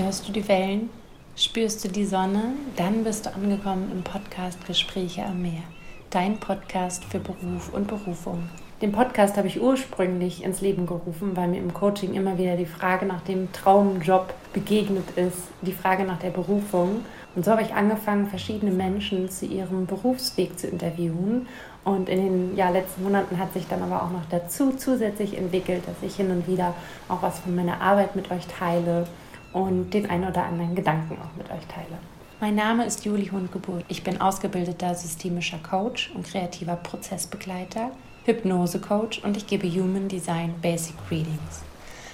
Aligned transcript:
Hörst 0.00 0.28
du 0.28 0.32
die 0.32 0.46
Wellen? 0.46 0.90
Spürst 1.34 1.84
du 1.84 1.88
die 1.88 2.04
Sonne? 2.04 2.52
Dann 2.76 3.02
bist 3.02 3.26
du 3.26 3.34
angekommen 3.34 3.90
im 3.90 4.04
Podcast 4.04 4.64
Gespräche 4.64 5.24
am 5.24 5.42
Meer. 5.42 5.64
Dein 6.10 6.38
Podcast 6.38 7.04
für 7.06 7.18
Beruf 7.18 7.74
und 7.74 7.88
Berufung. 7.88 8.48
Den 8.80 8.92
Podcast 8.92 9.36
habe 9.36 9.48
ich 9.48 9.60
ursprünglich 9.60 10.44
ins 10.44 10.60
Leben 10.60 10.86
gerufen, 10.86 11.36
weil 11.36 11.48
mir 11.48 11.58
im 11.58 11.74
Coaching 11.74 12.14
immer 12.14 12.38
wieder 12.38 12.54
die 12.54 12.64
Frage 12.64 13.06
nach 13.06 13.22
dem 13.22 13.52
Traumjob 13.52 14.32
begegnet 14.52 15.10
ist, 15.16 15.48
die 15.62 15.72
Frage 15.72 16.04
nach 16.04 16.20
der 16.20 16.30
Berufung. 16.30 17.04
Und 17.34 17.44
so 17.44 17.50
habe 17.50 17.62
ich 17.62 17.74
angefangen, 17.74 18.28
verschiedene 18.28 18.70
Menschen 18.70 19.28
zu 19.28 19.46
ihrem 19.46 19.86
Berufsweg 19.86 20.60
zu 20.60 20.68
interviewen. 20.68 21.48
Und 21.82 22.08
in 22.08 22.24
den 22.24 22.56
ja, 22.56 22.70
letzten 22.70 23.02
Monaten 23.02 23.36
hat 23.36 23.52
sich 23.52 23.66
dann 23.66 23.82
aber 23.82 24.04
auch 24.04 24.12
noch 24.12 24.26
dazu 24.30 24.74
zusätzlich 24.76 25.36
entwickelt, 25.36 25.82
dass 25.88 26.08
ich 26.08 26.14
hin 26.14 26.30
und 26.30 26.46
wieder 26.46 26.74
auch 27.08 27.20
was 27.20 27.40
von 27.40 27.56
meiner 27.56 27.80
Arbeit 27.80 28.14
mit 28.14 28.30
euch 28.30 28.46
teile 28.46 29.08
und 29.52 29.90
den 29.94 30.08
einen 30.08 30.28
oder 30.28 30.44
anderen 30.44 30.74
Gedanken 30.74 31.16
auch 31.20 31.36
mit 31.36 31.50
euch 31.50 31.66
teile. 31.66 31.98
Mein 32.40 32.54
Name 32.54 32.84
ist 32.84 33.04
Juli 33.04 33.26
Hundgeburt. 33.26 33.84
Ich 33.88 34.04
bin 34.04 34.20
ausgebildeter 34.20 34.94
systemischer 34.94 35.58
Coach 35.58 36.12
und 36.14 36.26
kreativer 36.26 36.76
Prozessbegleiter, 36.76 37.90
Hypnose-Coach 38.24 39.24
und 39.24 39.36
ich 39.36 39.46
gebe 39.46 39.68
Human 39.68 40.08
Design 40.08 40.54
Basic 40.62 40.94
Readings. 41.10 41.62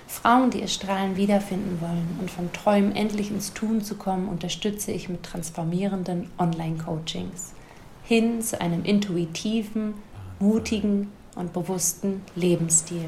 Frauen, 0.06 0.50
die 0.50 0.60
ihr 0.60 0.68
Strahlen 0.68 1.16
wiederfinden 1.16 1.80
wollen 1.80 2.18
und 2.20 2.30
von 2.30 2.52
Träumen 2.52 2.94
endlich 2.94 3.30
ins 3.30 3.52
Tun 3.52 3.82
zu 3.82 3.96
kommen, 3.96 4.28
unterstütze 4.28 4.92
ich 4.92 5.08
mit 5.08 5.24
transformierenden 5.24 6.30
Online-Coachings 6.38 7.54
hin 8.04 8.42
zu 8.42 8.60
einem 8.60 8.84
intuitiven, 8.84 9.94
mutigen 10.38 11.10
und 11.36 11.52
bewussten 11.52 12.22
Lebensstil. 12.36 13.06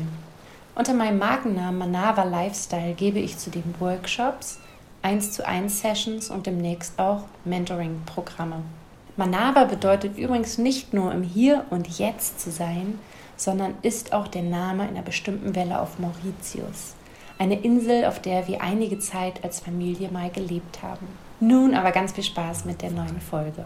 Unter 0.77 0.93
meinem 0.93 1.19
Markennamen 1.19 1.79
Manava 1.79 2.25
Lifestyle 2.25 2.93
gebe 2.93 3.19
ich 3.19 3.39
zudem 3.39 3.63
Workshops, 3.79 4.61
1 5.01 5.33
zu 5.33 5.47
1 5.47 5.81
Sessions 5.81 6.29
und 6.29 6.47
demnächst 6.47 6.99
auch 6.99 7.23
Mentoring-Programme. 7.47 8.57
Manava 9.17 9.65
bedeutet 9.65 10.19
übrigens 10.19 10.59
nicht 10.59 10.93
nur 10.93 11.13
im 11.13 11.23
Hier 11.23 11.65
und 11.71 11.99
Jetzt 11.99 12.41
zu 12.41 12.51
sein, 12.51 12.99
sondern 13.39 13.73
ist 13.81 14.13
auch 14.13 14.29
der 14.29 14.43
Name 14.43 14.83
einer 14.83 15.01
bestimmten 15.01 15.55
Welle 15.55 15.81
auf 15.81 15.99
Mauritius, 15.99 16.93
eine 17.39 17.59
Insel, 17.59 18.05
auf 18.05 18.21
der 18.21 18.47
wir 18.47 18.61
einige 18.61 18.99
Zeit 18.99 19.43
als 19.45 19.61
Familie 19.61 20.11
mal 20.11 20.29
gelebt 20.29 20.83
haben. 20.83 21.07
Nun 21.41 21.75
aber 21.75 21.91
ganz 21.91 22.13
viel 22.13 22.25
Spaß 22.25 22.67
mit 22.67 22.83
der 22.83 22.91
neuen 22.91 23.23
Folge. 23.23 23.65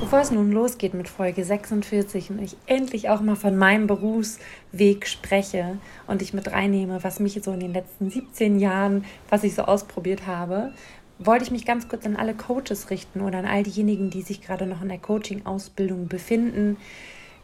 Bevor 0.00 0.20
es 0.20 0.30
nun 0.30 0.52
losgeht 0.52 0.94
mit 0.94 1.08
Folge 1.08 1.44
46 1.44 2.30
und 2.30 2.40
ich 2.40 2.56
endlich 2.66 3.08
auch 3.08 3.20
mal 3.20 3.34
von 3.34 3.56
meinem 3.56 3.88
Berufsweg 3.88 5.08
spreche 5.08 5.78
und 6.06 6.22
ich 6.22 6.32
mit 6.32 6.52
reinnehme, 6.52 7.02
was 7.02 7.18
mich 7.18 7.40
so 7.42 7.50
in 7.52 7.58
den 7.58 7.72
letzten 7.72 8.08
17 8.08 8.60
Jahren, 8.60 9.04
was 9.28 9.42
ich 9.42 9.56
so 9.56 9.62
ausprobiert 9.62 10.24
habe, 10.26 10.72
wollte 11.18 11.42
ich 11.44 11.50
mich 11.50 11.66
ganz 11.66 11.88
kurz 11.88 12.06
an 12.06 12.14
alle 12.14 12.34
Coaches 12.34 12.90
richten 12.90 13.22
oder 13.22 13.38
an 13.38 13.46
all 13.46 13.64
diejenigen, 13.64 14.08
die 14.08 14.22
sich 14.22 14.40
gerade 14.40 14.66
noch 14.66 14.82
in 14.82 14.88
der 14.88 14.98
Coaching-Ausbildung 14.98 16.06
befinden. 16.06 16.76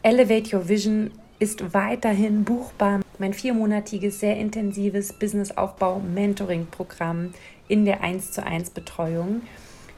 Elevate 0.03 0.57
Your 0.57 0.69
Vision 0.69 1.11
ist 1.41 1.75
weiterhin 1.75 2.45
buchbar. 2.45 3.01
Mein 3.19 3.35
viermonatiges, 3.35 4.21
sehr 4.21 4.37
intensives 4.37 5.13
Businessaufbau-Mentoring-Programm 5.13 7.35
in 7.67 7.85
der 7.85 8.03
1 8.03 8.31
zu 8.31 8.47
1 8.47 8.71
Betreuung. 8.71 9.43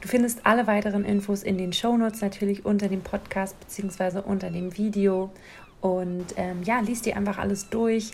Du 0.01 0.07
findest 0.07 0.45
alle 0.45 0.67
weiteren 0.67 1.03
Infos 1.03 1.43
in 1.43 1.57
den 1.57 1.73
Shownotes 1.73 2.21
natürlich 2.21 2.65
unter 2.65 2.87
dem 2.87 3.01
Podcast 3.01 3.59
bzw. 3.59 4.19
unter 4.19 4.51
dem 4.51 4.77
Video. 4.77 5.31
Und 5.81 6.33
ähm, 6.37 6.61
ja, 6.63 6.79
liest 6.79 7.05
dir 7.05 7.17
einfach 7.17 7.37
alles 7.37 7.69
durch. 7.69 8.11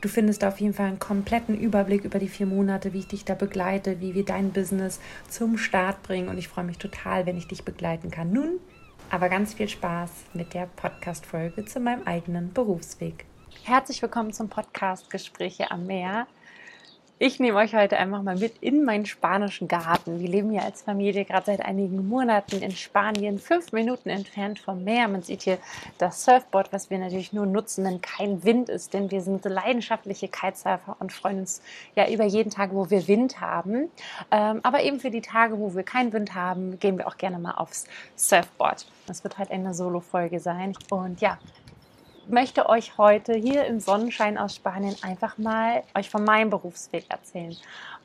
Du 0.00 0.08
findest 0.08 0.44
auf 0.44 0.60
jeden 0.60 0.72
Fall 0.72 0.86
einen 0.86 0.98
kompletten 0.98 1.58
Überblick 1.58 2.04
über 2.04 2.18
die 2.18 2.28
vier 2.28 2.46
Monate, 2.46 2.92
wie 2.92 3.00
ich 3.00 3.08
dich 3.08 3.24
da 3.24 3.34
begleite, 3.34 4.00
wie 4.00 4.14
wir 4.14 4.24
dein 4.24 4.50
Business 4.50 5.00
zum 5.28 5.58
Start 5.58 6.02
bringen. 6.02 6.28
Und 6.28 6.38
ich 6.38 6.48
freue 6.48 6.64
mich 6.64 6.78
total, 6.78 7.26
wenn 7.26 7.36
ich 7.36 7.48
dich 7.48 7.64
begleiten 7.64 8.10
kann. 8.10 8.32
Nun 8.32 8.60
aber 9.10 9.28
ganz 9.28 9.54
viel 9.54 9.68
Spaß 9.68 10.10
mit 10.34 10.54
der 10.54 10.66
Podcast-Folge 10.76 11.64
zu 11.64 11.80
meinem 11.80 12.06
eigenen 12.06 12.52
Berufsweg. 12.52 13.26
Herzlich 13.64 14.00
willkommen 14.00 14.32
zum 14.32 14.48
Podcast 14.48 15.10
Gespräche 15.10 15.70
am 15.72 15.86
Meer. 15.86 16.28
Ich 17.22 17.38
nehme 17.38 17.58
euch 17.58 17.74
heute 17.74 17.98
einfach 17.98 18.22
mal 18.22 18.38
mit 18.38 18.54
in 18.62 18.82
meinen 18.82 19.04
spanischen 19.04 19.68
Garten. 19.68 20.20
Wir 20.20 20.28
leben 20.28 20.52
hier 20.52 20.62
als 20.62 20.80
Familie 20.80 21.26
gerade 21.26 21.44
seit 21.44 21.60
einigen 21.60 22.08
Monaten 22.08 22.62
in 22.62 22.70
Spanien, 22.70 23.38
fünf 23.38 23.72
Minuten 23.72 24.08
entfernt 24.08 24.58
vom 24.58 24.84
Meer. 24.84 25.06
Man 25.06 25.22
sieht 25.22 25.42
hier 25.42 25.58
das 25.98 26.24
Surfboard, 26.24 26.72
was 26.72 26.88
wir 26.88 26.96
natürlich 26.96 27.34
nur 27.34 27.44
nutzen, 27.44 27.84
wenn 27.84 28.00
kein 28.00 28.42
Wind 28.42 28.70
ist, 28.70 28.94
denn 28.94 29.10
wir 29.10 29.20
sind 29.20 29.44
leidenschaftliche 29.44 30.28
Kitesurfer 30.28 30.96
und 30.98 31.12
freuen 31.12 31.40
uns 31.40 31.60
ja 31.94 32.08
über 32.08 32.24
jeden 32.24 32.48
Tag, 32.48 32.70
wo 32.72 32.88
wir 32.88 33.06
Wind 33.06 33.38
haben. 33.38 33.90
Ähm, 34.30 34.60
aber 34.62 34.82
eben 34.82 34.98
für 34.98 35.10
die 35.10 35.20
Tage, 35.20 35.58
wo 35.58 35.74
wir 35.74 35.82
keinen 35.82 36.14
Wind 36.14 36.34
haben, 36.34 36.78
gehen 36.80 36.96
wir 36.96 37.06
auch 37.06 37.18
gerne 37.18 37.38
mal 37.38 37.52
aufs 37.52 37.84
Surfboard. 38.16 38.86
Das 39.06 39.24
wird 39.24 39.36
halt 39.36 39.50
eine 39.50 39.74
Solo-Folge 39.74 40.40
sein. 40.40 40.74
Und 40.88 41.20
ja, 41.20 41.38
möchte 42.30 42.68
euch 42.68 42.96
heute 42.98 43.34
hier 43.34 43.64
im 43.64 43.80
Sonnenschein 43.80 44.38
aus 44.38 44.56
Spanien 44.56 44.96
einfach 45.02 45.38
mal 45.38 45.82
euch 45.96 46.10
von 46.10 46.24
meinem 46.24 46.50
Berufsweg 46.50 47.04
erzählen. 47.08 47.56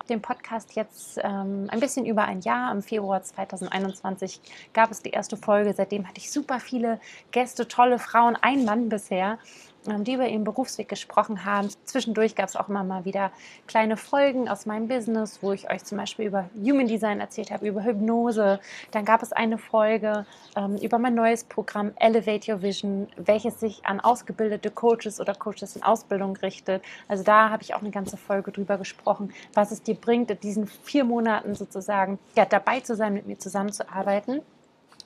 Dem 0.09 0.22
Podcast 0.22 0.75
jetzt 0.75 1.19
ähm, 1.24 1.68
ein 1.69 1.80
bisschen 1.80 2.06
über 2.06 2.25
ein 2.25 2.41
Jahr, 2.41 2.72
im 2.72 2.81
Februar 2.81 3.24
2021 3.24 4.40
gab 4.74 4.91
es 4.91 5.02
die 5.02 5.09
erste 5.09 5.38
Folge. 5.38 5.74
Seitdem 5.74 6.08
hatte 6.08 6.19
ich 6.19 6.31
super 6.31 6.59
viele 6.59 7.00
Gäste, 7.31 7.68
tolle 7.68 8.00
Frauen, 8.00 8.38
ein 8.41 8.66
Mann 8.66 8.90
bisher. 8.90 9.40
Ähm, 9.88 10.03
die 10.03 10.13
über 10.13 10.28
ihren 10.28 10.44
Berufsweg 10.44 10.90
gesprochen 10.90 11.46
haben. 11.46 11.69
Zwischendurch 11.84 12.35
gab 12.35 12.50
es 12.50 12.56
auch 12.56 12.69
immer 12.69 12.84
mal 12.84 13.06
wieder 13.06 13.31
kleine 13.68 13.97
Folgen 13.97 14.50
aus 14.50 14.66
meinem 14.66 14.88
Business, 14.88 15.40
wo 15.41 15.51
ich 15.51 15.69
euch 15.69 15.84
zum 15.84 15.97
Beispiel 15.97 16.25
über 16.25 16.50
Human 16.56 16.88
Design 16.88 17.19
erzählt 17.19 17.51
habe, 17.51 17.68
über 17.68 17.84
Hypnose. 17.84 18.59
Dann 18.91 19.06
gab 19.06 19.22
es 19.22 19.31
eine 19.31 19.57
Folge 19.57 20.25
ähm, 20.56 20.78
über 20.78 20.97
mein 20.97 21.13
neues 21.13 21.44
Programm 21.44 21.91
Elevate 21.97 22.51
Your 22.51 22.62
Vision, 22.62 23.07
welches 23.18 23.59
sich 23.59 23.85
an 23.85 24.00
ausgebildete 24.00 24.72
Coaches 24.72 25.19
oder 25.19 25.35
Coaches 25.35 25.75
in 25.75 25.84
Ausbildung 25.84 26.35
richtet. 26.38 26.84
Also 27.07 27.23
da 27.23 27.50
habe 27.50 27.62
ich 27.62 27.75
auch 27.75 27.81
eine 27.81 27.91
ganze 27.91 28.17
Folge 28.17 28.52
drüber 28.52 28.78
gesprochen, 28.78 29.34
was 29.53 29.72
es 29.72 29.84
dir 29.84 29.96
bringt, 29.96 30.31
in 30.31 30.40
diesen 30.40 30.67
vier 30.67 31.03
Monaten 31.03 31.53
sozusagen 31.56 32.17
ja, 32.35 32.46
dabei 32.46 32.79
zu 32.79 32.96
sein, 32.96 33.13
mit 33.13 33.28
mir 33.28 33.38
zusammenzuarbeiten. 33.38 34.41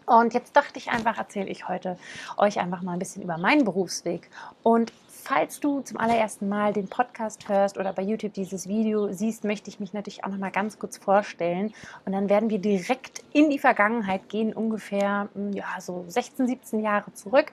Und 0.09 0.34
jetzt 0.34 0.56
dachte 0.56 0.80
ich 0.80 0.90
einfach, 0.90 1.20
erzähle 1.20 1.50
ich 1.50 1.68
heute 1.68 1.96
euch 2.36 2.59
einfach 2.59 2.81
mal 2.81 2.94
ein 2.94 3.00
bisschen 3.00 3.22
über 3.22 3.38
meinen 3.38 3.64
Berufsweg. 3.64 4.28
Und 4.64 4.92
falls 5.29 5.59
du 5.59 5.81
zum 5.81 6.00
allerersten 6.00 6.50
Mal 6.50 6.73
den 6.73 6.88
Podcast 6.88 7.47
hörst 7.47 7.78
oder 7.78 7.94
bei 7.94 8.01
YouTube 8.01 8.34
dieses 8.34 8.67
Video 8.67 9.13
siehst, 9.13 9.44
möchte 9.44 9.69
ich 9.69 9.79
mich 9.79 9.94
natürlich 9.94 10.23
auch 10.23 10.29
noch 10.29 10.40
mal 10.40 10.50
ganz 10.50 10.79
kurz 10.79 10.97
vorstellen. 10.97 11.72
Und 12.03 12.13
dann 12.13 12.29
werden 12.29 12.50
wir 12.50 12.57
direkt 12.57 13.23
in 13.31 13.51
die 13.51 13.59
Vergangenheit 13.59 14.28
gehen, 14.28 14.53
ungefähr 14.53 15.29
hm, 15.35 15.53
ja, 15.53 15.79
so 15.79 16.03
16, 16.07 16.47
17 16.47 16.79
Jahre 16.79 17.13
zurück, 17.13 17.51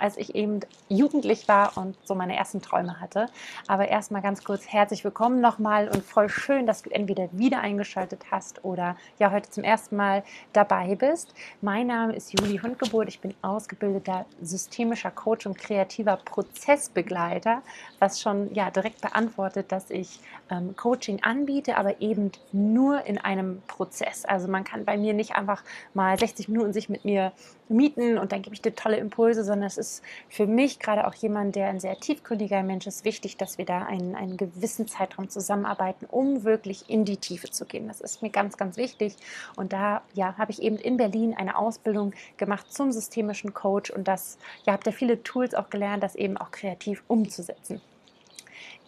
als 0.00 0.16
ich 0.16 0.34
eben 0.34 0.58
jugendlich 0.88 1.46
war 1.46 1.76
und 1.76 1.96
so 2.02 2.16
meine 2.16 2.34
ersten 2.34 2.60
Träume 2.60 3.00
hatte. 3.00 3.26
Aber 3.68 3.86
erstmal 3.86 4.20
ganz 4.20 4.42
kurz 4.42 4.66
herzlich 4.66 5.04
willkommen 5.04 5.40
nochmal 5.40 5.88
und 5.90 6.02
voll 6.02 6.28
schön, 6.28 6.66
dass 6.66 6.82
du 6.82 6.90
entweder 6.90 7.28
wieder 7.30 7.60
eingeschaltet 7.60 8.32
hast 8.32 8.64
oder 8.64 8.96
ja 9.20 9.30
heute 9.30 9.48
zum 9.48 9.62
ersten 9.62 9.94
Mal 9.94 10.24
dabei 10.52 10.96
bist. 10.96 11.32
Mein 11.60 11.86
Name 11.86 12.16
ist 12.16 12.32
Juli 12.32 12.58
Hundgeburt. 12.58 13.06
Ich 13.06 13.20
bin 13.20 13.32
ausgebildeter 13.42 14.26
systemischer 14.40 15.12
Coach 15.12 15.46
und 15.46 15.56
kreativer 15.56 16.16
Prozessbegleiter, 16.16 17.11
was 17.98 18.20
schon 18.20 18.52
ja 18.54 18.70
direkt 18.70 19.00
beantwortet, 19.00 19.72
dass 19.72 19.90
ich 19.90 20.20
ähm, 20.50 20.74
Coaching 20.76 21.22
anbiete, 21.22 21.76
aber 21.76 22.00
eben 22.00 22.32
nur 22.52 23.04
in 23.06 23.18
einem 23.18 23.62
Prozess. 23.66 24.24
Also 24.24 24.48
man 24.48 24.64
kann 24.64 24.84
bei 24.84 24.96
mir 24.96 25.14
nicht 25.14 25.34
einfach 25.34 25.62
mal 25.94 26.18
60 26.18 26.48
Minuten 26.48 26.72
sich 26.72 26.88
mit 26.88 27.04
mir 27.04 27.32
mieten 27.72 28.18
und 28.18 28.32
dann 28.32 28.42
gebe 28.42 28.54
ich 28.54 28.62
dir 28.62 28.74
tolle 28.74 28.96
Impulse, 28.96 29.44
sondern 29.44 29.66
es 29.66 29.78
ist 29.78 30.02
für 30.28 30.46
mich 30.46 30.78
gerade 30.78 31.06
auch 31.06 31.14
jemand, 31.14 31.56
der 31.56 31.68
ein 31.68 31.80
sehr 31.80 31.98
tiefgründiger 31.98 32.62
Mensch 32.62 32.86
ist, 32.86 33.04
wichtig, 33.04 33.36
dass 33.36 33.58
wir 33.58 33.64
da 33.64 33.82
einen, 33.82 34.14
einen 34.14 34.36
gewissen 34.36 34.86
Zeitraum 34.86 35.28
zusammenarbeiten, 35.28 36.06
um 36.06 36.44
wirklich 36.44 36.88
in 36.88 37.04
die 37.04 37.16
Tiefe 37.16 37.50
zu 37.50 37.64
gehen. 37.64 37.88
Das 37.88 38.00
ist 38.00 38.22
mir 38.22 38.30
ganz, 38.30 38.56
ganz 38.56 38.76
wichtig. 38.76 39.16
Und 39.56 39.72
da 39.72 40.02
ja, 40.14 40.36
habe 40.38 40.52
ich 40.52 40.62
eben 40.62 40.76
in 40.76 40.96
Berlin 40.96 41.34
eine 41.34 41.56
Ausbildung 41.56 42.12
gemacht 42.36 42.72
zum 42.72 42.92
systemischen 42.92 43.54
Coach 43.54 43.90
und 43.90 44.08
das 44.08 44.38
ja, 44.64 44.72
habe 44.72 44.84
da 44.84 44.92
viele 44.92 45.22
Tools 45.22 45.54
auch 45.54 45.70
gelernt, 45.70 46.02
das 46.02 46.14
eben 46.14 46.36
auch 46.36 46.50
kreativ 46.50 47.02
umzusetzen. 47.08 47.80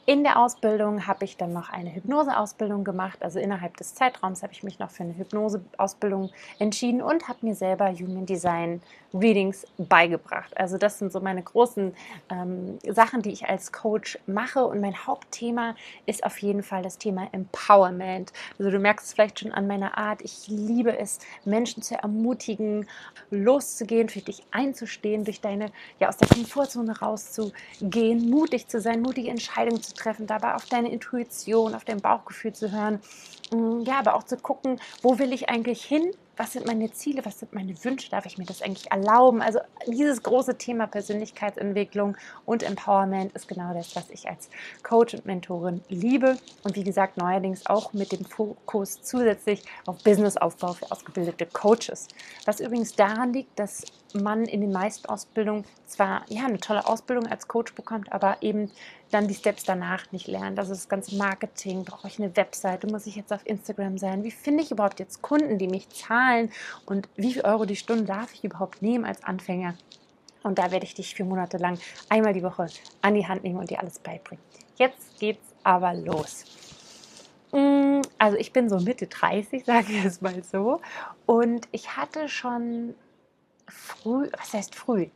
In 0.06 0.22
der 0.22 0.38
Ausbildung 0.38 1.06
habe 1.06 1.24
ich 1.24 1.38
dann 1.38 1.54
noch 1.54 1.70
eine 1.70 1.94
Hypnoseausbildung 1.94 2.84
gemacht. 2.84 3.22
Also 3.22 3.38
innerhalb 3.38 3.78
des 3.78 3.94
Zeitraums 3.94 4.42
habe 4.42 4.52
ich 4.52 4.62
mich 4.62 4.78
noch 4.78 4.90
für 4.90 5.02
eine 5.02 5.16
Hypnoseausbildung 5.16 6.30
entschieden 6.58 7.00
und 7.00 7.26
habe 7.26 7.38
mir 7.40 7.54
selber 7.54 7.90
Human 7.90 8.26
Design 8.26 8.82
Readings 9.14 9.64
beigebracht. 9.78 10.54
Also 10.58 10.76
das 10.76 10.98
sind 10.98 11.10
so 11.10 11.20
meine 11.20 11.42
großen 11.42 11.94
ähm, 12.30 12.78
Sachen, 12.86 13.22
die 13.22 13.30
ich 13.30 13.48
als 13.48 13.72
Coach 13.72 14.18
mache. 14.26 14.66
Und 14.66 14.80
mein 14.82 15.06
Hauptthema 15.06 15.74
ist 16.04 16.24
auf 16.24 16.36
jeden 16.38 16.62
Fall 16.62 16.82
das 16.82 16.98
Thema 16.98 17.28
Empowerment. 17.32 18.32
Also 18.58 18.70
du 18.70 18.78
merkst 18.78 19.06
es 19.06 19.12
vielleicht 19.14 19.40
schon 19.40 19.52
an 19.52 19.66
meiner 19.66 19.96
Art. 19.96 20.20
Ich 20.20 20.48
liebe 20.48 20.98
es, 20.98 21.18
Menschen 21.46 21.82
zu 21.82 21.94
ermutigen, 21.94 22.86
loszugehen, 23.30 24.10
für 24.10 24.20
dich 24.20 24.42
einzustehen, 24.50 25.24
durch 25.24 25.40
deine, 25.40 25.70
ja, 25.98 26.08
aus 26.08 26.18
der 26.18 26.28
Komfortzone 26.28 26.98
rauszugehen, 26.98 28.28
mutig 28.28 28.68
zu 28.68 28.80
sein, 28.80 29.00
mutige 29.00 29.30
Entscheidungen 29.30 29.80
zu 29.80 29.93
treffen, 29.94 30.26
dabei 30.26 30.54
auf 30.54 30.66
deine 30.66 30.90
Intuition, 30.90 31.74
auf 31.74 31.84
dein 31.84 32.00
Bauchgefühl 32.00 32.52
zu 32.52 32.72
hören. 32.72 33.00
Mm, 33.52 33.82
ja, 33.82 33.98
aber 33.98 34.14
auch 34.14 34.24
zu 34.24 34.36
gucken, 34.36 34.80
wo 35.02 35.18
will 35.18 35.32
ich 35.32 35.48
eigentlich 35.48 35.84
hin? 35.84 36.12
was 36.36 36.52
sind 36.52 36.66
meine 36.66 36.90
Ziele, 36.92 37.24
was 37.24 37.38
sind 37.38 37.52
meine 37.52 37.72
Wünsche, 37.84 38.10
darf 38.10 38.26
ich 38.26 38.38
mir 38.38 38.44
das 38.44 38.62
eigentlich 38.62 38.90
erlauben? 38.90 39.42
Also 39.42 39.60
dieses 39.86 40.22
große 40.22 40.58
Thema 40.58 40.86
Persönlichkeitsentwicklung 40.86 42.16
und 42.44 42.62
Empowerment 42.62 43.32
ist 43.32 43.48
genau 43.48 43.72
das, 43.74 43.94
was 43.96 44.10
ich 44.10 44.28
als 44.28 44.48
Coach 44.82 45.14
und 45.14 45.26
Mentorin 45.26 45.82
liebe 45.88 46.36
und 46.62 46.76
wie 46.76 46.84
gesagt 46.84 47.16
neuerdings 47.16 47.66
auch 47.66 47.92
mit 47.92 48.12
dem 48.12 48.24
Fokus 48.24 49.02
zusätzlich 49.02 49.62
auf 49.86 50.02
Businessaufbau 50.02 50.72
für 50.74 50.90
ausgebildete 50.90 51.46
Coaches. 51.46 52.08
Was 52.44 52.60
übrigens 52.60 52.94
daran 52.94 53.32
liegt, 53.32 53.58
dass 53.58 53.84
man 54.14 54.44
in 54.44 54.60
den 54.60 54.72
meisten 54.72 55.08
Ausbildungen 55.08 55.64
zwar 55.86 56.24
ja 56.28 56.46
eine 56.46 56.58
tolle 56.58 56.86
Ausbildung 56.86 57.26
als 57.26 57.48
Coach 57.48 57.74
bekommt, 57.74 58.12
aber 58.12 58.38
eben 58.40 58.70
dann 59.10 59.28
die 59.28 59.34
Steps 59.34 59.64
danach 59.64 60.10
nicht 60.12 60.26
lernt. 60.26 60.58
Also 60.58 60.72
das 60.72 60.88
ganze 60.88 61.16
Marketing, 61.16 61.84
brauche 61.84 62.08
ich 62.08 62.18
eine 62.18 62.36
Webseite, 62.36 62.86
muss 62.86 63.06
ich 63.06 63.16
jetzt 63.16 63.32
auf 63.32 63.46
Instagram 63.46 63.98
sein? 63.98 64.24
Wie 64.24 64.30
finde 64.30 64.62
ich 64.62 64.70
überhaupt 64.70 65.00
jetzt 65.00 65.22
Kunden, 65.22 65.58
die 65.58 65.68
mich 65.68 65.88
zahlen? 65.90 66.50
Und 66.86 67.08
wie 67.16 67.32
viel 67.32 67.42
Euro 67.42 67.64
die 67.64 67.76
Stunde 67.76 68.04
darf 68.04 68.32
ich 68.34 68.44
überhaupt 68.44 68.82
nehmen 68.82 69.04
als 69.04 69.22
Anfänger? 69.24 69.74
Und 70.42 70.58
da 70.58 70.70
werde 70.70 70.84
ich 70.84 70.94
dich 70.94 71.14
vier 71.14 71.24
Monate 71.24 71.56
lang 71.56 71.78
einmal 72.08 72.34
die 72.34 72.42
Woche 72.42 72.66
an 73.02 73.14
die 73.14 73.26
Hand 73.26 73.44
nehmen 73.44 73.58
und 73.58 73.70
dir 73.70 73.80
alles 73.80 73.98
beibringen. 73.98 74.44
Jetzt 74.76 75.18
geht's 75.18 75.54
aber 75.62 75.94
los. 75.94 76.44
Mm, 77.52 78.02
also 78.18 78.36
ich 78.36 78.52
bin 78.52 78.68
so 78.68 78.78
Mitte 78.78 79.06
30, 79.06 79.64
sage 79.66 79.92
ich 79.92 80.04
es 80.04 80.20
mal 80.20 80.42
so. 80.42 80.80
Und 81.24 81.68
ich 81.72 81.96
hatte 81.96 82.28
schon 82.28 82.94
früh, 83.68 84.28
was 84.38 84.52
heißt 84.52 84.74
früh? 84.74 85.08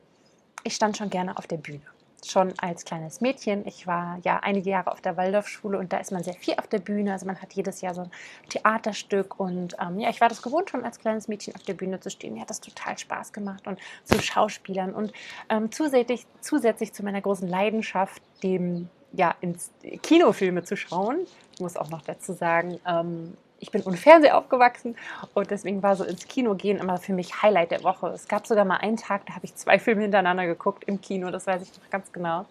Ich 0.65 0.75
stand 0.75 0.97
schon 0.97 1.11
gerne 1.11 1.37
auf 1.37 1.47
der 1.47 1.57
Bühne. 1.57 1.83
Schon 2.27 2.53
als 2.59 2.85
kleines 2.85 3.21
Mädchen. 3.21 3.65
Ich 3.67 3.87
war 3.87 4.19
ja 4.25 4.41
einige 4.41 4.71
Jahre 4.71 4.91
auf 4.91 5.01
der 5.01 5.17
Waldorfschule 5.17 5.79
und 5.79 5.93
da 5.93 5.99
ist 5.99 6.11
man 6.11 6.25
sehr 6.25 6.35
viel 6.35 6.55
auf 6.55 6.67
der 6.67 6.81
Bühne. 6.81 7.13
Also 7.13 7.27
man 7.27 7.41
hat 7.41 7.53
jedes 7.53 7.81
Jahr 7.81 7.95
so 7.95 8.03
ein 8.03 8.11
Theaterstück 8.49 9.39
und 9.39 9.77
ähm, 9.81 10.01
ja, 10.01 10.11
ich 10.11 10.21
war 10.21 10.29
das 10.29 10.43
gewohnt, 10.43 10.71
schon 10.71 10.85
als 10.85 10.99
kleines 10.99 11.29
Mädchen 11.29 11.55
auf 11.55 11.63
der 11.63 11.75
Bühne 11.75 12.01
zu 12.01 12.11
stehen. 12.11 12.35
Mir 12.35 12.41
hat 12.41 12.51
das 12.51 12.61
total 12.61 12.99
Spaß 12.99 13.33
gemacht 13.33 13.67
und 13.69 13.79
zu 14.03 14.21
Schauspielern 14.21 14.95
und 14.95 15.13
ähm, 15.49 15.71
zusätzlich, 15.71 16.27
zusätzlich 16.41 16.93
zu 16.93 17.05
meiner 17.05 17.21
großen 17.21 17.47
Leidenschaft, 17.47 18.21
dem 18.43 18.89
ja, 19.13 19.35
ins 19.41 19.71
Kinofilme 20.03 20.65
zu 20.65 20.77
schauen. 20.77 21.21
Ich 21.55 21.61
muss 21.61 21.77
auch 21.77 21.89
noch 21.89 22.03
dazu 22.03 22.33
sagen, 22.33 22.81
ähm, 22.87 23.37
ich 23.61 23.71
bin 23.71 23.83
ohne 23.83 23.97
Fernseher 23.97 24.37
aufgewachsen 24.37 24.97
und 25.35 25.51
deswegen 25.51 25.83
war 25.83 25.97
so 25.97 26.05
ins 26.05 26.27
Kino 26.27 26.55
gehen 26.55 26.79
immer 26.79 26.99
für 26.99 27.13
mich 27.13 27.43
Highlight 27.43 27.71
der 27.71 27.83
Woche. 27.83 28.09
Es 28.09 28.29
gab 28.29 28.47
sogar 28.47 28.65
mal 28.65 28.77
einen 28.77 28.97
Tag, 28.97 29.27
da 29.27 29.35
habe 29.35 29.45
ich 29.45 29.55
zwei 29.55 29.79
Filme 29.79 30.03
hintereinander 30.03 30.47
geguckt 30.47 30.85
im 30.87 31.01
Kino, 31.01 31.31
das 31.31 31.47
weiß 31.47 31.63
ich 31.63 31.69
noch 31.79 31.91
ganz 31.91 32.13
genau. 32.13 32.47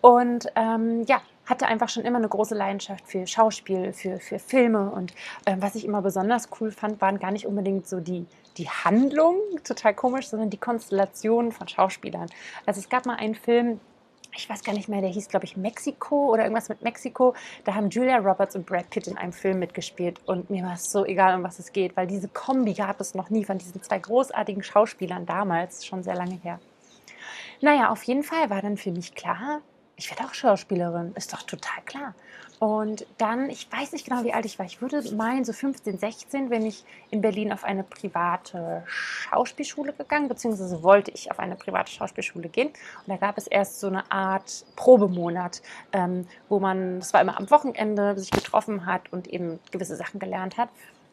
Und 0.00 0.46
ähm, 0.56 1.04
ja, 1.06 1.20
hatte 1.50 1.66
einfach 1.66 1.88
schon 1.88 2.04
immer 2.04 2.18
eine 2.18 2.28
große 2.28 2.54
Leidenschaft 2.54 3.06
für 3.06 3.26
Schauspiel, 3.26 3.92
für, 3.92 4.18
für 4.20 4.38
Filme. 4.38 4.90
Und 4.90 5.12
ähm, 5.46 5.60
was 5.60 5.74
ich 5.74 5.84
immer 5.84 6.00
besonders 6.00 6.48
cool 6.60 6.70
fand, 6.70 7.00
waren 7.00 7.18
gar 7.18 7.32
nicht 7.32 7.46
unbedingt 7.46 7.88
so 7.88 7.98
die, 8.00 8.26
die 8.56 8.68
Handlung, 8.68 9.36
total 9.64 9.94
komisch, 9.94 10.28
sondern 10.28 10.48
die 10.48 10.58
Konstellationen 10.58 11.50
von 11.50 11.66
Schauspielern. 11.66 12.26
Also 12.66 12.80
es 12.80 12.88
gab 12.88 13.04
mal 13.04 13.16
einen 13.16 13.34
Film, 13.34 13.80
ich 14.34 14.48
weiß 14.48 14.62
gar 14.62 14.72
nicht 14.72 14.88
mehr, 14.88 15.00
der 15.00 15.10
hieß, 15.10 15.28
glaube 15.28 15.44
ich, 15.44 15.56
Mexiko 15.56 16.30
oder 16.32 16.42
irgendwas 16.42 16.68
mit 16.68 16.82
Mexiko. 16.82 17.34
Da 17.64 17.74
haben 17.74 17.90
Julia 17.90 18.18
Roberts 18.18 18.54
und 18.56 18.66
Brad 18.66 18.90
Pitt 18.90 19.06
in 19.06 19.16
einem 19.16 19.32
Film 19.32 19.58
mitgespielt 19.58 20.20
und 20.26 20.50
mir 20.50 20.62
war 20.64 20.74
es 20.74 20.90
so 20.90 21.04
egal, 21.04 21.34
um 21.34 21.42
was 21.42 21.58
es 21.58 21.72
geht, 21.72 21.96
weil 21.96 22.06
diese 22.06 22.28
Kombi 22.28 22.74
gab 22.74 23.00
es 23.00 23.14
noch 23.14 23.30
nie 23.30 23.44
von 23.44 23.58
diesen 23.58 23.82
zwei 23.82 23.98
großartigen 23.98 24.62
Schauspielern 24.62 25.26
damals, 25.26 25.84
schon 25.84 26.02
sehr 26.02 26.14
lange 26.14 26.38
her. 26.42 26.60
Naja, 27.60 27.90
auf 27.90 28.02
jeden 28.04 28.22
Fall 28.22 28.48
war 28.50 28.62
dann 28.62 28.76
für 28.76 28.90
mich 28.90 29.14
klar, 29.14 29.60
ich 29.96 30.10
werde 30.10 30.24
auch 30.24 30.34
Schauspielerin, 30.34 31.12
ist 31.14 31.32
doch 31.32 31.42
total 31.42 31.82
klar. 31.84 32.14
Und 32.60 33.06
dann, 33.16 33.48
ich 33.48 33.72
weiß 33.72 33.92
nicht 33.92 34.06
genau, 34.06 34.22
wie 34.22 34.34
alt 34.34 34.44
ich 34.44 34.58
war, 34.58 34.66
ich 34.66 34.82
würde 34.82 35.02
meinen, 35.14 35.46
so 35.46 35.54
15, 35.54 35.96
16, 35.96 36.50
wenn 36.50 36.66
ich 36.66 36.84
in 37.10 37.22
Berlin 37.22 37.54
auf 37.54 37.64
eine 37.64 37.82
private 37.82 38.82
Schauspielschule 38.86 39.94
gegangen, 39.94 40.28
beziehungsweise 40.28 40.82
wollte 40.82 41.10
ich 41.10 41.30
auf 41.30 41.38
eine 41.38 41.56
private 41.56 41.90
Schauspielschule 41.90 42.50
gehen. 42.50 42.68
Und 42.68 43.08
da 43.08 43.16
gab 43.16 43.38
es 43.38 43.46
erst 43.46 43.80
so 43.80 43.86
eine 43.86 44.12
Art 44.12 44.66
Probemonat, 44.76 45.62
ähm, 45.94 46.26
wo 46.50 46.60
man, 46.60 47.00
das 47.00 47.14
war 47.14 47.22
immer 47.22 47.38
am 47.38 47.50
Wochenende, 47.50 48.18
sich 48.18 48.30
getroffen 48.30 48.84
hat 48.84 49.10
und 49.10 49.26
eben 49.28 49.58
gewisse 49.70 49.96
Sachen 49.96 50.20
gelernt 50.20 50.58
hat. 50.58 50.68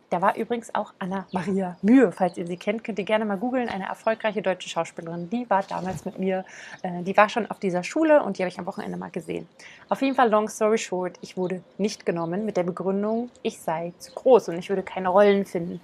Da 0.10 0.22
war 0.22 0.38
übrigens 0.38 0.74
auch 0.74 0.94
Anna-Maria 1.00 1.76
Mühe. 1.82 2.12
Falls 2.14 2.38
ihr 2.38 2.48
sie 2.48 2.56
kennt, 2.56 2.84
könnt 2.84 2.98
ihr 2.98 3.04
gerne 3.04 3.26
mal 3.26 3.38
googeln. 3.38 3.68
Eine 3.68 3.88
erfolgreiche 3.88 4.42
deutsche 4.42 4.70
Schauspielerin. 4.70 5.30
Die 5.30 5.50
war 5.50 5.64
damals 5.64 6.06
mit 6.06 6.18
mir, 6.18 6.46
äh, 6.82 7.04
die 7.04 7.18
war 7.18 7.28
schon 7.28 7.46
auf 7.52 7.60
dieser 7.60 7.84
Schule 7.84 8.24
und 8.24 8.38
die 8.38 8.44
habe 8.44 8.50
ich 8.50 8.58
am 8.58 8.66
Wochenende 8.66 8.98
mal 8.98 9.12
gesehen. 9.12 9.48
Auf 9.90 10.02
jeden 10.02 10.16
Fall, 10.16 10.30
long 10.30 10.48
story 10.48 10.78
short, 10.78 11.18
ich 11.22 11.36
wurde 11.36 11.62
nicht 11.78 12.06
genommen 12.06 12.46
mit 12.46 12.56
der 12.56 12.64
Begründung, 12.64 13.30
ich 13.44 13.60
sei 13.60 13.94
zu 14.00 14.14
groß 14.14 14.50
und 14.50 14.58
ich 14.58 14.70
würde 14.70 14.84
keine 14.84 15.10
Rollen 15.10 15.46
finden. 15.46 15.82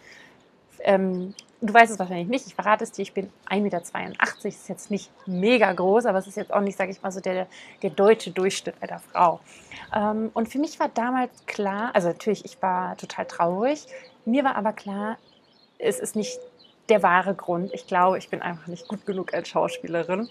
Ähm, 0.79 1.33
du 1.61 1.73
weißt 1.73 1.91
es 1.91 1.99
wahrscheinlich 1.99 2.27
nicht, 2.27 2.47
ich 2.47 2.55
verrate 2.55 2.83
es 2.83 2.91
dir, 2.91 3.03
ich 3.03 3.13
bin 3.13 3.29
1,82 3.49 3.61
Meter, 3.61 3.81
ist 4.43 4.69
jetzt 4.69 4.91
nicht 4.91 5.11
mega 5.25 5.71
groß, 5.71 6.05
aber 6.05 6.17
es 6.17 6.27
ist 6.27 6.35
jetzt 6.37 6.53
auch 6.53 6.61
nicht, 6.61 6.77
sage 6.77 6.91
ich 6.91 7.01
mal, 7.01 7.11
so 7.11 7.19
der, 7.19 7.47
der 7.81 7.89
deutsche 7.89 8.31
Durchschnitt 8.31 8.75
einer 8.81 8.99
Frau. 8.99 9.39
Ähm, 9.95 10.31
und 10.33 10.49
für 10.49 10.59
mich 10.59 10.79
war 10.79 10.89
damals 10.89 11.45
klar, 11.45 11.91
also 11.93 12.09
natürlich, 12.09 12.45
ich 12.45 12.61
war 12.61 12.97
total 12.97 13.25
traurig, 13.25 13.87
mir 14.25 14.43
war 14.43 14.55
aber 14.55 14.73
klar, 14.73 15.17
es 15.79 15.99
ist 15.99 16.15
nicht 16.15 16.39
der 16.89 17.03
wahre 17.03 17.33
Grund. 17.33 17.73
Ich 17.73 17.87
glaube, 17.87 18.17
ich 18.17 18.29
bin 18.29 18.41
einfach 18.41 18.67
nicht 18.67 18.87
gut 18.87 19.05
genug 19.05 19.33
als 19.33 19.47
Schauspielerin. 19.47 20.29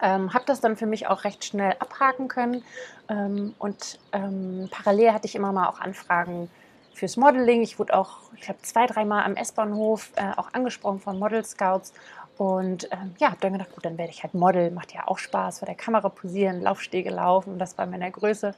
Ähm, 0.00 0.32
habe 0.32 0.44
das 0.46 0.60
dann 0.60 0.76
für 0.76 0.86
mich 0.86 1.08
auch 1.08 1.24
recht 1.24 1.44
schnell 1.44 1.74
abhaken 1.80 2.28
können 2.28 2.62
ähm, 3.08 3.54
und 3.58 3.98
ähm, 4.12 4.68
parallel 4.70 5.12
hatte 5.12 5.26
ich 5.26 5.34
immer 5.34 5.50
mal 5.50 5.66
auch 5.66 5.80
Anfragen 5.80 6.48
fürs 6.94 7.16
Modeling. 7.16 7.62
Ich 7.62 7.80
wurde 7.80 7.96
auch, 7.96 8.18
ich 8.36 8.42
glaube, 8.42 8.62
zwei, 8.62 8.86
dreimal 8.86 9.24
am 9.24 9.34
S-Bahnhof 9.34 10.12
äh, 10.14 10.30
auch 10.36 10.52
angesprochen 10.52 11.00
von 11.00 11.18
Model 11.18 11.44
Scouts. 11.44 11.92
Und 12.38 12.88
ähm, 12.92 13.14
ja, 13.18 13.30
habe 13.30 13.40
dann 13.40 13.52
gedacht, 13.52 13.74
gut, 13.74 13.84
dann 13.84 13.98
werde 13.98 14.12
ich 14.12 14.22
halt 14.22 14.32
Model. 14.32 14.70
Macht 14.70 14.94
ja 14.94 15.06
auch 15.06 15.18
Spaß, 15.18 15.58
vor 15.58 15.66
der 15.66 15.74
Kamera 15.74 16.08
posieren, 16.08 16.62
Laufstege 16.62 17.10
laufen. 17.10 17.58
Das 17.58 17.76
war 17.76 17.86
meiner 17.86 18.10
Größe. 18.10 18.54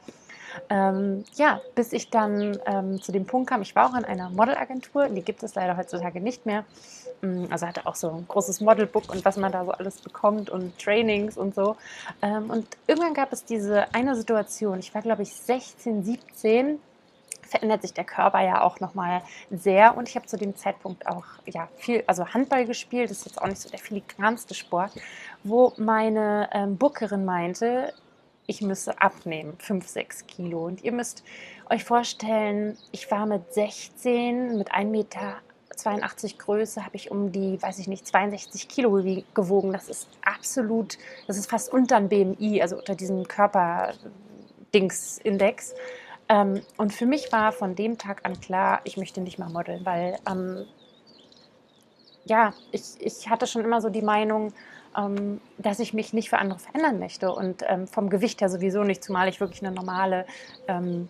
Ähm, 0.68 1.24
ja, 1.34 1.60
bis 1.74 1.92
ich 1.92 2.10
dann 2.10 2.58
ähm, 2.66 3.00
zu 3.00 3.12
dem 3.12 3.24
Punkt 3.24 3.48
kam, 3.48 3.62
ich 3.62 3.74
war 3.74 3.90
auch 3.90 3.96
in 3.96 4.04
einer 4.04 4.30
Modelagentur, 4.30 5.08
die 5.08 5.22
gibt 5.22 5.42
es 5.42 5.54
leider 5.54 5.76
heutzutage 5.76 6.20
nicht 6.20 6.44
mehr. 6.44 6.64
Mm, 7.22 7.44
also 7.50 7.66
hatte 7.66 7.86
auch 7.86 7.94
so 7.94 8.10
ein 8.10 8.26
großes 8.28 8.60
Modelbook 8.60 9.10
und 9.10 9.24
was 9.24 9.36
man 9.36 9.52
da 9.52 9.64
so 9.64 9.70
alles 9.70 10.00
bekommt 10.00 10.50
und 10.50 10.78
Trainings 10.78 11.36
und 11.36 11.54
so. 11.54 11.76
Ähm, 12.20 12.50
und 12.50 12.66
irgendwann 12.86 13.14
gab 13.14 13.32
es 13.32 13.44
diese 13.44 13.94
eine 13.94 14.16
Situation, 14.16 14.78
ich 14.80 14.94
war 14.94 15.02
glaube 15.02 15.22
ich 15.22 15.32
16, 15.32 16.04
17 16.04 16.78
verändert 17.50 17.82
sich 17.82 17.92
der 17.92 18.04
Körper 18.04 18.40
ja 18.40 18.62
auch 18.62 18.80
nochmal 18.80 19.22
sehr. 19.50 19.96
Und 19.96 20.08
ich 20.08 20.16
habe 20.16 20.26
zu 20.26 20.36
dem 20.36 20.56
Zeitpunkt 20.56 21.06
auch 21.06 21.24
ja, 21.46 21.68
viel, 21.76 22.02
also 22.06 22.26
Handball 22.26 22.64
gespielt, 22.64 23.10
das 23.10 23.18
ist 23.18 23.26
jetzt 23.26 23.42
auch 23.42 23.48
nicht 23.48 23.60
so 23.60 23.68
der 23.68 23.78
filigranste 23.78 24.54
Sport, 24.54 24.92
wo 25.44 25.72
meine 25.76 26.48
ähm, 26.52 26.76
Bookerin 26.76 27.24
meinte, 27.24 27.92
ich 28.46 28.62
müsse 28.62 29.00
abnehmen, 29.00 29.54
5, 29.58 29.86
6 29.86 30.26
Kilo. 30.26 30.66
Und 30.66 30.82
ihr 30.82 30.92
müsst 30.92 31.22
euch 31.68 31.84
vorstellen, 31.84 32.76
ich 32.90 33.10
war 33.10 33.26
mit 33.26 33.52
16, 33.52 34.58
mit 34.58 34.72
1 34.72 34.90
Meter 34.90 35.36
82 35.80 36.38
Größe 36.38 36.84
habe 36.84 36.96
ich 36.96 37.10
um 37.10 37.32
die, 37.32 37.60
weiß 37.60 37.78
ich 37.78 37.88
nicht, 37.88 38.06
62 38.06 38.68
Kilo 38.68 39.02
gewogen. 39.34 39.72
Das 39.72 39.88
ist 39.88 40.06
absolut, 40.24 40.98
das 41.26 41.36
ist 41.38 41.50
fast 41.50 41.72
unter 41.72 42.00
dem 42.00 42.36
BMI, 42.36 42.62
also 42.62 42.76
unter 42.76 42.94
diesem 42.94 43.26
Körperdingsindex. 43.26 45.74
Ähm, 46.30 46.62
und 46.76 46.94
für 46.94 47.06
mich 47.06 47.32
war 47.32 47.50
von 47.50 47.74
dem 47.74 47.98
Tag 47.98 48.24
an 48.24 48.40
klar, 48.40 48.80
ich 48.84 48.96
möchte 48.96 49.20
nicht 49.20 49.38
mehr 49.38 49.48
modeln, 49.48 49.84
weil 49.84 50.16
ähm, 50.30 50.64
ja, 52.24 52.54
ich, 52.70 52.82
ich 53.00 53.28
hatte 53.28 53.48
schon 53.48 53.64
immer 53.64 53.80
so 53.80 53.90
die 53.90 54.00
Meinung, 54.00 54.52
ähm, 54.96 55.40
dass 55.58 55.80
ich 55.80 55.92
mich 55.92 56.12
nicht 56.12 56.30
für 56.30 56.38
andere 56.38 56.60
verändern 56.60 57.00
möchte 57.00 57.32
und 57.32 57.64
ähm, 57.66 57.88
vom 57.88 58.08
Gewicht 58.08 58.40
her 58.40 58.48
sowieso 58.48 58.84
nicht, 58.84 59.02
zumal 59.02 59.28
ich 59.28 59.40
wirklich 59.40 59.62
eine 59.62 59.74
normale 59.74 60.24
ähm, 60.68 61.08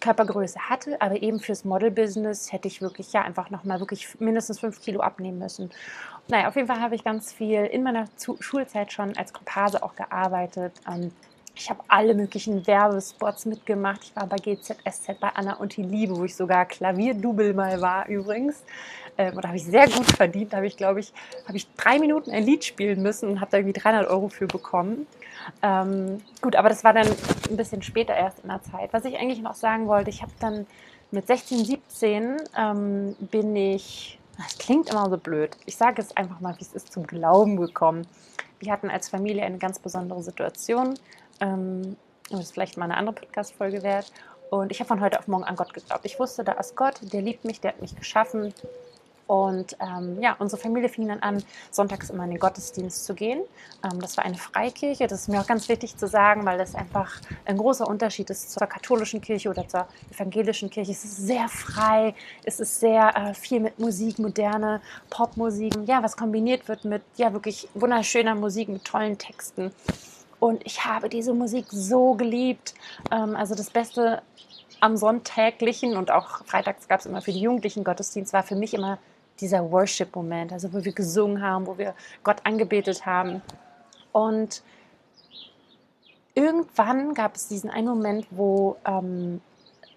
Körpergröße 0.00 0.58
hatte, 0.68 1.00
aber 1.00 1.22
eben 1.22 1.40
fürs 1.40 1.64
Model-Business 1.64 2.52
hätte 2.52 2.68
ich 2.68 2.82
wirklich 2.82 3.12
ja 3.14 3.22
einfach 3.22 3.48
nochmal 3.48 3.80
wirklich 3.80 4.20
mindestens 4.20 4.60
fünf 4.60 4.82
Kilo 4.82 5.00
abnehmen 5.00 5.38
müssen. 5.38 5.70
Naja, 6.28 6.48
auf 6.48 6.56
jeden 6.56 6.68
Fall 6.68 6.80
habe 6.80 6.94
ich 6.94 7.04
ganz 7.04 7.32
viel 7.32 7.64
in 7.64 7.82
meiner 7.82 8.04
Schulzeit 8.40 8.92
schon 8.92 9.16
als 9.16 9.32
Komparse 9.32 9.82
auch 9.82 9.96
gearbeitet. 9.96 10.72
Ähm, 10.86 11.12
ich 11.54 11.68
habe 11.68 11.80
alle 11.88 12.14
möglichen 12.14 12.66
Werbespots 12.66 13.46
mitgemacht. 13.46 14.00
Ich 14.04 14.16
war 14.16 14.26
bei 14.26 14.36
GZSZ, 14.36 15.20
bei 15.20 15.28
Anna 15.34 15.54
und 15.54 15.76
die 15.76 15.82
Liebe, 15.82 16.16
wo 16.16 16.24
ich 16.24 16.34
sogar 16.34 16.64
Klavierdouble 16.64 17.52
mal 17.52 17.80
war 17.80 18.08
übrigens. 18.08 18.62
Ähm, 19.18 19.38
da 19.40 19.48
habe 19.48 19.56
ich 19.56 19.64
sehr 19.64 19.86
gut 19.88 20.10
verdient. 20.16 20.52
Da 20.52 20.58
habe 20.58 20.66
ich, 20.66 20.76
glaube 20.76 21.00
ich, 21.00 21.12
habe 21.46 21.56
ich 21.56 21.70
drei 21.74 21.98
Minuten 21.98 22.30
ein 22.30 22.44
Lied 22.44 22.64
spielen 22.64 23.02
müssen 23.02 23.28
und 23.28 23.40
habe 23.40 23.50
da 23.50 23.58
irgendwie 23.58 23.78
300 23.78 24.08
Euro 24.08 24.28
für 24.28 24.46
bekommen. 24.46 25.06
Ähm, 25.62 26.22
gut, 26.40 26.56
aber 26.56 26.68
das 26.68 26.84
war 26.84 26.94
dann 26.94 27.08
ein 27.08 27.56
bisschen 27.56 27.82
später 27.82 28.14
erst 28.14 28.40
in 28.40 28.48
der 28.48 28.62
Zeit. 28.62 28.92
Was 28.92 29.04
ich 29.04 29.18
eigentlich 29.18 29.42
noch 29.42 29.54
sagen 29.54 29.86
wollte, 29.86 30.10
ich 30.10 30.22
habe 30.22 30.32
dann 30.40 30.66
mit 31.10 31.26
16, 31.26 31.64
17 31.64 32.36
ähm, 32.56 33.16
bin 33.30 33.54
ich, 33.54 34.18
das 34.38 34.56
klingt 34.56 34.88
immer 34.90 35.10
so 35.10 35.18
blöd, 35.18 35.50
ich 35.66 35.76
sage 35.76 36.00
es 36.00 36.16
einfach 36.16 36.40
mal, 36.40 36.54
wie 36.56 36.62
es 36.62 36.72
ist, 36.72 36.90
zum 36.92 37.06
Glauben 37.06 37.58
gekommen. 37.58 38.06
Wir 38.60 38.72
hatten 38.72 38.88
als 38.88 39.08
Familie 39.08 39.42
eine 39.42 39.58
ganz 39.58 39.78
besondere 39.78 40.22
Situation. 40.22 40.94
Ähm, 41.42 41.96
Das 42.30 42.40
ist 42.40 42.52
vielleicht 42.52 42.78
mal 42.78 42.86
eine 42.86 42.96
andere 42.96 43.14
Podcast-Folge 43.16 43.82
wert. 43.82 44.10
Und 44.50 44.70
ich 44.70 44.80
habe 44.80 44.88
von 44.88 45.00
heute 45.00 45.18
auf 45.18 45.28
morgen 45.28 45.44
an 45.44 45.56
Gott 45.56 45.74
geglaubt. 45.74 46.04
Ich 46.04 46.18
wusste, 46.18 46.44
da 46.44 46.52
ist 46.52 46.76
Gott, 46.76 46.94
der 47.12 47.20
liebt 47.22 47.44
mich, 47.44 47.60
der 47.60 47.72
hat 47.72 47.82
mich 47.82 47.94
geschaffen. 47.96 48.54
Und 49.26 49.76
ähm, 49.80 50.20
ja, 50.20 50.36
unsere 50.38 50.60
Familie 50.60 50.88
fing 50.90 51.08
dann 51.08 51.20
an, 51.20 51.42
sonntags 51.70 52.10
immer 52.10 52.24
in 52.24 52.30
den 52.30 52.38
Gottesdienst 52.38 53.04
zu 53.06 53.14
gehen. 53.14 53.40
Ähm, 53.82 53.98
das 54.00 54.16
war 54.16 54.24
eine 54.24 54.36
Freikirche. 54.36 55.06
Das 55.06 55.22
ist 55.22 55.28
mir 55.28 55.40
auch 55.40 55.46
ganz 55.46 55.68
wichtig 55.68 55.96
zu 55.96 56.06
sagen, 56.06 56.44
weil 56.44 56.58
das 56.58 56.74
einfach 56.74 57.20
ein 57.46 57.56
großer 57.56 57.86
Unterschied 57.88 58.28
ist 58.30 58.52
zur 58.52 58.66
katholischen 58.66 59.20
Kirche 59.22 59.48
oder 59.48 59.66
zur 59.66 59.86
evangelischen 60.10 60.68
Kirche. 60.68 60.92
Es 60.92 61.04
ist 61.04 61.16
sehr 61.16 61.48
frei, 61.48 62.14
es 62.44 62.60
ist 62.60 62.80
sehr 62.80 63.16
äh, 63.16 63.34
viel 63.34 63.60
mit 63.60 63.78
Musik, 63.78 64.18
moderne 64.18 64.80
Popmusik, 65.08 65.74
ja, 65.86 66.02
was 66.02 66.16
kombiniert 66.16 66.68
wird 66.68 66.84
mit 66.84 67.02
ja 67.16 67.32
wirklich 67.32 67.68
wunderschöner 67.74 68.34
Musik, 68.34 68.68
mit 68.68 68.84
tollen 68.84 69.16
Texten. 69.16 69.72
Und 70.42 70.66
ich 70.66 70.84
habe 70.84 71.08
diese 71.08 71.34
Musik 71.34 71.66
so 71.70 72.14
geliebt. 72.14 72.74
Ähm, 73.12 73.36
also 73.36 73.54
das 73.54 73.70
Beste 73.70 74.22
am 74.80 74.96
Sonntäglichen 74.96 75.96
und 75.96 76.10
auch 76.10 76.44
freitags 76.46 76.88
gab 76.88 76.98
es 76.98 77.06
immer 77.06 77.22
für 77.22 77.30
die 77.30 77.38
Jugendlichen 77.38 77.84
Gottesdienst, 77.84 78.32
war 78.32 78.42
für 78.42 78.56
mich 78.56 78.74
immer 78.74 78.98
dieser 79.38 79.70
Worship-Moment, 79.70 80.52
also 80.52 80.72
wo 80.72 80.84
wir 80.84 80.90
gesungen 80.90 81.40
haben, 81.40 81.68
wo 81.68 81.78
wir 81.78 81.94
Gott 82.24 82.38
angebetet 82.42 83.06
haben. 83.06 83.40
Und 84.10 84.64
irgendwann 86.34 87.14
gab 87.14 87.36
es 87.36 87.46
diesen 87.46 87.70
einen 87.70 87.86
Moment, 87.86 88.26
wo 88.32 88.78
ähm, 88.84 89.40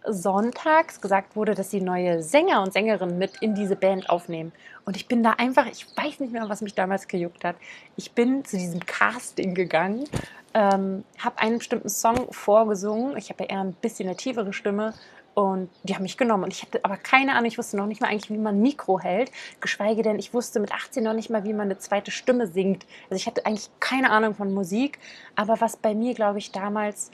sonntags 0.08 1.02
gesagt 1.02 1.36
wurde, 1.36 1.56
dass 1.56 1.72
sie 1.72 1.82
neue 1.82 2.22
Sänger 2.22 2.62
und 2.62 2.74
Sängerinnen 2.74 3.18
mit 3.18 3.38
in 3.42 3.56
diese 3.56 3.76
Band 3.76 4.10
aufnehmen. 4.10 4.52
Und 4.86 4.96
ich 4.96 5.08
bin 5.08 5.24
da 5.24 5.32
einfach, 5.32 5.66
ich 5.66 5.86
weiß 5.98 6.20
nicht 6.20 6.32
mehr, 6.32 6.48
was 6.48 6.62
mich 6.62 6.76
damals 6.76 7.08
gejuckt 7.08 7.44
hat. 7.44 7.56
Ich 7.96 8.12
bin 8.12 8.46
zu 8.46 8.58
diesem 8.58 8.86
Casting 8.86 9.56
gegangen, 9.56 10.06
ähm, 10.54 11.04
habe 11.20 11.40
einen 11.40 11.58
bestimmten 11.58 11.90
Song 11.90 12.32
vorgesungen. 12.32 13.18
Ich 13.18 13.30
habe 13.30 13.44
ja 13.44 13.50
eher 13.52 13.62
ein 13.62 13.74
bisschen 13.74 14.08
eine 14.08 14.18
tiefere 14.18 14.54
Stimme 14.54 14.94
und 15.36 15.70
die 15.84 15.94
haben 15.94 16.04
mich 16.04 16.18
genommen. 16.18 16.46
Und 16.46 16.54
ich 16.54 16.62
hatte 16.62 16.80
aber 16.84 16.96
keine 16.96 17.34
Ahnung, 17.34 17.46
ich 17.46 17.58
wusste 17.58 17.76
noch 17.76 17.88
nicht 17.88 18.00
mal 18.00 18.08
eigentlich, 18.08 18.30
wie 18.30 18.38
man 18.38 18.62
Mikro 18.62 19.00
hält. 19.00 19.32
Geschweige 19.60 20.02
denn, 20.02 20.18
ich 20.18 20.34
wusste 20.34 20.62
mit 20.62 20.72
18 20.72 21.04
noch 21.04 21.14
nicht 21.14 21.30
mal, 21.30 21.44
wie 21.44 21.54
man 21.54 21.68
eine 21.68 21.78
zweite 21.78 22.10
Stimme 22.10 22.48
singt. 22.48 22.86
Also 23.10 23.16
ich 23.18 23.28
hatte 23.28 23.46
eigentlich 23.46 23.70
keine 23.82 24.12
Ahnung 24.12 24.34
von 24.34 24.54
Musik. 24.54 24.98
Aber 25.36 25.60
was 25.60 25.76
bei 25.76 25.94
mir, 25.94 26.14
glaube 26.14 26.40
ich, 26.40 26.54
damals 26.54 27.12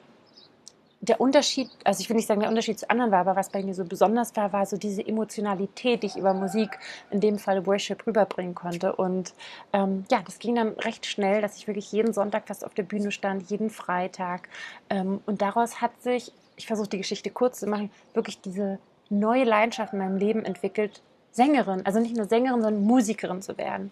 der 1.01 1.20
Unterschied, 1.20 1.70
also 1.84 2.01
ich 2.01 2.10
will 2.10 2.15
nicht 2.15 2.27
sagen, 2.27 2.41
der 2.41 2.50
Unterschied 2.50 2.79
zu 2.79 2.89
anderen 2.89 3.12
war, 3.12 3.20
aber 3.20 3.36
was 3.36 3.50
bei 3.50 3.63
mir 3.63 3.74
so 3.74 3.84
besonders 3.84 4.36
war, 4.36 4.53
war 4.53 4.65
so 4.65 4.77
diese 4.77 5.05
Emotionalität, 5.05 6.03
die 6.03 6.08
ich 6.08 6.15
über 6.15 6.34
Musik, 6.34 6.77
in 7.10 7.20
dem 7.20 7.39
Fall 7.39 7.65
Worship, 7.65 8.05
rüberbringen 8.05 8.53
konnte. 8.53 8.96
Und 8.96 9.34
ähm, 9.74 10.05
ja, 10.12 10.22
das 10.24 10.39
ging 10.39 10.55
dann 10.55 10.70
recht 10.70 11.05
schnell, 11.05 11.41
dass 11.41 11.58
ich 11.58 11.67
wirklich 11.67 11.91
jeden 11.91 12.13
Sonntag 12.13 12.48
fast 12.48 12.63
auf 12.65 12.74
der 12.75 12.84
Bühne 12.84 13.12
stand, 13.12 13.50
jeden 13.50 13.70
Freitag. 13.70 14.48
Ähm, 14.89 15.22
und 15.25 15.41
daraus 15.41 15.81
hat 15.81 16.01
sich 16.01 16.31
ich 16.62 16.67
versuche 16.67 16.89
die 16.89 16.98
Geschichte 16.98 17.29
kurz 17.31 17.60
zu 17.60 17.67
machen, 17.67 17.89
wirklich 18.13 18.39
diese 18.41 18.77
neue 19.10 19.43
Leidenschaft 19.43 19.93
in 19.93 20.00
meinem 20.00 20.17
Leben 20.17 20.46
entwickelt, 20.46 21.01
Sängerin, 21.31 21.86
also 21.86 22.00
nicht 22.00 22.15
nur 22.15 22.27
Sängerin, 22.27 22.62
sondern 22.62 22.84
Musikerin 22.84 23.41
zu 23.41 23.58
werden. 23.58 23.91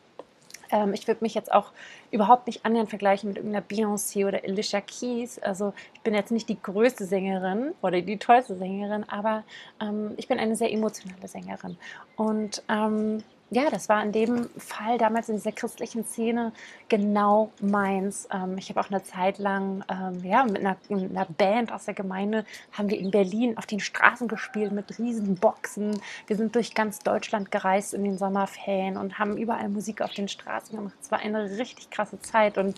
Ähm, 0.72 0.94
ich 0.94 1.08
würde 1.08 1.24
mich 1.24 1.34
jetzt 1.34 1.52
auch 1.52 1.72
überhaupt 2.12 2.48
nicht 2.48 2.66
annähernd 2.66 2.90
vergleichen 2.90 3.30
mit 3.30 3.38
irgendeiner 3.38 3.66
Beyoncé 3.66 4.28
oder 4.28 4.44
Alicia 4.44 4.82
Keys. 4.82 5.40
Also 5.40 5.74
ich 5.94 6.02
bin 6.02 6.14
jetzt 6.14 6.32
nicht 6.32 6.50
die 6.50 6.62
größte 6.62 7.06
Sängerin 7.06 7.74
oder 7.82 8.02
die 8.02 8.18
tollste 8.18 8.56
Sängerin, 8.56 9.04
aber 9.10 9.44
ähm, 9.82 10.14
ich 10.18 10.28
bin 10.28 10.40
eine 10.40 10.56
sehr 10.56 10.72
emotionale 10.72 11.28
Sängerin. 11.28 11.78
Und 12.16 12.64
ähm, 12.70 13.24
ja, 13.52 13.70
das 13.72 13.90
war 13.90 14.04
in 14.04 14.12
dem 14.12 14.48
Fall 14.58 15.00
damals 15.00 15.28
in 15.28 15.36
dieser 15.36 15.52
christlichen 15.52 16.06
Szene 16.06 16.54
genau 16.88 17.52
meins. 17.60 18.28
Ähm, 18.32 18.58
ich 18.58 18.70
habe 18.70 18.80
auch 18.80 18.92
eine 18.92 19.02
Zeit 19.02 19.40
lang 19.40 19.84
ähm, 19.90 20.24
ja, 20.24 20.44
mit 20.44 20.60
einer, 20.60 20.78
einer, 20.90 21.26
Band 21.26 21.72
aus 21.72 21.86
der 21.86 21.96
Gemeinde 21.96 22.46
haben 22.72 22.90
wir 22.90 23.00
in 23.00 23.10
Berlin 23.10 23.58
auf 23.58 23.66
den 23.66 23.80
Straßen 23.80 24.28
gespielt 24.28 24.72
mit 24.72 25.00
riesigen 25.00 25.36
Boxen. 25.36 26.00
Wir 26.28 26.36
sind 26.36 26.54
durch 26.56 26.76
ganz 26.76 27.00
Deutschland 27.00 27.50
gereist 27.50 27.96
in 27.96 28.04
den 28.04 28.20
Sommerferien 28.20 28.98
und 28.98 29.18
haben 29.18 29.36
überall 29.36 29.70
Musik 29.70 30.02
auf 30.02 30.14
den 30.14 30.28
Straßen 30.28 30.76
gemacht. 30.76 30.96
Es 31.02 31.12
war 31.12 31.20
eine 31.20 31.58
richtig 31.58 31.90
krasse 31.90 32.20
Zeit 32.22 32.60
und 32.60 32.78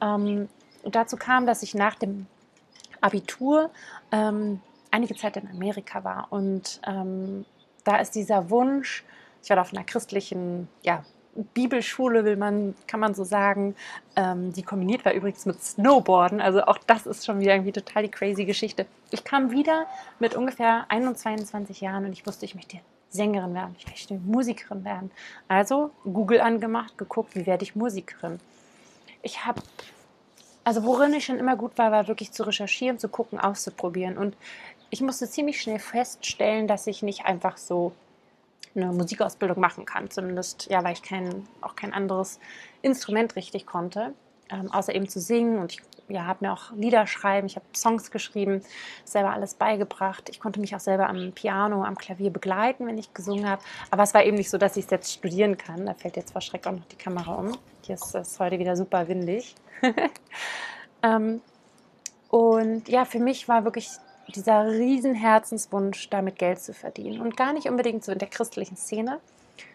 ähm, 0.00 0.48
dazu 0.84 1.16
kam, 1.16 1.44
dass 1.44 1.64
ich 1.64 1.74
nach 1.74 1.96
dem 1.96 2.26
Abitur 3.00 3.70
ähm, 4.12 4.60
einige 4.92 5.16
Zeit 5.16 5.36
in 5.36 5.48
Amerika 5.48 6.04
war 6.04 6.28
und 6.30 6.80
ähm, 6.86 7.44
da 7.82 7.96
ist 7.96 8.14
dieser 8.14 8.48
Wunsch, 8.50 9.04
ich 9.44 9.50
war 9.50 9.60
auf 9.60 9.72
einer 9.72 9.84
christlichen 9.84 10.68
ja, 10.82 11.04
Bibelschule, 11.52 12.24
will 12.24 12.36
man, 12.36 12.74
kann 12.86 13.00
man 13.00 13.14
so 13.14 13.24
sagen, 13.24 13.74
ähm, 14.16 14.52
die 14.52 14.62
kombiniert 14.62 15.04
war 15.04 15.12
übrigens 15.12 15.46
mit 15.46 15.62
Snowboarden. 15.62 16.40
Also 16.40 16.62
auch 16.64 16.78
das 16.78 17.06
ist 17.06 17.26
schon 17.26 17.40
wieder 17.40 17.54
irgendwie 17.54 17.72
total 17.72 18.04
die 18.04 18.10
crazy 18.10 18.44
Geschichte. 18.44 18.86
Ich 19.10 19.24
kam 19.24 19.50
wieder 19.50 19.86
mit 20.18 20.34
ungefähr 20.34 20.86
21, 20.88 21.46
22 21.46 21.80
Jahren 21.80 22.04
und 22.06 22.12
ich 22.12 22.26
wusste, 22.26 22.44
ich 22.44 22.54
möchte 22.54 22.78
Sängerin 23.10 23.54
werden, 23.54 23.74
ich 23.78 23.86
möchte 23.86 24.14
Musikerin 24.14 24.84
werden. 24.84 25.10
Also 25.46 25.90
Google 26.04 26.40
angemacht, 26.40 26.96
geguckt, 26.96 27.34
wie 27.34 27.46
werde 27.46 27.64
ich 27.64 27.76
Musikerin. 27.76 28.40
Ich 29.22 29.44
habe, 29.44 29.60
also 30.64 30.84
worin 30.84 31.12
ich 31.12 31.24
schon 31.24 31.38
immer 31.38 31.56
gut 31.56 31.76
war, 31.76 31.92
war 31.92 32.08
wirklich 32.08 32.32
zu 32.32 32.44
recherchieren, 32.44 32.98
zu 32.98 33.08
gucken, 33.08 33.38
auszuprobieren. 33.38 34.18
Und 34.18 34.36
ich 34.90 35.00
musste 35.00 35.28
ziemlich 35.28 35.60
schnell 35.60 35.80
feststellen, 35.80 36.66
dass 36.66 36.86
ich 36.86 37.02
nicht 37.02 37.24
einfach 37.24 37.56
so 37.56 37.92
eine 38.74 38.86
Musikausbildung 38.92 39.60
machen 39.60 39.84
kann. 39.84 40.10
Zumindest, 40.10 40.68
ja, 40.70 40.82
weil 40.84 40.92
ich 40.94 41.02
kein, 41.02 41.46
auch 41.60 41.76
kein 41.76 41.92
anderes 41.92 42.40
Instrument 42.82 43.36
richtig 43.36 43.66
konnte, 43.66 44.14
ähm, 44.50 44.70
außer 44.72 44.94
eben 44.94 45.08
zu 45.08 45.20
singen. 45.20 45.58
Und 45.58 45.72
ich 45.72 45.82
ja, 46.08 46.26
habe 46.26 46.44
mir 46.44 46.52
auch 46.52 46.72
Lieder 46.72 47.06
schreiben, 47.06 47.46
ich 47.46 47.56
habe 47.56 47.66
Songs 47.74 48.10
geschrieben, 48.10 48.62
selber 49.04 49.32
alles 49.32 49.54
beigebracht. 49.54 50.28
Ich 50.28 50.40
konnte 50.40 50.60
mich 50.60 50.74
auch 50.74 50.80
selber 50.80 51.08
am 51.08 51.32
Piano, 51.32 51.82
am 51.84 51.96
Klavier 51.96 52.30
begleiten, 52.30 52.86
wenn 52.86 52.98
ich 52.98 53.14
gesungen 53.14 53.48
habe. 53.48 53.62
Aber 53.90 54.02
es 54.02 54.14
war 54.14 54.24
eben 54.24 54.36
nicht 54.36 54.50
so, 54.50 54.58
dass 54.58 54.76
ich 54.76 54.84
es 54.84 54.90
jetzt 54.90 55.12
studieren 55.12 55.56
kann. 55.56 55.86
Da 55.86 55.94
fällt 55.94 56.16
jetzt 56.16 56.32
vor 56.32 56.40
Schreck 56.40 56.66
auch 56.66 56.72
noch 56.72 56.84
die 56.86 56.96
Kamera 56.96 57.34
um. 57.34 57.56
Hier 57.82 57.94
ist 57.94 58.14
es 58.14 58.38
heute 58.38 58.58
wieder 58.58 58.76
super 58.76 59.08
windig. 59.08 59.54
ähm, 61.02 61.40
und 62.28 62.88
ja, 62.88 63.04
für 63.04 63.20
mich 63.20 63.48
war 63.48 63.64
wirklich 63.64 63.88
dieser 64.28 64.66
riesen 64.66 65.14
Herzenswunsch, 65.14 66.08
damit 66.10 66.38
Geld 66.38 66.60
zu 66.60 66.72
verdienen. 66.72 67.20
Und 67.20 67.36
gar 67.36 67.52
nicht 67.52 67.68
unbedingt 67.68 68.04
so 68.04 68.12
in 68.12 68.18
der 68.18 68.28
christlichen 68.28 68.76
Szene, 68.76 69.20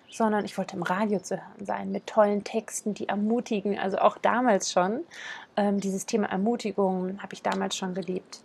sondern 0.09 0.45
ich 0.45 0.57
wollte 0.57 0.75
im 0.75 0.83
Radio 0.83 1.19
zu 1.19 1.37
hören 1.37 1.65
sein, 1.65 1.91
mit 1.91 2.07
tollen 2.07 2.43
Texten, 2.43 2.93
die 2.93 3.07
ermutigen. 3.07 3.77
Also 3.77 3.99
auch 3.99 4.17
damals 4.17 4.71
schon. 4.71 5.01
Ähm, 5.55 5.79
dieses 5.79 6.05
Thema 6.05 6.27
Ermutigung 6.27 7.21
habe 7.21 7.33
ich 7.33 7.41
damals 7.41 7.75
schon 7.75 7.93
geliebt. 7.93 8.41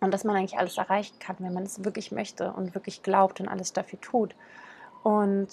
Und 0.00 0.12
dass 0.12 0.24
man 0.24 0.36
eigentlich 0.36 0.58
alles 0.58 0.76
erreichen 0.76 1.18
kann, 1.18 1.36
wenn 1.38 1.54
man 1.54 1.64
es 1.64 1.84
wirklich 1.84 2.12
möchte 2.12 2.52
und 2.52 2.74
wirklich 2.74 3.02
glaubt 3.02 3.40
und 3.40 3.48
alles 3.48 3.72
dafür 3.72 4.00
tut. 4.00 4.34
Und 5.02 5.48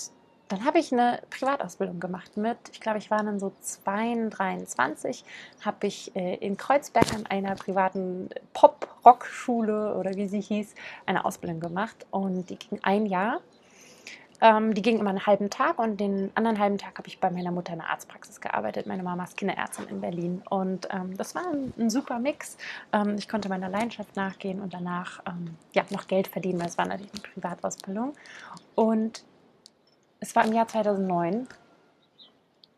dann 0.49 0.65
habe 0.65 0.79
ich 0.79 0.91
eine 0.91 1.19
Privatausbildung 1.29 1.99
gemacht 1.99 2.37
mit, 2.37 2.57
ich 2.71 2.79
glaube, 2.79 2.97
ich 2.97 3.09
war 3.09 3.23
dann 3.23 3.39
so 3.39 3.51
22, 3.61 5.23
habe 5.63 5.87
ich 5.87 6.15
äh, 6.15 6.35
in 6.35 6.57
Kreuzberg 6.57 7.13
an 7.13 7.25
einer 7.25 7.55
privaten 7.55 8.29
Pop-Rock-Schule 8.53 9.95
oder 9.95 10.15
wie 10.15 10.27
sie 10.27 10.41
hieß, 10.41 10.75
eine 11.05 11.25
Ausbildung 11.25 11.59
gemacht 11.59 12.05
und 12.11 12.49
die 12.49 12.57
ging 12.57 12.79
ein 12.83 13.05
Jahr. 13.05 13.39
Ähm, 14.41 14.73
die 14.73 14.81
ging 14.81 14.99
immer 14.99 15.11
einen 15.11 15.25
halben 15.25 15.49
Tag 15.49 15.79
und 15.79 16.01
den 16.01 16.29
anderen 16.35 16.59
halben 16.59 16.77
Tag 16.77 16.97
habe 16.97 17.07
ich 17.07 17.19
bei 17.19 17.31
meiner 17.31 17.51
Mutter 17.51 17.71
in 17.71 17.79
der 17.79 17.89
Arztpraxis 17.89 18.41
gearbeitet. 18.41 18.87
Meine 18.87 19.01
Mama 19.01 19.23
ist 19.23 19.37
Kinderärztin 19.37 19.87
in 19.87 20.01
Berlin 20.01 20.41
und 20.49 20.89
ähm, 20.91 21.15
das 21.15 21.33
war 21.33 21.47
ein, 21.47 21.73
ein 21.79 21.89
super 21.89 22.19
Mix. 22.19 22.57
Ähm, 22.91 23.15
ich 23.17 23.29
konnte 23.29 23.47
meiner 23.47 23.69
Leidenschaft 23.69 24.17
nachgehen 24.17 24.59
und 24.59 24.73
danach 24.73 25.21
ähm, 25.25 25.55
ja, 25.71 25.83
noch 25.91 26.07
Geld 26.07 26.27
verdienen, 26.27 26.59
weil 26.59 26.67
es 26.67 26.77
war 26.77 26.85
natürlich 26.85 27.13
eine 27.13 27.21
Privatausbildung. 27.21 28.13
Und 28.75 29.23
es 30.23 30.35
war 30.37 30.45
im 30.45 30.53
Jahr 30.53 30.67
2009 30.69 31.47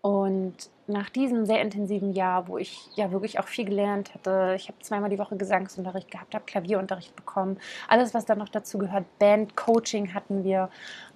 und 0.02 0.56
nach 0.88 1.10
diesem 1.10 1.46
sehr 1.46 1.62
intensiven 1.62 2.12
Jahr, 2.12 2.48
wo 2.48 2.58
ich 2.58 2.90
ja 2.96 3.12
wirklich 3.12 3.40
auch 3.40 3.48
viel 3.48 3.66
gelernt 3.66 4.14
hatte, 4.16 4.54
ich 4.56 4.68
habe 4.68 4.80
zweimal 4.80 5.12
die 5.12 5.20
Woche 5.20 5.38
Gesangsunterricht 5.38 6.10
gehabt, 6.10 6.34
habe 6.34 6.46
Klavierunterricht 6.46 7.16
bekommen, 7.16 7.60
alles, 7.88 8.16
was 8.16 8.26
da 8.26 8.36
noch 8.36 8.50
dazu 8.50 8.80
gehört, 8.80 9.06
Bandcoaching 9.20 10.16
hatten 10.16 10.44
wir, 10.44 10.70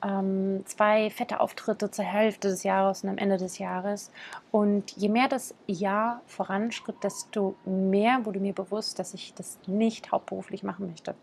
ähm, 0.03 0.63
zwei 0.65 1.09
fette 1.09 1.39
Auftritte 1.39 1.89
zur 1.89 2.05
Hälfte 2.05 2.49
des 2.49 2.61
Jahres 2.63 3.03
und 3.03 3.09
am 3.09 3.17
Ende 3.17 3.37
des 3.37 3.57
Jahres. 3.57 4.11
Und 4.51 4.91
je 4.91 5.09
mehr 5.09 5.27
das 5.27 5.55
Jahr 5.65 6.21
voranschritt, 6.27 7.03
desto 7.03 7.55
mehr 7.65 8.23
wurde 8.25 8.39
mir 8.39 8.53
bewusst, 8.53 8.99
dass 8.99 9.15
ich 9.15 9.33
das 9.33 9.57
nicht 9.65 10.11
hauptberuflich 10.11 10.61
machen 10.61 10.87
möchte 10.87 11.15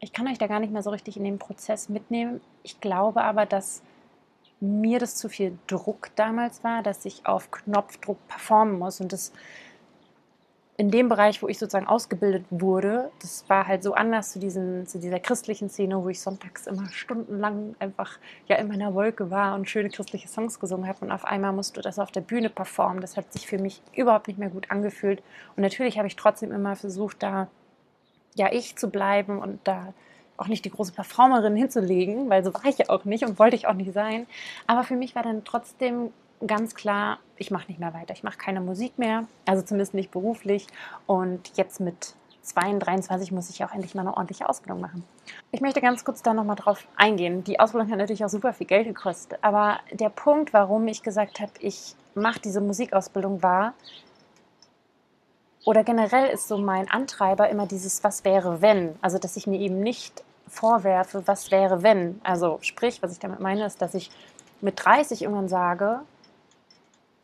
ich 0.00 0.12
kann 0.12 0.28
euch 0.28 0.38
da 0.38 0.46
gar 0.46 0.60
nicht 0.60 0.72
mehr 0.72 0.82
so 0.82 0.90
richtig 0.90 1.16
in 1.16 1.24
den 1.24 1.38
Prozess 1.38 1.88
mitnehmen. 1.88 2.40
Ich 2.62 2.80
glaube 2.80 3.22
aber, 3.22 3.46
dass 3.46 3.82
mir 4.60 4.98
das 4.98 5.16
zu 5.16 5.28
viel 5.28 5.58
Druck 5.66 6.10
damals 6.16 6.64
war, 6.64 6.82
dass 6.82 7.04
ich 7.04 7.26
auf 7.26 7.50
Knopfdruck 7.50 8.18
performen 8.28 8.78
muss. 8.78 9.00
Und 9.00 9.12
das 9.12 9.32
in 10.76 10.90
dem 10.90 11.08
Bereich, 11.08 11.40
wo 11.40 11.46
ich 11.46 11.58
sozusagen 11.58 11.86
ausgebildet 11.86 12.44
wurde, 12.50 13.10
das 13.20 13.48
war 13.48 13.66
halt 13.66 13.84
so 13.84 13.94
anders 13.94 14.32
zu, 14.32 14.40
diesen, 14.40 14.86
zu 14.86 14.98
dieser 14.98 15.20
christlichen 15.20 15.68
Szene, 15.68 16.02
wo 16.02 16.08
ich 16.08 16.20
sonntags 16.20 16.66
immer 16.66 16.88
stundenlang 16.90 17.76
einfach 17.78 18.18
ja 18.48 18.56
in 18.56 18.66
meiner 18.66 18.92
Wolke 18.92 19.30
war 19.30 19.54
und 19.54 19.68
schöne 19.68 19.88
christliche 19.88 20.26
Songs 20.26 20.58
gesungen 20.58 20.88
habe 20.88 21.04
und 21.04 21.12
auf 21.12 21.24
einmal 21.24 21.52
musst 21.52 21.76
du 21.76 21.80
das 21.80 22.00
auf 22.00 22.10
der 22.10 22.22
Bühne 22.22 22.50
performen. 22.50 23.00
Das 23.00 23.16
hat 23.16 23.32
sich 23.32 23.46
für 23.46 23.58
mich 23.58 23.82
überhaupt 23.94 24.26
nicht 24.26 24.38
mehr 24.38 24.50
gut 24.50 24.70
angefühlt 24.70 25.22
und 25.54 25.62
natürlich 25.62 25.98
habe 25.98 26.08
ich 26.08 26.16
trotzdem 26.16 26.50
immer 26.50 26.74
versucht, 26.74 27.22
da 27.22 27.48
ja 28.34 28.52
ich 28.52 28.76
zu 28.76 28.88
bleiben 28.88 29.38
und 29.38 29.60
da 29.64 29.92
auch 30.36 30.48
nicht 30.48 30.64
die 30.64 30.70
große 30.70 30.92
Performerin 30.92 31.56
hinzulegen, 31.56 32.28
weil 32.28 32.44
so 32.44 32.52
war 32.52 32.64
ich 32.64 32.78
ja 32.78 32.88
auch 32.88 33.04
nicht 33.04 33.24
und 33.24 33.38
wollte 33.38 33.56
ich 33.56 33.66
auch 33.66 33.74
nicht 33.74 33.92
sein. 33.92 34.26
Aber 34.66 34.82
für 34.82 34.96
mich 34.96 35.14
war 35.14 35.22
dann 35.22 35.44
trotzdem 35.44 36.10
ganz 36.44 36.74
klar, 36.74 37.18
ich 37.36 37.50
mache 37.50 37.68
nicht 37.68 37.78
mehr 37.78 37.94
weiter. 37.94 38.12
Ich 38.12 38.22
mache 38.22 38.38
keine 38.38 38.60
Musik 38.60 38.98
mehr, 38.98 39.26
also 39.46 39.62
zumindest 39.62 39.94
nicht 39.94 40.10
beruflich. 40.10 40.66
Und 41.06 41.56
jetzt 41.56 41.80
mit 41.80 42.14
22, 42.42 42.84
23 42.84 43.32
muss 43.32 43.48
ich 43.48 43.64
auch 43.64 43.72
endlich 43.72 43.94
mal 43.94 44.02
eine 44.02 44.14
ordentliche 44.14 44.48
Ausbildung 44.48 44.80
machen. 44.80 45.04
Ich 45.50 45.60
möchte 45.60 45.80
ganz 45.80 46.04
kurz 46.04 46.22
da 46.22 46.34
nochmal 46.34 46.56
drauf 46.56 46.86
eingehen. 46.96 47.44
Die 47.44 47.58
Ausbildung 47.58 47.90
hat 47.90 47.98
natürlich 47.98 48.24
auch 48.24 48.28
super 48.28 48.52
viel 48.52 48.66
Geld 48.66 48.86
gekostet. 48.86 49.38
Aber 49.42 49.78
der 49.92 50.10
Punkt, 50.10 50.52
warum 50.52 50.86
ich 50.88 51.02
gesagt 51.02 51.40
habe, 51.40 51.52
ich 51.60 51.94
mache 52.14 52.40
diese 52.40 52.60
Musikausbildung, 52.60 53.42
war, 53.42 53.74
oder 55.64 55.82
generell 55.82 56.28
ist 56.30 56.48
so 56.48 56.58
mein 56.58 56.90
Antreiber 56.90 57.48
immer 57.48 57.66
dieses 57.66 58.04
Was 58.04 58.24
wäre 58.24 58.60
wenn. 58.60 58.96
Also, 59.00 59.18
dass 59.18 59.36
ich 59.36 59.46
mir 59.46 59.58
eben 59.58 59.80
nicht 59.80 60.22
vorwerfe, 60.46 61.26
was 61.26 61.50
wäre 61.50 61.82
wenn. 61.82 62.20
Also, 62.22 62.58
sprich, 62.60 63.02
was 63.02 63.12
ich 63.12 63.18
damit 63.18 63.40
meine, 63.40 63.64
ist, 63.64 63.80
dass 63.80 63.94
ich 63.94 64.10
mit 64.60 64.84
30 64.84 65.22
irgendwann 65.22 65.48
sage, 65.48 66.00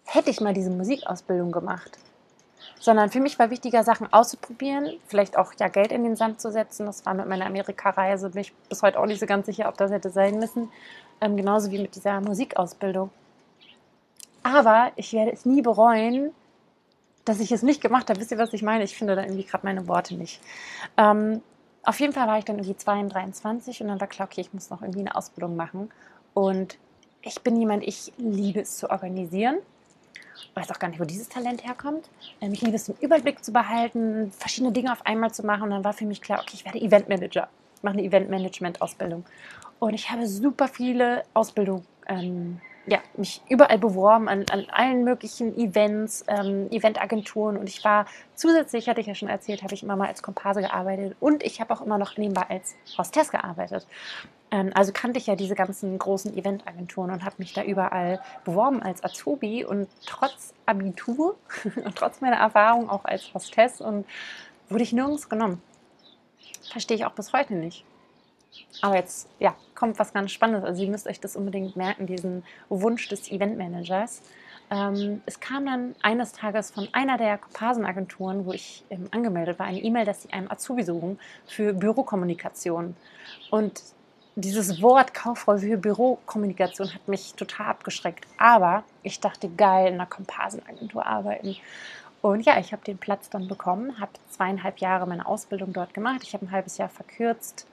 hätte 0.04 0.30
ich 0.30 0.40
mal 0.40 0.54
diese 0.54 0.70
Musikausbildung 0.70 1.52
gemacht. 1.52 1.98
Sondern 2.78 3.10
für 3.10 3.20
mich 3.20 3.38
war 3.38 3.50
wichtiger, 3.50 3.84
Sachen 3.84 4.10
auszuprobieren, 4.10 4.90
vielleicht 5.06 5.36
auch 5.36 5.52
ja 5.58 5.68
Geld 5.68 5.92
in 5.92 6.02
den 6.02 6.16
Sand 6.16 6.40
zu 6.40 6.50
setzen. 6.50 6.86
Das 6.86 7.04
war 7.04 7.12
mit 7.12 7.28
meiner 7.28 7.46
Amerika-Reise, 7.46 8.30
bin 8.30 8.40
ich 8.40 8.54
bis 8.68 8.82
heute 8.82 8.98
auch 8.98 9.06
nicht 9.06 9.20
so 9.20 9.26
ganz 9.26 9.46
sicher, 9.46 9.68
ob 9.68 9.76
das 9.76 9.90
hätte 9.90 10.10
sein 10.10 10.38
müssen. 10.38 10.70
Ähm, 11.20 11.36
genauso 11.36 11.70
wie 11.70 11.78
mit 11.78 11.94
dieser 11.94 12.20
Musikausbildung. 12.22 13.10
Aber 14.42 14.92
ich 14.96 15.12
werde 15.12 15.32
es 15.32 15.44
nie 15.44 15.60
bereuen, 15.60 16.32
dass 17.30 17.40
ich 17.40 17.52
es 17.52 17.62
nicht 17.62 17.80
gemacht 17.80 18.10
habe. 18.10 18.20
Wisst 18.20 18.30
ihr, 18.30 18.38
was 18.38 18.52
ich 18.52 18.62
meine? 18.62 18.84
Ich 18.84 18.96
finde 18.96 19.16
da 19.16 19.22
irgendwie 19.22 19.44
gerade 19.44 19.66
meine 19.66 19.88
Worte 19.88 20.14
nicht. 20.14 20.40
Ähm, 20.96 21.42
auf 21.82 21.98
jeden 22.00 22.12
Fall 22.12 22.26
war 22.26 22.38
ich 22.38 22.44
dann 22.44 22.56
irgendwie 22.56 22.76
22 22.76 23.80
und 23.80 23.88
dann 23.88 24.00
war 24.00 24.06
klar, 24.06 24.28
okay, 24.30 24.42
ich 24.42 24.52
muss 24.52 24.70
noch 24.70 24.82
irgendwie 24.82 25.00
eine 25.00 25.14
Ausbildung 25.14 25.56
machen. 25.56 25.90
Und 26.34 26.78
ich 27.22 27.40
bin 27.42 27.56
jemand, 27.56 27.84
ich 27.84 28.12
liebe 28.18 28.60
es 28.60 28.76
zu 28.76 28.90
organisieren 28.90 29.58
weiß 30.54 30.70
auch 30.70 30.78
gar 30.78 30.88
nicht, 30.88 31.00
wo 31.00 31.04
dieses 31.04 31.28
Talent 31.28 31.64
herkommt. 31.64 32.08
Ähm, 32.40 32.52
ich 32.52 32.60
liebe 32.60 32.76
es, 32.76 32.84
den 32.84 32.96
Überblick 33.00 33.44
zu 33.44 33.52
behalten, 33.52 34.32
verschiedene 34.32 34.72
Dinge 34.72 34.92
auf 34.92 35.04
einmal 35.06 35.32
zu 35.32 35.44
machen. 35.44 35.64
Und 35.64 35.70
dann 35.70 35.84
war 35.84 35.92
für 35.92 36.06
mich 36.06 36.20
klar, 36.20 36.40
okay, 36.40 36.52
ich 36.54 36.64
werde 36.64 36.80
Eventmanager. 36.80 37.48
Ich 37.76 37.82
mache 37.82 37.94
eine 37.94 38.04
Eventmanagement-Ausbildung. 38.04 39.24
Und 39.78 39.94
ich 39.94 40.10
habe 40.10 40.26
super 40.26 40.68
viele 40.68 41.22
Ausbildungen, 41.34 41.86
ähm, 42.06 42.60
ja, 42.86 42.98
mich 43.16 43.42
überall 43.48 43.78
beworben, 43.78 44.28
an, 44.28 44.46
an 44.50 44.66
allen 44.70 45.04
möglichen 45.04 45.56
Events, 45.56 46.24
ähm, 46.28 46.68
Eventagenturen. 46.70 47.56
Und 47.56 47.68
ich 47.68 47.84
war 47.84 48.06
zusätzlich, 48.34 48.88
hatte 48.88 49.00
ich 49.00 49.06
ja 49.06 49.14
schon 49.14 49.28
erzählt, 49.28 49.62
habe 49.62 49.74
ich 49.74 49.82
immer 49.82 49.96
mal 49.96 50.08
als 50.08 50.22
Komparse 50.22 50.60
gearbeitet. 50.60 51.16
Und 51.20 51.42
ich 51.42 51.60
habe 51.60 51.72
auch 51.74 51.82
immer 51.82 51.98
noch 51.98 52.16
nebenbei 52.16 52.46
als 52.48 52.74
Hostess 52.96 53.30
gearbeitet. 53.30 53.86
Ähm, 54.50 54.70
also 54.74 54.92
kannte 54.92 55.18
ich 55.18 55.26
ja 55.26 55.36
diese 55.36 55.54
ganzen 55.54 55.98
großen 55.98 56.36
Eventagenturen 56.36 57.10
und 57.10 57.24
habe 57.24 57.36
mich 57.38 57.52
da 57.52 57.62
überall 57.62 58.20
beworben 58.44 58.82
als 58.82 59.04
Azubi 59.04 59.64
und 59.64 59.88
trotz 60.06 60.54
Abitur 60.66 61.36
und 61.84 61.96
trotz 61.96 62.20
meiner 62.20 62.36
Erfahrung 62.36 62.88
auch 62.88 63.04
als 63.04 63.32
Hostess 63.34 63.80
und 63.80 64.06
wurde 64.68 64.82
ich 64.82 64.92
nirgends 64.92 65.28
genommen. 65.28 65.62
Verstehe 66.70 66.96
ich 66.96 67.04
auch 67.04 67.12
bis 67.12 67.32
heute 67.32 67.54
nicht. 67.54 67.84
Aber 68.82 68.96
jetzt, 68.96 69.28
ja, 69.38 69.54
kommt 69.74 69.98
was 69.98 70.12
ganz 70.12 70.32
Spannendes. 70.32 70.64
Also 70.64 70.82
ihr 70.82 70.90
müsst 70.90 71.06
euch 71.06 71.20
das 71.20 71.36
unbedingt 71.36 71.76
merken, 71.76 72.06
diesen 72.06 72.44
Wunsch 72.68 73.08
des 73.08 73.30
Eventmanagers. 73.30 74.22
Ähm, 74.70 75.20
es 75.26 75.40
kam 75.40 75.66
dann 75.66 75.94
eines 76.02 76.32
Tages 76.32 76.70
von 76.70 76.88
einer 76.92 77.18
der 77.18 77.38
Komparsenagenturen, 77.38 78.46
wo 78.46 78.52
ich 78.52 78.84
ähm, 78.90 79.08
angemeldet 79.10 79.58
war, 79.58 79.66
eine 79.66 79.82
E-Mail, 79.82 80.04
dass 80.04 80.22
sie 80.22 80.32
einen 80.32 80.50
Azubi 80.50 80.84
suchen 80.84 81.18
für 81.46 81.72
Bürokommunikation. 81.72 82.94
Und 83.50 83.82
dieses 84.36 84.80
Wort 84.80 85.12
Kauffrau 85.12 85.58
für 85.58 85.76
Bürokommunikation 85.76 86.94
hat 86.94 87.08
mich 87.08 87.34
total 87.34 87.66
abgeschreckt. 87.66 88.26
Aber 88.38 88.84
ich 89.02 89.18
dachte, 89.18 89.48
geil, 89.48 89.88
in 89.88 89.94
einer 89.94 90.06
Komparsenagentur 90.06 91.04
arbeiten. 91.04 91.56
Und 92.22 92.46
ja, 92.46 92.58
ich 92.58 92.72
habe 92.72 92.84
den 92.84 92.98
Platz 92.98 93.28
dann 93.28 93.48
bekommen, 93.48 93.98
habe 93.98 94.12
zweieinhalb 94.28 94.78
Jahre 94.78 95.06
meine 95.06 95.26
Ausbildung 95.26 95.72
dort 95.72 95.94
gemacht. 95.94 96.20
Ich 96.22 96.34
habe 96.34 96.46
ein 96.46 96.52
halbes 96.52 96.78
Jahr 96.78 96.90
verkürzt 96.90 97.66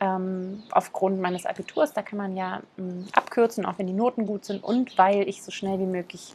ähm, 0.00 0.62
aufgrund 0.70 1.20
meines 1.20 1.46
Abiturs. 1.46 1.92
Da 1.92 2.02
kann 2.02 2.18
man 2.18 2.36
ja 2.36 2.62
ähm, 2.78 3.06
abkürzen, 3.12 3.66
auch 3.66 3.78
wenn 3.78 3.86
die 3.86 3.92
Noten 3.92 4.26
gut 4.26 4.44
sind. 4.44 4.62
Und 4.62 4.96
weil 4.98 5.28
ich 5.28 5.42
so 5.42 5.50
schnell 5.50 5.78
wie 5.78 5.86
möglich 5.86 6.34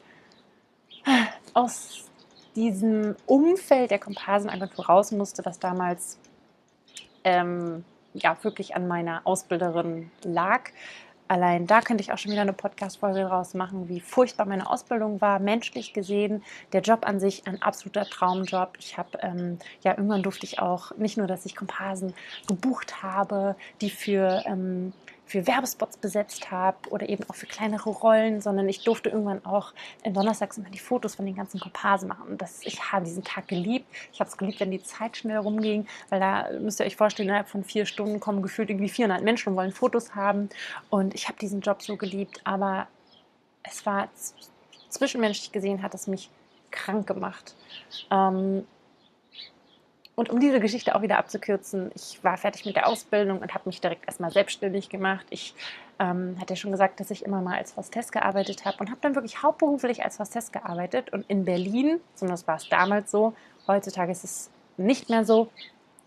aus 1.53 2.09
diesem 2.55 3.15
Umfeld 3.25 3.91
der 3.91 3.99
Komparsenagentur 3.99 4.85
raus 4.85 5.11
musste, 5.11 5.43
was 5.45 5.59
damals 5.59 6.19
ähm, 7.23 7.83
ja 8.13 8.37
wirklich 8.43 8.75
an 8.75 8.87
meiner 8.87 9.21
Ausbilderin 9.25 10.11
lag. 10.23 10.69
Allein 11.33 11.65
da 11.65 11.81
könnte 11.81 12.03
ich 12.03 12.13
auch 12.13 12.19
schon 12.19 12.31
wieder 12.31 12.43
eine 12.43 12.53
Podcast-Folge 12.53 13.23
draus 13.23 13.55
machen, 13.55 13.89
wie 13.89 14.01
furchtbar 14.01 14.45
meine 14.45 14.69
Ausbildung 14.69 15.19
war, 15.19 15.39
menschlich 15.39 15.91
gesehen. 15.91 16.43
Der 16.73 16.81
Job 16.81 17.07
an 17.07 17.19
sich 17.19 17.47
ein 17.47 17.59
absoluter 17.59 18.05
Traumjob. 18.05 18.77
Ich 18.77 18.99
habe, 18.99 19.17
ähm, 19.23 19.57
ja, 19.81 19.97
irgendwann 19.97 20.21
durfte 20.21 20.45
ich 20.45 20.59
auch 20.59 20.95
nicht 20.95 21.17
nur, 21.17 21.25
dass 21.25 21.47
ich 21.47 21.55
Komparsen 21.55 22.13
gebucht 22.47 23.01
habe, 23.01 23.55
die 23.81 23.89
für 23.89 24.43
ähm, 24.45 24.93
für 25.25 25.47
Werbespots 25.47 25.97
besetzt 25.97 26.51
habe 26.51 26.77
oder 26.89 27.07
eben 27.07 27.23
auch 27.29 27.35
für 27.35 27.45
kleinere 27.45 27.89
Rollen, 27.89 28.41
sondern 28.41 28.67
ich 28.67 28.83
durfte 28.83 29.09
irgendwann 29.09 29.43
auch 29.45 29.73
in 30.03 30.13
Donnerstags 30.13 30.57
immer 30.57 30.69
die 30.69 30.79
Fotos 30.79 31.15
von 31.15 31.25
den 31.25 31.35
ganzen 31.35 31.59
Komparsen 31.59 32.09
machen. 32.09 32.27
Und 32.27 32.41
das, 32.41 32.61
ich 32.63 32.91
habe 32.91 33.05
diesen 33.05 33.23
Tag 33.23 33.47
geliebt. 33.47 33.87
Ich 34.11 34.19
habe 34.19 34.29
es 34.29 34.37
geliebt, 34.37 34.59
wenn 34.59 34.71
die 34.71 34.83
Zeit 34.83 35.17
schnell 35.17 35.37
rumging, 35.37 35.87
weil 36.09 36.19
da 36.19 36.49
müsst 36.59 36.79
ihr 36.79 36.85
euch 36.85 36.95
vorstellen, 36.95 37.29
innerhalb 37.29 37.47
von 37.47 37.63
vier 37.63 37.85
Stunden 37.85 38.19
kommen 38.19 38.41
gefühlt 38.41 38.69
irgendwie 38.69 38.89
400 38.89 39.23
Menschen 39.23 39.49
und 39.49 39.55
wollen 39.55 39.71
Fotos 39.71 40.15
haben. 40.15 40.49
Und 40.89 41.13
ich 41.15 41.27
habe 41.27 41.39
diesen 41.39 41.61
Job 41.61 41.81
so 41.81 41.97
geliebt, 41.97 42.41
aber 42.43 42.87
es 43.63 43.85
war 43.85 44.09
zwischenmenschlich 44.89 45.51
gesehen, 45.51 45.81
hat 45.81 45.93
es 45.93 46.07
mich 46.07 46.29
krank 46.71 47.07
gemacht. 47.07 47.55
Ähm, 48.11 48.65
und 50.15 50.29
um 50.29 50.39
diese 50.39 50.59
Geschichte 50.59 50.95
auch 50.95 51.01
wieder 51.01 51.17
abzukürzen, 51.17 51.91
ich 51.95 52.23
war 52.23 52.37
fertig 52.37 52.65
mit 52.65 52.75
der 52.75 52.87
Ausbildung 52.87 53.39
und 53.39 53.53
habe 53.53 53.63
mich 53.65 53.81
direkt 53.81 54.05
erstmal 54.05 54.31
selbstständig 54.31 54.89
gemacht. 54.89 55.25
Ich 55.31 55.55
ähm, 55.97 56.37
hatte 56.39 56.53
ja 56.53 56.55
schon 56.55 56.71
gesagt, 56.71 56.99
dass 56.99 57.09
ich 57.09 57.25
immer 57.25 57.41
mal 57.41 57.57
als 57.57 57.75
Hostess 57.75 58.11
gearbeitet 58.11 58.63
habe 58.65 58.77
und 58.79 58.89
habe 58.89 58.99
dann 59.01 59.15
wirklich 59.15 59.41
hauptberuflich 59.41 60.03
als 60.03 60.19
Hostess 60.19 60.51
gearbeitet. 60.51 61.11
Und 61.11 61.25
in 61.29 61.45
Berlin, 61.45 61.99
zumindest 62.13 62.47
war 62.47 62.57
es 62.57 62.69
damals 62.69 63.09
so, 63.09 63.33
heutzutage 63.67 64.11
ist 64.11 64.23
es 64.23 64.49
nicht 64.77 65.09
mehr 65.09 65.25
so, 65.25 65.49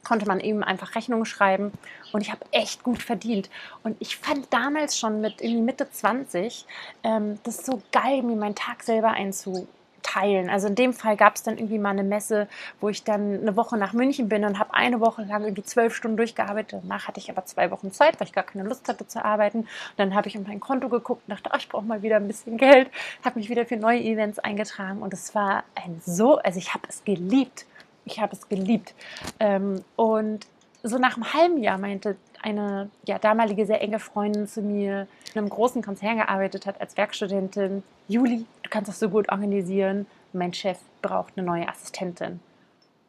konnte 0.05 0.27
man 0.27 0.39
eben 0.39 0.63
einfach 0.63 0.95
Rechnungen 0.95 1.27
schreiben 1.27 1.73
und 2.13 2.21
ich 2.21 2.31
habe 2.31 2.45
echt 2.53 2.85
gut 2.85 3.03
verdient. 3.03 3.51
Und 3.83 3.97
ich 3.99 4.17
fand 4.17 4.53
damals 4.53 4.97
schon 4.97 5.21
mit 5.21 5.41
irgendwie 5.41 5.63
Mitte 5.63 5.91
20 5.91 6.65
ähm, 7.03 7.41
das 7.43 7.67
so 7.67 7.83
geil, 7.91 8.23
mir 8.23 8.37
meinen 8.37 8.55
Tag 8.55 8.85
selber 8.85 9.11
einzu, 9.11 9.67
teilen. 10.07 10.49
Also 10.49 10.69
in 10.69 10.77
dem 10.77 10.93
Fall 10.93 11.17
gab 11.17 11.35
es 11.35 11.43
dann 11.43 11.59
irgendwie 11.59 11.79
mal 11.79 11.91
eine 11.91 12.05
Messe, 12.05 12.49
wo 12.81 12.89
ich 12.89 13.03
dann 13.03 13.41
eine 13.41 13.57
Woche 13.57 13.77
nach 13.77 13.93
München 13.93 14.29
bin 14.29 14.45
und 14.45 14.59
habe 14.59 14.73
eine 14.75 15.01
Woche 15.01 15.23
lang 15.23 15.43
irgendwie 15.43 15.65
zwölf 15.65 15.95
Stunden 15.95 16.17
durchgearbeitet. 16.17 16.81
Danach 16.83 17.09
hatte 17.09 17.19
ich 17.19 17.29
aber 17.29 17.45
zwei 17.45 17.71
Wochen 17.71 17.91
Zeit, 17.91 18.21
weil 18.21 18.29
ich 18.29 18.33
gar 18.33 18.45
keine 18.45 18.65
Lust 18.65 18.89
hatte 18.89 19.07
zu 19.07 19.25
arbeiten. 19.25 19.61
Und 19.61 19.69
dann 19.97 20.15
habe 20.15 20.29
ich 20.29 20.39
auf 20.39 20.47
mein 20.47 20.61
Konto 20.61 20.89
geguckt 20.89 21.23
und 21.27 21.33
dachte, 21.33 21.51
oh, 21.53 21.57
ich 21.59 21.69
brauche 21.69 21.85
mal 21.85 22.03
wieder 22.03 22.17
ein 22.17 22.29
bisschen 22.29 22.57
Geld. 22.57 22.89
Habe 23.25 23.39
mich 23.39 23.51
wieder 23.51 23.67
für 23.67 23.77
neue 23.77 24.01
Events 24.01 24.39
eingetragen 24.39 25.03
und 25.03 25.13
es 25.13 25.35
war 25.35 25.65
ein 25.75 26.01
so, 26.05 26.39
also 26.39 26.59
ich 26.59 26.73
habe 26.73 26.85
es 26.89 27.05
geliebt. 27.05 27.67
Ich 28.05 28.21
habe 28.21 28.33
es 28.35 28.49
geliebt. 28.49 28.95
Ähm, 29.41 29.83
und 29.97 30.47
so 30.85 30.99
nach 30.99 31.17
einem 31.17 31.33
halben 31.35 31.59
Jahr 31.59 31.79
meinte 31.79 32.17
eine 32.47 32.91
ja, 33.05 33.19
damalige 33.19 33.67
sehr 33.67 33.83
enge 33.83 33.99
Freundin 33.99 34.47
zu 34.47 34.63
mir 34.63 35.09
in 35.35 35.41
einem 35.41 35.49
großen 35.49 35.83
Konzern 35.83 36.19
gearbeitet 36.19 36.65
hat 36.65 36.81
als 36.81 36.97
Werkstudentin. 36.97 37.83
Juli, 38.07 38.47
du 38.63 38.71
kannst 38.71 38.89
das 38.89 39.01
so 39.01 39.09
gut 39.09 39.29
organisieren. 39.31 40.07
Mein 40.33 40.55
Chef 40.55 40.79
braucht 41.03 41.33
eine 41.37 41.45
neue 41.45 41.69
Assistentin. 41.69 42.39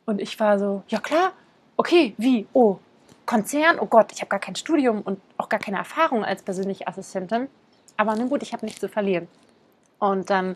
Und 0.08 0.20
ich 0.22 0.40
war 0.40 0.58
so, 0.58 0.82
ja 0.88 1.00
klar, 1.00 1.34
okay, 1.76 2.16
wie? 2.18 2.48
Oh, 2.54 2.78
Konzern, 3.28 3.78
oh 3.80 3.86
Gott, 3.86 4.12
ich 4.12 4.22
habe 4.22 4.30
gar 4.30 4.40
kein 4.40 4.56
Studium 4.56 5.02
und 5.02 5.22
auch 5.38 5.50
gar 5.50 5.60
keine 5.60 5.78
Erfahrung 5.78 6.26
als 6.26 6.42
persönliche 6.42 6.88
Assistentin. 6.88 7.48
Aber 7.96 8.16
nun 8.16 8.30
gut, 8.30 8.42
ich 8.42 8.54
habe 8.54 8.66
nichts 8.66 8.82
zu 8.82 8.90
verlieren. 8.90 9.28
Und 10.00 10.32
dann 10.32 10.56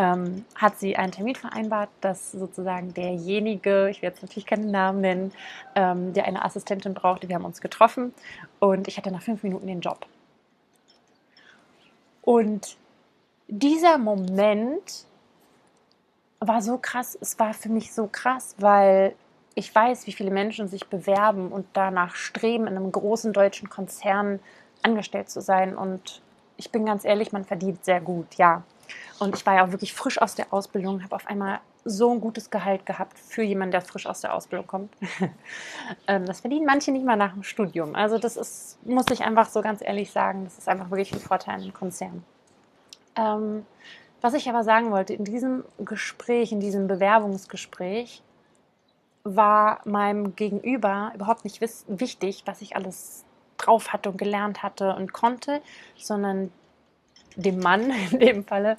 ähm, 0.00 0.46
hat 0.54 0.78
sie 0.78 0.96
einen 0.96 1.12
Termin 1.12 1.34
vereinbart, 1.34 1.90
dass 2.00 2.32
sozusagen 2.32 2.94
derjenige, 2.94 3.90
ich 3.90 4.00
werde 4.00 4.14
jetzt 4.14 4.22
natürlich 4.22 4.46
keinen 4.46 4.70
Namen 4.70 5.02
nennen, 5.02 5.32
ähm, 5.74 6.14
der 6.14 6.24
eine 6.24 6.42
Assistentin 6.42 6.94
brauchte, 6.94 7.28
wir 7.28 7.36
haben 7.36 7.44
uns 7.44 7.60
getroffen 7.60 8.14
und 8.60 8.88
ich 8.88 8.96
hatte 8.96 9.12
nach 9.12 9.20
fünf 9.20 9.42
Minuten 9.42 9.66
den 9.66 9.82
Job. 9.82 10.06
Und 12.22 12.78
dieser 13.46 13.98
Moment 13.98 15.04
war 16.38 16.62
so 16.62 16.78
krass. 16.78 17.18
Es 17.20 17.38
war 17.38 17.52
für 17.52 17.68
mich 17.68 17.92
so 17.92 18.08
krass, 18.10 18.54
weil 18.56 19.14
ich 19.54 19.74
weiß, 19.74 20.06
wie 20.06 20.12
viele 20.12 20.30
Menschen 20.30 20.68
sich 20.68 20.86
bewerben 20.86 21.52
und 21.52 21.66
danach 21.74 22.14
streben, 22.14 22.66
in 22.66 22.76
einem 22.76 22.90
großen 22.90 23.34
deutschen 23.34 23.68
Konzern 23.68 24.40
angestellt 24.82 25.28
zu 25.28 25.42
sein. 25.42 25.76
Und 25.76 26.22
ich 26.56 26.70
bin 26.70 26.86
ganz 26.86 27.04
ehrlich, 27.04 27.32
man 27.32 27.44
verdient 27.44 27.84
sehr 27.84 28.00
gut, 28.00 28.36
ja. 28.36 28.62
Und 29.20 29.36
ich 29.36 29.44
war 29.44 29.54
ja 29.54 29.66
auch 29.66 29.70
wirklich 29.70 29.92
frisch 29.92 30.20
aus 30.20 30.34
der 30.34 30.52
Ausbildung, 30.52 31.04
habe 31.04 31.14
auf 31.14 31.26
einmal 31.26 31.60
so 31.84 32.10
ein 32.10 32.20
gutes 32.20 32.50
Gehalt 32.50 32.86
gehabt 32.86 33.18
für 33.18 33.42
jemanden, 33.42 33.72
der 33.72 33.82
frisch 33.82 34.06
aus 34.06 34.22
der 34.22 34.34
Ausbildung 34.34 34.66
kommt. 34.66 34.94
Ähm, 36.06 36.24
das 36.24 36.40
verdienen 36.40 36.66
manche 36.66 36.92
nicht 36.92 37.04
mal 37.04 37.16
nach 37.16 37.32
dem 37.32 37.42
Studium. 37.42 37.96
Also 37.96 38.18
das 38.18 38.36
ist, 38.36 38.78
muss 38.86 39.06
ich 39.10 39.22
einfach 39.22 39.48
so 39.48 39.60
ganz 39.60 39.82
ehrlich 39.82 40.12
sagen, 40.12 40.44
das 40.44 40.56
ist 40.56 40.68
einfach 40.68 40.90
wirklich 40.90 41.12
ein 41.12 41.18
Vorteil 41.18 41.64
im 41.64 41.72
Konzern. 41.74 42.24
Ähm, 43.16 43.66
was 44.20 44.34
ich 44.34 44.48
aber 44.48 44.62
sagen 44.62 44.92
wollte, 44.92 45.14
in 45.14 45.24
diesem 45.24 45.64
Gespräch, 45.78 46.52
in 46.52 46.60
diesem 46.60 46.86
Bewerbungsgespräch, 46.86 48.22
war 49.24 49.80
meinem 49.84 50.36
Gegenüber 50.36 51.12
überhaupt 51.14 51.44
nicht 51.44 51.60
wichtig, 51.60 52.44
was 52.46 52.62
ich 52.62 52.76
alles 52.76 53.24
drauf 53.56 53.92
hatte 53.92 54.10
und 54.10 54.16
gelernt 54.16 54.62
hatte 54.62 54.94
und 54.94 55.12
konnte, 55.12 55.60
sondern 55.96 56.52
dem 57.36 57.58
Mann 57.58 57.90
in 58.10 58.18
dem 58.18 58.44
Falle 58.44 58.76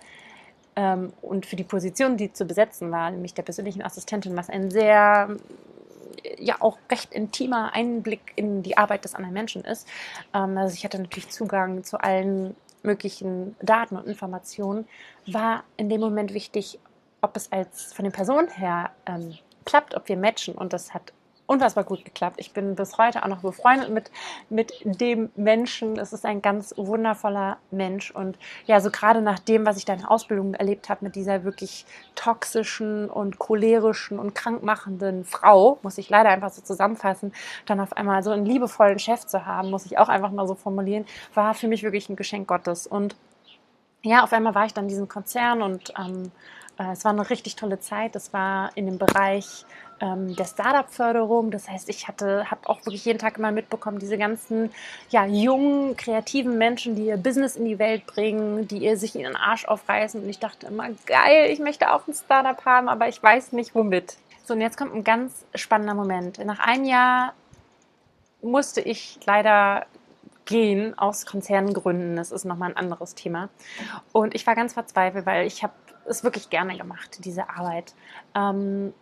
ähm, 0.76 1.14
und 1.22 1.46
für 1.46 1.56
die 1.56 1.64
Position, 1.64 2.18
die 2.18 2.32
zu 2.34 2.46
besetzen 2.46 2.92
war, 2.92 3.12
nämlich 3.12 3.34
der 3.34 3.44
persönlichen 3.44 3.82
Assistentin, 3.82 4.36
was 4.38 4.50
ein 4.50 4.72
sehr 4.72 5.36
ja 6.38 6.58
auch 6.60 6.78
recht 6.90 7.14
intimer 7.14 7.74
Einblick 7.74 8.34
in 8.36 8.64
die 8.64 8.78
Arbeit 8.78 9.06
des 9.06 9.16
anderen 9.16 9.34
Menschen 9.34 9.64
ist. 9.64 9.88
Ähm, 10.34 10.58
also 10.58 10.74
ich 10.74 10.84
hatte 10.84 11.00
natürlich 11.00 11.30
Zugang 11.30 11.84
zu 11.84 12.00
allen 12.02 12.56
möglichen 12.84 13.56
Daten 13.62 13.96
und 13.96 14.08
Informationen, 14.08 14.88
war 15.28 15.64
in 15.78 15.90
dem 15.90 16.02
Moment 16.02 16.34
wichtig, 16.34 16.80
ob 17.22 17.36
es 17.36 17.52
als 17.52 17.94
von 17.94 18.04
den 18.04 18.12
Personen 18.12 18.50
her 18.50 18.92
ähm, 19.06 19.38
klappt, 19.66 19.96
ob 19.96 20.10
wir 20.10 20.18
matchen. 20.18 20.56
Und 20.56 20.74
das 20.74 20.94
hat 20.94 21.14
unfassbar 21.52 21.84
gut 21.84 22.06
geklappt. 22.06 22.38
Ich 22.40 22.54
bin 22.54 22.76
bis 22.76 22.98
heute 22.98 23.24
auch 23.24 23.28
noch 23.28 23.42
befreundet 23.42 23.90
mit, 23.90 24.10
mit 24.50 25.02
dem 25.02 25.30
Menschen. 25.36 26.00
Es 26.00 26.14
ist 26.14 26.26
ein 26.26 26.42
ganz 26.42 26.74
wundervoller 26.78 27.58
Mensch. 27.72 28.10
Und 28.12 28.40
ja, 28.66 28.80
so 28.80 28.90
gerade 28.90 29.22
nach 29.22 29.38
dem, 29.38 29.66
was 29.66 29.78
ich 29.78 29.84
da 29.84 29.94
in 29.94 30.06
Ausbildung 30.06 30.54
erlebt 30.54 30.88
habe, 30.88 31.04
mit 31.04 31.16
dieser 31.16 31.44
wirklich 31.44 31.86
toxischen 32.16 33.10
und 33.10 33.38
cholerischen 33.38 34.18
und 34.18 34.34
krankmachenden 34.34 35.26
Frau, 35.26 35.78
muss 35.82 35.98
ich 35.98 36.10
leider 36.10 36.30
einfach 36.30 36.52
so 36.52 36.62
zusammenfassen, 36.62 37.34
dann 37.66 37.82
auf 37.82 37.92
einmal 37.94 38.24
so 38.24 38.32
einen 38.32 38.46
liebevollen 38.46 39.00
Chef 39.00 39.26
zu 39.26 39.46
haben, 39.46 39.72
muss 39.72 39.86
ich 39.86 39.98
auch 39.98 40.08
einfach 40.08 40.32
mal 40.32 40.48
so 40.48 40.56
formulieren, 40.56 41.06
war 41.34 41.54
für 41.54 41.68
mich 41.68 41.84
wirklich 41.84 42.08
ein 42.08 42.16
Geschenk 42.16 42.48
Gottes. 42.48 42.88
Und 42.88 43.18
ja, 44.04 44.24
auf 44.24 44.32
einmal 44.32 44.56
war 44.56 44.66
ich 44.66 44.74
dann 44.74 44.86
in 44.86 44.90
diesem 44.90 45.10
Konzern 45.10 45.62
und 45.62 45.94
ähm, 46.00 46.32
äh, 46.82 46.92
es 46.92 47.04
war 47.04 47.12
eine 47.12 47.30
richtig 47.30 47.56
tolle 47.56 47.80
Zeit. 47.80 48.16
Es 48.16 48.34
war 48.34 48.72
in 48.76 48.86
dem 48.86 48.98
Bereich 48.98 49.66
ähm, 50.02 50.36
der 50.36 50.46
Startup-Förderung. 50.46 51.52
Das 51.52 51.70
heißt, 51.70 51.88
ich 51.90 52.08
hatte, 52.08 52.50
habe 52.50 52.68
auch 52.68 52.86
wirklich 52.86 53.06
jeden 53.06 53.20
Tag 53.20 53.38
immer 53.38 53.52
mitbekommen, 53.52 54.00
diese 54.00 54.18
ganzen 54.18 54.72
ja, 55.10 55.26
jungen, 55.26 55.96
kreativen 55.96 56.58
Menschen, 56.58 56.96
die 56.96 57.06
ihr 57.06 57.18
Business 57.18 57.56
in 57.56 57.66
die 57.66 57.80
Welt 57.80 58.06
bringen, 58.06 58.68
die 58.68 58.80
ihr 58.80 58.98
sich 58.98 59.16
in 59.16 59.24
den 59.24 59.36
Arsch 59.36 59.66
aufreißen. 59.66 60.22
Und 60.22 60.30
ich 60.30 60.40
dachte 60.40 60.68
immer, 60.68 60.90
geil, 61.06 61.50
ich 61.52 61.60
möchte 61.60 61.94
auch 61.94 62.08
ein 62.08 62.14
Startup 62.14 62.66
haben, 62.66 62.90
aber 62.90 63.08
ich 63.08 63.22
weiß 63.22 63.54
nicht 63.54 63.76
womit. 63.76 64.18
So, 64.44 64.56
und 64.56 64.62
jetzt 64.62 64.78
kommt 64.78 64.94
ein 64.94 65.04
ganz 65.04 65.46
spannender 65.56 65.94
Moment. 65.94 66.44
Nach 66.44 66.60
einem 66.60 66.86
Jahr 66.86 67.34
musste 68.42 68.82
ich 68.82 69.20
leider 69.26 69.86
gehen 70.46 70.98
aus 70.98 71.26
Konzerngründen. 71.26 72.16
Das 72.16 72.32
ist 72.32 72.46
nochmal 72.46 72.72
ein 72.72 72.78
anderes 72.78 73.16
Thema. 73.16 73.50
Und 74.12 74.34
ich 74.34 74.46
war 74.48 74.56
ganz 74.56 74.74
verzweifelt, 74.74 75.26
weil 75.26 75.46
ich 75.46 75.64
habe 75.64 75.74
es 76.06 76.24
wirklich 76.24 76.50
gerne 76.50 76.76
gemacht, 76.78 77.24
diese 77.24 77.50
Arbeit. 77.50 77.94
Ähm, 78.36 78.94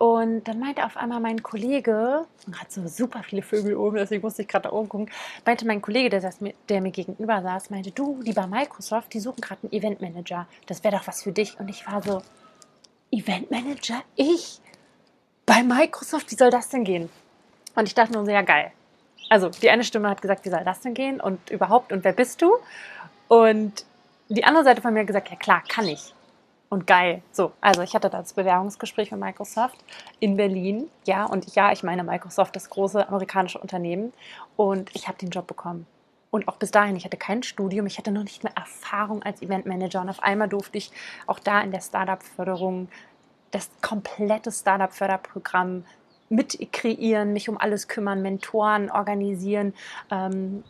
und 0.00 0.44
dann 0.44 0.58
meinte 0.58 0.86
auf 0.86 0.96
einmal 0.96 1.20
mein 1.20 1.42
Kollege, 1.42 2.24
und 2.46 2.58
hat 2.58 2.72
so 2.72 2.88
super 2.88 3.22
viele 3.22 3.42
Vögel 3.42 3.76
oben, 3.76 3.96
deswegen 3.96 4.22
musste 4.22 4.40
ich 4.40 4.48
gerade 4.48 4.70
da 4.70 4.72
oben 4.72 4.88
gucken, 4.88 5.10
meinte 5.44 5.66
mein 5.66 5.82
Kollege, 5.82 6.08
der, 6.08 6.22
saß, 6.22 6.38
der 6.70 6.80
mir 6.80 6.90
gegenüber 6.90 7.42
saß, 7.42 7.68
meinte, 7.68 7.90
du, 7.90 8.18
lieber 8.22 8.46
Microsoft, 8.46 9.12
die 9.12 9.20
suchen 9.20 9.42
gerade 9.42 9.60
einen 9.62 9.74
Eventmanager. 9.74 10.46
Das 10.64 10.82
wäre 10.82 10.96
doch 10.96 11.06
was 11.06 11.22
für 11.22 11.32
dich. 11.32 11.60
Und 11.60 11.68
ich 11.68 11.86
war 11.86 12.02
so, 12.02 12.22
Eventmanager? 13.10 14.02
Ich? 14.16 14.62
Bei 15.44 15.62
Microsoft? 15.62 16.30
Wie 16.30 16.36
soll 16.36 16.48
das 16.48 16.70
denn 16.70 16.84
gehen? 16.84 17.10
Und 17.74 17.86
ich 17.86 17.94
dachte 17.94 18.14
nur 18.14 18.24
so, 18.24 18.30
ja 18.30 18.40
geil. 18.40 18.72
Also 19.28 19.50
die 19.50 19.68
eine 19.68 19.84
Stimme 19.84 20.08
hat 20.08 20.22
gesagt, 20.22 20.46
wie 20.46 20.50
soll 20.50 20.64
das 20.64 20.80
denn 20.80 20.94
gehen? 20.94 21.20
Und 21.20 21.50
überhaupt, 21.50 21.92
und 21.92 22.04
wer 22.04 22.14
bist 22.14 22.40
du? 22.40 22.56
Und 23.28 23.84
die 24.30 24.44
andere 24.44 24.64
Seite 24.64 24.80
von 24.80 24.94
mir 24.94 25.00
hat 25.00 25.08
gesagt, 25.08 25.28
ja 25.28 25.36
klar, 25.36 25.62
kann 25.68 25.86
ich 25.86 26.14
und 26.70 26.86
geil. 26.86 27.22
So, 27.32 27.52
also 27.60 27.82
ich 27.82 27.94
hatte 27.94 28.08
das 28.08 28.32
Bewerbungsgespräch 28.32 29.10
mit 29.10 29.20
Microsoft 29.20 29.84
in 30.20 30.36
Berlin. 30.36 30.88
Ja, 31.04 31.26
und 31.26 31.54
ja, 31.54 31.72
ich 31.72 31.82
meine 31.82 32.04
Microsoft, 32.04 32.56
das 32.56 32.70
große 32.70 33.08
amerikanische 33.08 33.58
Unternehmen. 33.58 34.12
Und 34.56 34.94
ich 34.94 35.08
habe 35.08 35.18
den 35.18 35.30
Job 35.30 35.46
bekommen. 35.46 35.86
Und 36.30 36.46
auch 36.46 36.56
bis 36.56 36.70
dahin, 36.70 36.94
ich 36.94 37.04
hatte 37.04 37.16
kein 37.16 37.42
Studium, 37.42 37.86
ich 37.86 37.98
hatte 37.98 38.12
noch 38.12 38.22
nicht 38.22 38.44
mehr 38.44 38.56
Erfahrung 38.56 39.22
als 39.24 39.42
Eventmanager. 39.42 40.00
Und 40.00 40.08
auf 40.08 40.22
einmal 40.22 40.48
durfte 40.48 40.78
ich 40.78 40.92
auch 41.26 41.40
da 41.40 41.60
in 41.60 41.72
der 41.72 41.80
Startup-Förderung 41.80 42.88
das 43.50 43.68
komplette 43.82 44.52
Startup-Förderprogramm 44.52 45.84
mit 46.28 46.56
kreieren, 46.72 47.32
mich 47.32 47.48
um 47.48 47.58
alles 47.58 47.88
kümmern, 47.88 48.22
Mentoren 48.22 48.92
organisieren, 48.92 49.74
ähm, 50.12 50.62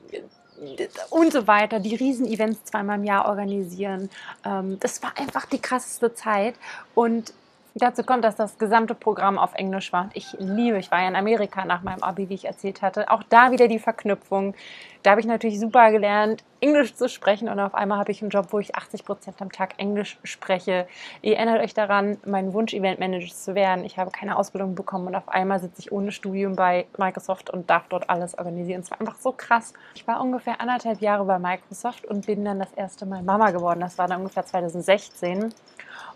und 1.11 1.33
so 1.33 1.46
weiter, 1.46 1.81
die 1.81 1.94
Riesenevents 1.94 2.64
zweimal 2.64 2.99
im 2.99 3.05
Jahr 3.05 3.27
organisieren. 3.27 4.11
Ähm, 4.44 4.79
das 4.81 5.03
war 5.03 5.16
einfach 5.16 5.46
die 5.46 5.61
krasseste 5.61 6.14
Zeit 6.14 6.55
und 6.94 7.33
Dazu 7.81 8.03
kommt, 8.03 8.25
dass 8.25 8.37
das 8.37 8.59
gesamte 8.59 8.95
Programm 8.95 9.38
auf 9.38 9.55
Englisch 9.55 9.90
war. 9.90 10.11
Ich 10.12 10.37
liebe, 10.38 10.77
ich 10.77 10.90
war 10.90 11.01
ja 11.01 11.09
in 11.09 11.16
Amerika 11.16 11.64
nach 11.64 11.83
meinem 11.83 12.03
Abi, 12.03 12.29
wie 12.29 12.35
ich 12.35 12.45
erzählt 12.45 12.83
hatte. 12.83 13.11
Auch 13.11 13.23
da 13.23 13.53
wieder 13.53 13.69
die 13.69 13.79
Verknüpfung. 13.79 14.55
Da 15.03 15.12
habe 15.12 15.21
ich 15.23 15.27
natürlich 15.27 15.59
super 15.59 15.90
gelernt, 15.90 16.45
Englisch 16.61 16.95
zu 16.95 17.09
sprechen 17.09 17.49
und 17.49 17.59
auf 17.59 17.75
einmal 17.75 17.99
habe 17.99 18.12
ich 18.12 18.21
einen 18.21 18.29
Job, 18.29 18.49
wo 18.51 18.59
ich 18.59 18.75
80 18.75 19.07
Prozent 19.07 19.40
am 19.40 19.51
Tag 19.51 19.79
Englisch 19.79 20.19
spreche. 20.25 20.87
Ihr 21.23 21.37
erinnert 21.37 21.62
euch 21.62 21.73
daran, 21.73 22.19
mein 22.27 22.53
Wunsch, 22.53 22.75
Eventmanager 22.75 23.35
zu 23.35 23.55
werden. 23.55 23.87
Ich 23.87 23.97
habe 23.97 24.11
keine 24.11 24.37
Ausbildung 24.37 24.75
bekommen 24.75 25.07
und 25.07 25.14
auf 25.14 25.31
einmal 25.31 25.59
sitze 25.59 25.81
ich 25.81 25.90
ohne 25.90 26.12
Studium 26.12 26.57
bei 26.57 26.85
Microsoft 26.99 27.49
und 27.49 27.71
darf 27.71 27.85
dort 27.88 28.11
alles 28.11 28.37
organisieren. 28.37 28.83
Es 28.83 28.90
war 28.90 29.01
einfach 29.01 29.16
so 29.16 29.33
krass. 29.33 29.73
Ich 29.95 30.07
war 30.07 30.21
ungefähr 30.21 30.61
anderthalb 30.61 31.01
Jahre 31.01 31.25
bei 31.25 31.38
Microsoft 31.38 32.05
und 32.05 32.27
bin 32.27 32.45
dann 32.45 32.59
das 32.59 32.73
erste 32.75 33.07
Mal 33.07 33.23
Mama 33.23 33.53
geworden. 33.53 33.81
Das 33.81 33.97
war 33.97 34.07
dann 34.07 34.21
ungefähr 34.21 34.45
2016. 34.45 35.55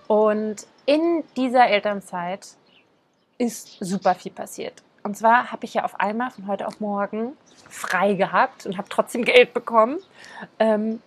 Und 0.07 0.67
in 0.87 1.25
dieser 1.37 1.67
Elternzeit 1.67 2.47
ist 3.39 3.77
super 3.81 4.15
viel 4.15 4.33
passiert. 4.33 4.83
Und 5.03 5.17
zwar 5.17 5.53
habe 5.53 5.65
ich 5.65 5.75
ja 5.75 5.85
auf 5.85 6.01
einmal 6.01 6.31
von 6.31 6.47
heute 6.47 6.67
auf 6.67 6.81
morgen 6.81 7.37
frei 7.69 8.15
gehabt 8.15 8.67
und 8.67 8.79
habe 8.79 8.89
trotzdem 8.89 9.25
Geld 9.25 9.53
bekommen. 9.53 9.99
Ähm, 10.59 11.01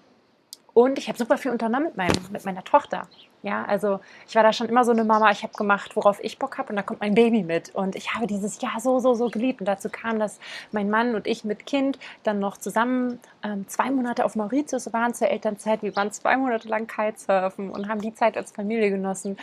und 0.77 0.99
ich 0.99 1.07
habe 1.07 1.17
super 1.17 1.39
viel 1.39 1.49
unternommen 1.49 1.87
mit, 1.87 1.97
meinem, 1.97 2.13
mit 2.29 2.45
meiner 2.45 2.63
Tochter. 2.63 3.07
Ja, 3.41 3.65
also 3.65 3.99
ich 4.27 4.35
war 4.35 4.43
da 4.43 4.53
schon 4.53 4.69
immer 4.69 4.85
so 4.85 4.91
eine 4.91 5.05
Mama, 5.05 5.31
ich 5.31 5.41
habe 5.41 5.53
gemacht, 5.53 5.95
worauf 5.95 6.23
ich 6.23 6.37
Bock 6.37 6.59
habe 6.59 6.69
und 6.69 6.75
da 6.75 6.83
kommt 6.83 7.01
mein 7.01 7.15
Baby 7.15 7.41
mit. 7.41 7.73
Und 7.73 7.95
ich 7.95 8.13
habe 8.13 8.27
dieses 8.27 8.61
Jahr 8.61 8.79
so, 8.79 8.99
so, 8.99 9.15
so 9.15 9.31
geliebt. 9.31 9.59
Und 9.59 9.65
dazu 9.65 9.89
kam, 9.89 10.19
dass 10.19 10.39
mein 10.71 10.91
Mann 10.91 11.15
und 11.15 11.25
ich 11.25 11.43
mit 11.43 11.65
Kind 11.65 11.97
dann 12.21 12.37
noch 12.37 12.57
zusammen 12.57 13.19
ähm, 13.43 13.67
zwei 13.67 13.89
Monate 13.89 14.23
auf 14.23 14.35
Mauritius 14.35 14.93
waren 14.93 15.15
zur 15.15 15.29
Elternzeit. 15.29 15.81
Wir 15.81 15.95
waren 15.95 16.11
zwei 16.11 16.37
Monate 16.37 16.67
lang 16.67 16.85
Kitesurfen 16.85 17.71
und 17.71 17.89
haben 17.89 18.01
die 18.01 18.13
Zeit 18.13 18.37
als 18.37 18.51
Familie 18.51 18.91
genossen. 18.91 19.35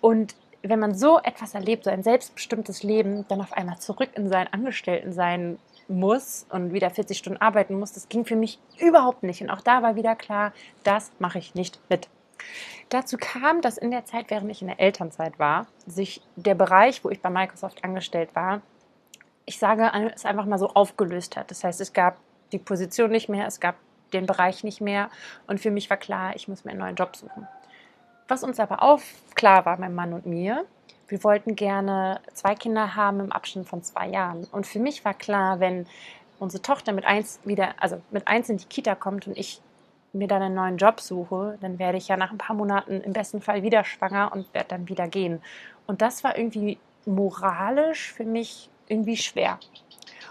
Und 0.00 0.36
wenn 0.62 0.78
man 0.78 0.94
so 0.94 1.18
etwas 1.18 1.54
erlebt, 1.54 1.82
so 1.82 1.90
ein 1.90 2.04
selbstbestimmtes 2.04 2.84
Leben, 2.84 3.24
dann 3.26 3.40
auf 3.40 3.52
einmal 3.52 3.78
zurück 3.78 4.10
in 4.14 4.28
sein 4.28 4.46
Angestelltensein 4.52 5.58
muss 5.88 6.46
und 6.50 6.72
wieder 6.72 6.90
40 6.90 7.18
Stunden 7.18 7.40
arbeiten 7.40 7.78
muss, 7.78 7.92
das 7.92 8.08
ging 8.08 8.24
für 8.24 8.36
mich 8.36 8.58
überhaupt 8.78 9.22
nicht. 9.22 9.42
Und 9.42 9.50
auch 9.50 9.60
da 9.60 9.82
war 9.82 9.96
wieder 9.96 10.16
klar, 10.16 10.52
das 10.82 11.12
mache 11.18 11.38
ich 11.38 11.54
nicht 11.54 11.80
mit. 11.88 12.08
Dazu 12.88 13.16
kam, 13.18 13.60
dass 13.60 13.78
in 13.78 13.90
der 13.90 14.04
Zeit, 14.04 14.30
während 14.30 14.50
ich 14.50 14.62
in 14.62 14.68
der 14.68 14.80
Elternzeit 14.80 15.38
war, 15.38 15.66
sich 15.86 16.22
der 16.36 16.54
Bereich, 16.54 17.04
wo 17.04 17.10
ich 17.10 17.20
bei 17.20 17.30
Microsoft 17.30 17.84
angestellt 17.84 18.30
war, 18.34 18.62
ich 19.44 19.58
sage 19.58 19.90
es 20.14 20.24
einfach 20.24 20.44
mal 20.44 20.58
so 20.58 20.70
aufgelöst 20.70 21.36
hat. 21.36 21.50
Das 21.50 21.64
heißt, 21.64 21.80
es 21.80 21.92
gab 21.92 22.18
die 22.52 22.58
Position 22.58 23.10
nicht 23.10 23.28
mehr, 23.28 23.46
es 23.46 23.60
gab 23.60 23.76
den 24.12 24.26
Bereich 24.26 24.64
nicht 24.64 24.80
mehr 24.80 25.10
und 25.46 25.60
für 25.60 25.70
mich 25.70 25.90
war 25.90 25.96
klar, 25.96 26.34
ich 26.36 26.46
muss 26.48 26.64
mir 26.64 26.72
einen 26.72 26.80
neuen 26.80 26.96
Job 26.96 27.16
suchen. 27.16 27.48
Was 28.28 28.42
uns 28.42 28.60
aber 28.60 28.82
auch 28.82 29.00
klar 29.34 29.64
war, 29.64 29.78
mein 29.78 29.94
Mann 29.94 30.12
und 30.12 30.26
mir, 30.26 30.64
wir 31.08 31.22
wollten 31.22 31.56
gerne 31.56 32.20
zwei 32.34 32.54
Kinder 32.54 32.96
haben 32.96 33.20
im 33.20 33.32
Abstand 33.32 33.68
von 33.68 33.82
zwei 33.82 34.08
Jahren. 34.08 34.44
Und 34.50 34.66
für 34.66 34.78
mich 34.78 35.04
war 35.04 35.14
klar, 35.14 35.60
wenn 35.60 35.86
unsere 36.38 36.62
Tochter 36.62 36.92
mit 36.92 37.04
eins 37.04 37.40
wieder, 37.44 37.74
also 37.78 38.00
mit 38.10 38.26
eins 38.28 38.48
in 38.48 38.58
die 38.58 38.66
Kita 38.66 38.94
kommt 38.94 39.26
und 39.26 39.36
ich 39.36 39.60
mir 40.12 40.28
dann 40.28 40.42
einen 40.42 40.54
neuen 40.54 40.76
Job 40.78 41.00
suche, 41.00 41.58
dann 41.60 41.78
werde 41.78 41.98
ich 41.98 42.08
ja 42.08 42.16
nach 42.16 42.32
ein 42.32 42.38
paar 42.38 42.56
Monaten 42.56 43.00
im 43.00 43.12
besten 43.12 43.40
Fall 43.40 43.62
wieder 43.62 43.84
schwanger 43.84 44.32
und 44.32 44.52
werde 44.54 44.68
dann 44.70 44.88
wieder 44.88 45.08
gehen. 45.08 45.42
Und 45.86 46.02
das 46.02 46.24
war 46.24 46.36
irgendwie 46.36 46.78
moralisch 47.04 48.12
für 48.12 48.24
mich 48.24 48.70
irgendwie 48.88 49.16
schwer. 49.16 49.58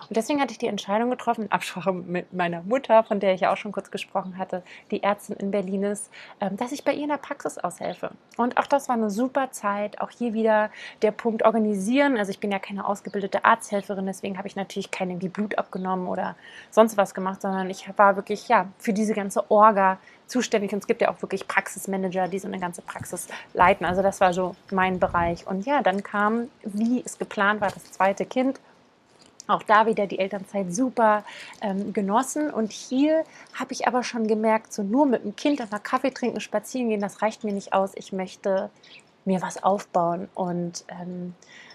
Und 0.08 0.18
deswegen 0.18 0.42
hatte 0.42 0.52
ich 0.52 0.58
die 0.58 0.68
Entscheidung 0.68 1.10
getroffen, 1.10 1.46
in 1.46 1.52
Absprache 1.52 1.92
mit 1.94 2.34
meiner 2.34 2.62
Mutter, 2.62 3.04
von 3.04 3.20
der 3.20 3.34
ich 3.34 3.42
ja 3.42 3.52
auch 3.52 3.58
schon 3.58 3.72
kurz 3.72 3.92
gesprochen 3.92 4.38
hatte, 4.38 4.64
die 4.92 5.04
Ärztin 5.04 5.36
in 5.38 5.52
Berlin 5.52 5.84
ist, 5.84 6.12
ähm, 6.42 6.58
dass 6.58 6.72
ich 6.72 6.84
bei 6.84 6.94
ihr 6.94 7.04
in 7.04 7.10
der 7.10 7.18
Praxis 7.18 7.58
aushelfe. 7.58 8.12
Und 8.38 8.58
auch 8.58 8.68
das 8.68 8.88
war 8.88 8.96
eine 8.96 9.10
super 9.10 9.52
Zeit. 9.52 10.02
Auch 10.02 10.12
hier 10.12 10.34
wieder 10.34 10.70
der 11.02 11.12
Punkt 11.12 11.44
organisieren. 11.44 12.18
Also 12.18 12.32
ich 12.32 12.40
bin 12.40 12.52
ja 12.52 12.60
keine 12.60 12.86
ausgebildete 12.86 13.46
Arzthelferin, 13.46 14.06
deswegen 14.06 14.38
habe 14.38 14.48
ich 14.48 14.56
natürlich 14.56 14.92
keine 14.92 15.22
wie 15.22 15.30
Blut 15.30 15.58
abgenommen 15.58 16.08
oder 16.08 16.36
sonst 16.72 16.98
was 16.98 17.14
gemacht, 17.14 17.42
sondern 17.42 17.70
ich 17.70 17.90
war 17.98 18.16
wirklich 18.16 18.48
ja 18.48 18.68
für 18.78 18.94
diese 18.94 19.14
ganze 19.14 19.50
Orga 19.50 19.98
zuständig. 20.28 20.74
Und 20.74 20.80
es 20.80 20.88
gibt 20.88 21.02
ja 21.02 21.10
auch 21.10 21.22
wirklich 21.22 21.48
Praxismanager, 21.48 22.28
die 22.28 22.40
so 22.40 22.48
eine 22.48 22.60
ganze 22.60 22.82
Praxis 22.82 23.28
leiten. 23.54 23.86
Also 23.86 24.02
das 24.02 24.22
war 24.22 24.34
so 24.34 24.56
mein 24.72 25.00
Bereich. 25.00 25.48
Und 25.48 25.66
ja, 25.66 25.82
dann 25.82 26.04
kam, 26.04 26.50
wie 26.64 27.04
es 27.06 27.18
geplant 27.18 27.62
war, 27.62 27.70
das 27.70 27.92
zweite 27.92 28.26
Kind. 28.26 28.60
Auch 29.48 29.64
da 29.64 29.86
wieder 29.86 30.08
die 30.08 30.20
Elternzeit 30.20 30.74
super 30.74 31.24
ähm, 31.62 31.94
genossen. 31.94 32.50
Und 32.50 32.72
hier 32.72 33.24
habe 33.54 33.74
ich 33.74 33.88
aber 33.88 34.04
schon 34.04 34.28
gemerkt, 34.28 34.74
so 34.74 34.84
nur 34.84 35.06
mit 35.06 35.24
dem 35.24 35.36
Kind 35.36 35.62
einfach 35.62 35.84
Kaffee 35.84 36.12
trinken, 36.12 36.40
spazieren 36.40 36.90
gehen, 36.90 37.02
das 37.02 37.22
reicht 37.22 37.44
mir 37.44 37.54
nicht 37.54 37.74
aus. 37.74 37.92
Ich 37.96 38.12
möchte 38.12 38.70
mir 39.26 39.42
was 39.42 39.64
aufbauen. 39.64 40.30
Und 40.34 40.86
ähm, 40.90 41.34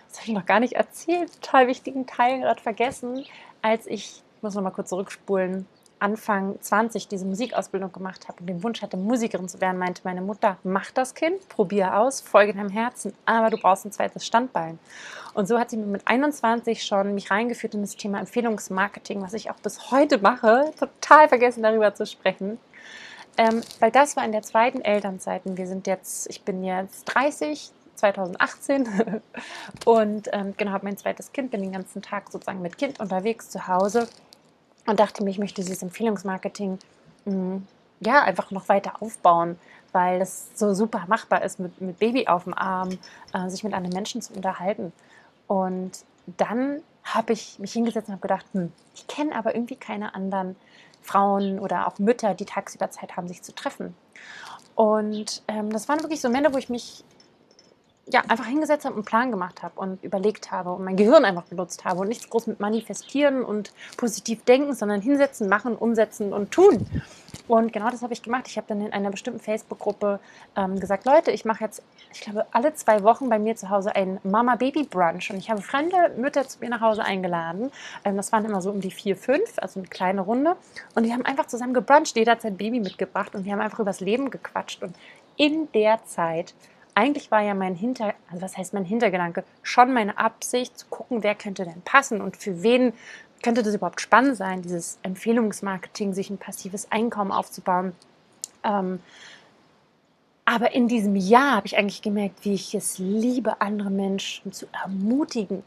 das 0.08 0.20
habe 0.20 0.28
ich 0.28 0.34
noch 0.34 0.46
gar 0.46 0.60
nicht 0.60 0.74
erzählt, 0.74 1.40
total 1.40 1.68
wichtigen 1.68 2.06
Teil 2.06 2.40
gerade 2.40 2.60
vergessen, 2.60 3.24
als 3.62 3.86
ich, 3.86 4.22
muss 4.42 4.54
noch 4.54 4.62
mal 4.62 4.70
kurz 4.70 4.88
zurückspulen, 4.88 5.66
Anfang 6.00 6.60
20 6.60 7.08
diese 7.08 7.24
Musikausbildung 7.24 7.92
gemacht 7.92 8.28
habe 8.28 8.40
und 8.40 8.46
den 8.46 8.62
Wunsch 8.62 8.82
hatte, 8.82 8.96
Musikerin 8.96 9.48
zu 9.48 9.60
werden, 9.60 9.78
meinte 9.78 10.02
meine 10.04 10.22
Mutter, 10.22 10.56
mach 10.64 10.90
das 10.90 11.14
Kind, 11.14 11.48
probier 11.48 11.96
aus, 11.96 12.20
folge 12.20 12.54
deinem 12.54 12.70
Herzen, 12.70 13.12
aber 13.26 13.50
du 13.50 13.58
brauchst 13.58 13.84
ein 13.84 13.92
zweites 13.92 14.26
Standbein. 14.26 14.78
Und 15.34 15.46
so 15.46 15.58
hat 15.58 15.70
sie 15.70 15.76
mit 15.76 16.06
21 16.06 16.82
schon 16.82 17.14
mich 17.14 17.30
reingeführt 17.30 17.74
in 17.74 17.82
das 17.82 17.96
Thema 17.96 18.18
Empfehlungsmarketing, 18.18 19.22
was 19.22 19.34
ich 19.34 19.50
auch 19.50 19.56
bis 19.56 19.90
heute 19.90 20.18
mache, 20.18 20.72
total 20.78 21.28
vergessen 21.28 21.62
darüber 21.62 21.94
zu 21.94 22.06
sprechen. 22.06 22.58
Ähm, 23.38 23.60
weil 23.78 23.90
das 23.90 24.16
war 24.16 24.24
in 24.24 24.32
der 24.32 24.42
zweiten 24.42 24.80
Elternzeit. 24.80 25.46
Und 25.46 25.56
wir 25.56 25.66
sind 25.66 25.86
jetzt, 25.86 26.28
ich 26.28 26.42
bin 26.42 26.64
jetzt 26.64 27.04
30, 27.04 27.70
2018 27.94 29.22
und 29.84 30.28
ähm, 30.32 30.54
genau, 30.56 30.72
habe 30.72 30.86
mein 30.86 30.96
zweites 30.96 31.32
Kind, 31.32 31.50
bin 31.50 31.62
den 31.62 31.72
ganzen 31.72 32.02
Tag 32.02 32.30
sozusagen 32.30 32.62
mit 32.62 32.78
Kind 32.78 32.98
unterwegs 32.98 33.50
zu 33.50 33.68
Hause 33.68 34.08
und 34.90 35.00
dachte 35.00 35.24
mir, 35.24 35.30
ich 35.30 35.38
möchte 35.38 35.62
dieses 35.62 35.82
Empfehlungsmarketing 35.82 36.78
mh, 37.24 37.34
mm, 37.34 37.66
ja 38.00 38.22
einfach 38.22 38.50
noch 38.50 38.68
weiter 38.68 39.02
aufbauen, 39.02 39.58
weil 39.92 40.20
es 40.20 40.48
so 40.54 40.74
super 40.74 41.04
machbar 41.08 41.42
ist, 41.42 41.60
mit, 41.60 41.80
mit 41.80 41.98
Baby 41.98 42.26
auf 42.26 42.44
dem 42.44 42.54
Arm 42.54 42.98
äh, 43.32 43.48
sich 43.48 43.64
mit 43.64 43.74
anderen 43.74 43.94
Menschen 43.94 44.22
zu 44.22 44.32
unterhalten. 44.34 44.92
Und 45.46 46.04
dann 46.36 46.82
habe 47.04 47.32
ich 47.32 47.58
mich 47.58 47.72
hingesetzt 47.72 48.08
und 48.08 48.14
habe 48.14 48.22
gedacht, 48.22 48.46
hm, 48.52 48.72
ich 48.94 49.06
kenne 49.06 49.34
aber 49.34 49.54
irgendwie 49.54 49.76
keine 49.76 50.14
anderen 50.14 50.56
Frauen 51.02 51.58
oder 51.58 51.86
auch 51.86 51.98
Mütter, 51.98 52.34
die 52.34 52.44
tagsüber 52.44 52.90
Zeit 52.90 53.16
haben, 53.16 53.28
sich 53.28 53.42
zu 53.42 53.54
treffen. 53.54 53.94
Und 54.74 55.42
ähm, 55.48 55.70
das 55.70 55.88
waren 55.88 56.00
wirklich 56.02 56.20
so 56.20 56.28
Momente, 56.28 56.52
wo 56.54 56.58
ich 56.58 56.68
mich 56.68 57.04
ja, 58.12 58.22
einfach 58.28 58.46
hingesetzt 58.46 58.84
habe, 58.84 58.94
einen 58.96 59.04
Plan 59.04 59.30
gemacht 59.30 59.62
habe 59.62 59.78
und 59.80 60.02
überlegt 60.02 60.50
habe 60.50 60.72
und 60.72 60.84
mein 60.84 60.96
Gehirn 60.96 61.24
einfach 61.24 61.44
benutzt 61.44 61.84
habe 61.84 62.00
und 62.00 62.08
nichts 62.08 62.28
groß 62.28 62.46
mit 62.46 62.60
manifestieren 62.60 63.44
und 63.44 63.72
positiv 63.96 64.44
denken, 64.44 64.74
sondern 64.74 65.00
hinsetzen, 65.00 65.48
machen, 65.48 65.76
umsetzen 65.76 66.32
und 66.32 66.50
tun. 66.50 66.86
Und 67.48 67.72
genau 67.72 67.90
das 67.90 68.02
habe 68.02 68.12
ich 68.12 68.22
gemacht. 68.22 68.46
Ich 68.46 68.56
habe 68.56 68.66
dann 68.68 68.80
in 68.80 68.92
einer 68.92 69.10
bestimmten 69.10 69.40
Facebook-Gruppe 69.40 70.20
ähm, 70.56 70.78
gesagt, 70.78 71.04
Leute, 71.04 71.30
ich 71.30 71.44
mache 71.44 71.64
jetzt, 71.64 71.82
ich 72.12 72.20
glaube, 72.20 72.46
alle 72.52 72.74
zwei 72.74 73.02
Wochen 73.02 73.28
bei 73.28 73.38
mir 73.38 73.56
zu 73.56 73.70
Hause 73.70 73.94
ein 73.94 74.20
Mama-Baby-Brunch. 74.22 75.30
Und 75.30 75.38
ich 75.38 75.50
habe 75.50 75.60
fremde 75.60 76.12
Mütter 76.16 76.46
zu 76.46 76.60
mir 76.60 76.70
nach 76.70 76.80
Hause 76.80 77.02
eingeladen. 77.02 77.70
Ähm, 78.04 78.16
das 78.16 78.32
waren 78.32 78.44
immer 78.44 78.62
so 78.62 78.70
um 78.70 78.80
die 78.80 78.90
vier, 78.90 79.16
fünf, 79.16 79.54
also 79.56 79.80
eine 79.80 79.88
kleine 79.88 80.20
Runde. 80.20 80.56
Und 80.94 81.04
die 81.04 81.12
haben 81.12 81.24
einfach 81.24 81.46
zusammen 81.46 81.74
gebruncht. 81.74 82.16
Jeder 82.16 82.32
hat 82.32 82.42
sein 82.42 82.56
Baby 82.56 82.80
mitgebracht 82.80 83.34
und 83.34 83.44
wir 83.44 83.52
haben 83.52 83.60
einfach 83.60 83.80
übers 83.80 84.00
Leben 84.00 84.30
gequatscht. 84.30 84.82
Und 84.82 84.94
in 85.36 85.70
der 85.72 86.04
Zeit 86.04 86.54
eigentlich 86.94 87.30
war 87.30 87.42
ja 87.42 87.54
mein 87.54 87.74
Hinter, 87.74 88.14
also 88.30 88.42
was 88.42 88.56
heißt 88.56 88.74
mein 88.74 88.84
Hintergedanke, 88.84 89.44
schon 89.62 89.92
meine 89.92 90.18
Absicht 90.18 90.78
zu 90.78 90.86
gucken, 90.86 91.22
wer 91.22 91.34
könnte 91.34 91.64
denn 91.64 91.82
passen 91.82 92.20
und 92.20 92.36
für 92.36 92.62
wen 92.62 92.92
könnte 93.42 93.62
das 93.62 93.74
überhaupt 93.74 94.00
spannend 94.00 94.36
sein, 94.36 94.62
dieses 94.62 94.98
Empfehlungsmarketing, 95.02 96.12
sich 96.12 96.30
ein 96.30 96.38
passives 96.38 96.90
Einkommen 96.92 97.32
aufzubauen. 97.32 97.94
Ähm, 98.64 99.00
aber 100.44 100.74
in 100.74 100.88
diesem 100.88 101.16
Jahr 101.16 101.56
habe 101.56 101.66
ich 101.66 101.78
eigentlich 101.78 102.02
gemerkt, 102.02 102.44
wie 102.44 102.54
ich 102.54 102.74
es 102.74 102.98
liebe, 102.98 103.60
andere 103.60 103.90
Menschen 103.90 104.52
zu 104.52 104.66
ermutigen. 104.72 105.62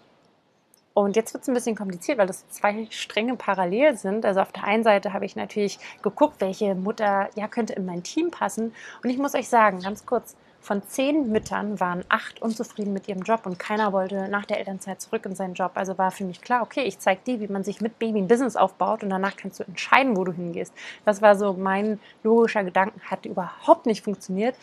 Und 0.93 1.15
jetzt 1.15 1.33
wird 1.33 1.41
es 1.43 1.47
ein 1.47 1.55
bisschen 1.55 1.75
kompliziert, 1.75 2.19
weil 2.19 2.27
das 2.27 2.47
zwei 2.49 2.85
Stränge 2.91 3.35
parallel 3.35 3.97
sind. 3.97 4.25
Also 4.25 4.41
auf 4.41 4.51
der 4.51 4.65
einen 4.65 4.83
Seite 4.83 5.13
habe 5.13 5.25
ich 5.25 5.35
natürlich 5.35 5.79
geguckt, 6.03 6.39
welche 6.39 6.75
Mutter 6.75 7.29
ja 7.35 7.47
könnte 7.47 7.73
in 7.73 7.85
mein 7.85 8.03
Team 8.03 8.29
passen. 8.29 8.75
Und 9.03 9.09
ich 9.09 9.17
muss 9.17 9.33
euch 9.33 9.47
sagen, 9.47 9.79
ganz 9.79 10.05
kurz, 10.05 10.35
von 10.63 10.81
zehn 10.87 11.29
Müttern 11.29 11.79
waren 11.81 12.05
acht 12.07 12.41
unzufrieden 12.41 12.93
mit 12.93 13.09
ihrem 13.09 13.21
Job 13.21 13.45
und 13.45 13.59
keiner 13.59 13.91
wollte 13.91 14.29
nach 14.29 14.45
der 14.45 14.59
Elternzeit 14.59 15.01
zurück 15.01 15.25
in 15.25 15.35
seinen 15.35 15.55
Job. 15.55 15.71
Also 15.75 15.97
war 15.97 16.09
für 16.09 16.23
mich 16.23 16.41
klar, 16.41 16.61
okay, 16.61 16.83
ich 16.83 16.99
zeige 16.99 17.21
dir, 17.25 17.39
wie 17.41 17.49
man 17.49 17.65
sich 17.65 17.81
mit 17.81 17.99
Baby 17.99 18.19
ein 18.19 18.29
Business 18.29 18.55
aufbaut 18.55 19.03
und 19.03 19.09
danach 19.09 19.35
kannst 19.35 19.59
du 19.59 19.65
entscheiden, 19.65 20.15
wo 20.15 20.23
du 20.23 20.31
hingehst. 20.31 20.73
Das 21.03 21.21
war 21.21 21.35
so 21.35 21.51
mein 21.53 21.99
logischer 22.23 22.63
Gedanke, 22.63 22.97
hat 23.03 23.25
überhaupt 23.25 23.85
nicht 23.85 24.05
funktioniert. 24.05 24.55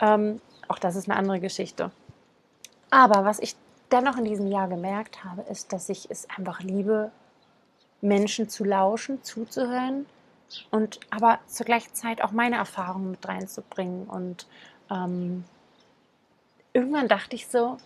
Ähm, 0.00 0.40
auch 0.68 0.78
das 0.78 0.96
ist 0.96 1.08
eine 1.08 1.18
andere 1.18 1.40
Geschichte. 1.40 1.90
Aber 2.90 3.24
was 3.24 3.38
ich 3.38 3.56
dennoch 3.90 4.18
in 4.18 4.24
diesem 4.24 4.48
Jahr 4.48 4.68
gemerkt 4.68 5.24
habe, 5.24 5.42
ist, 5.50 5.72
dass 5.72 5.88
ich 5.88 6.10
es 6.10 6.28
einfach 6.36 6.60
liebe, 6.60 7.10
Menschen 8.02 8.50
zu 8.50 8.64
lauschen, 8.64 9.24
zuzuhören 9.24 10.04
und 10.70 11.00
aber 11.10 11.38
zur 11.46 11.64
gleichen 11.64 11.94
Zeit 11.94 12.22
auch 12.22 12.32
meine 12.32 12.56
Erfahrungen 12.56 13.12
mit 13.12 13.26
reinzubringen 13.26 14.06
und 14.06 14.46
ähm, 14.90 15.44
irgendwann 16.72 17.08
dachte 17.08 17.36
ich 17.36 17.46
so, 17.46 17.78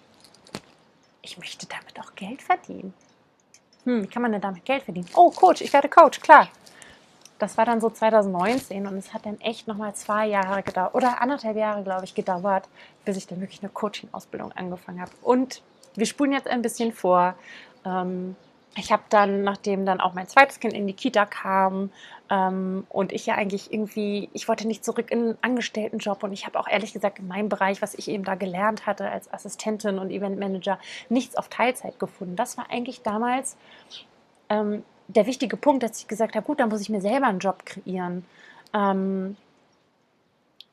ich 1.22 1.38
möchte 1.38 1.66
damit 1.66 1.98
auch 2.00 2.14
Geld 2.14 2.42
verdienen. 2.42 2.94
Hm, 3.84 4.02
wie 4.02 4.06
kann 4.06 4.22
man 4.22 4.32
denn 4.32 4.40
damit 4.40 4.64
Geld 4.64 4.82
verdienen? 4.84 5.08
Oh, 5.14 5.30
Coach, 5.30 5.60
ich 5.60 5.72
werde 5.72 5.88
Coach, 5.88 6.20
klar. 6.20 6.48
Das 7.38 7.56
war 7.58 7.64
dann 7.64 7.80
so 7.80 7.90
2019 7.90 8.86
und 8.86 8.96
es 8.96 9.12
hat 9.12 9.26
dann 9.26 9.40
echt 9.40 9.66
nochmal 9.66 9.94
zwei 9.94 10.26
Jahre 10.26 10.62
gedauert 10.62 10.94
oder 10.94 11.20
anderthalb 11.20 11.56
Jahre, 11.56 11.82
glaube 11.82 12.04
ich, 12.04 12.14
gedauert, 12.14 12.68
bis 13.04 13.16
ich 13.16 13.26
dann 13.26 13.40
wirklich 13.40 13.62
eine 13.62 13.70
Coaching-Ausbildung 13.70 14.52
angefangen 14.52 15.00
habe. 15.00 15.10
Und 15.22 15.60
wir 15.96 16.06
spulen 16.06 16.32
jetzt 16.32 16.46
ein 16.46 16.62
bisschen 16.62 16.92
vor. 16.92 17.34
Ähm, 17.84 18.36
ich 18.76 18.90
habe 18.90 19.02
dann, 19.11 19.42
nachdem 19.42 19.85
dann 19.85 20.00
auch 20.00 20.14
mein 20.14 20.26
zweites 20.28 20.58
Kind 20.58 20.72
in 20.72 20.87
die 20.87 20.94
Kita 20.94 21.26
kam 21.26 21.90
ähm, 22.30 22.87
und 22.88 23.12
ich 23.12 23.26
ja 23.26 23.35
eigentlich 23.35 23.72
irgendwie, 23.72 24.30
ich 24.32 24.48
wollte 24.48 24.66
nicht 24.66 24.85
zurück 24.85 25.11
in 25.11 25.18
einen 25.20 25.38
Angestelltenjob 25.42 26.22
und 26.22 26.32
ich 26.32 26.46
habe 26.46 26.58
auch 26.58 26.68
ehrlich 26.68 26.92
gesagt 26.92 27.18
in 27.18 27.28
meinem 27.28 27.48
Bereich, 27.50 27.82
was 27.82 27.94
ich 27.94 28.08
eben 28.08 28.24
da 28.24 28.35
gelernt 28.35 28.87
hatte 28.87 29.11
als 29.11 29.32
Assistentin 29.32 29.98
und 29.98 30.11
Eventmanager, 30.11 30.78
nichts 31.11 31.37
auf 31.37 31.48
Teilzeit 31.48 31.98
gefunden. 31.98 32.35
Das 32.37 32.56
war 32.56 32.70
eigentlich 32.70 33.02
damals 33.02 33.56
ähm, 34.48 34.85
der 35.08 35.26
wichtige 35.26 35.58
Punkt, 35.58 35.82
dass 35.82 35.98
ich 35.98 36.08
gesagt 36.08 36.35
habe, 36.35 36.46
gut, 36.46 36.61
dann 36.61 36.70
muss 36.70 36.80
ich 36.80 36.88
mir 36.88 37.02
selber 37.02 37.26
einen 37.26 37.40
Job 37.40 37.66
kreieren. 37.66 38.24
Ähm, 38.72 39.37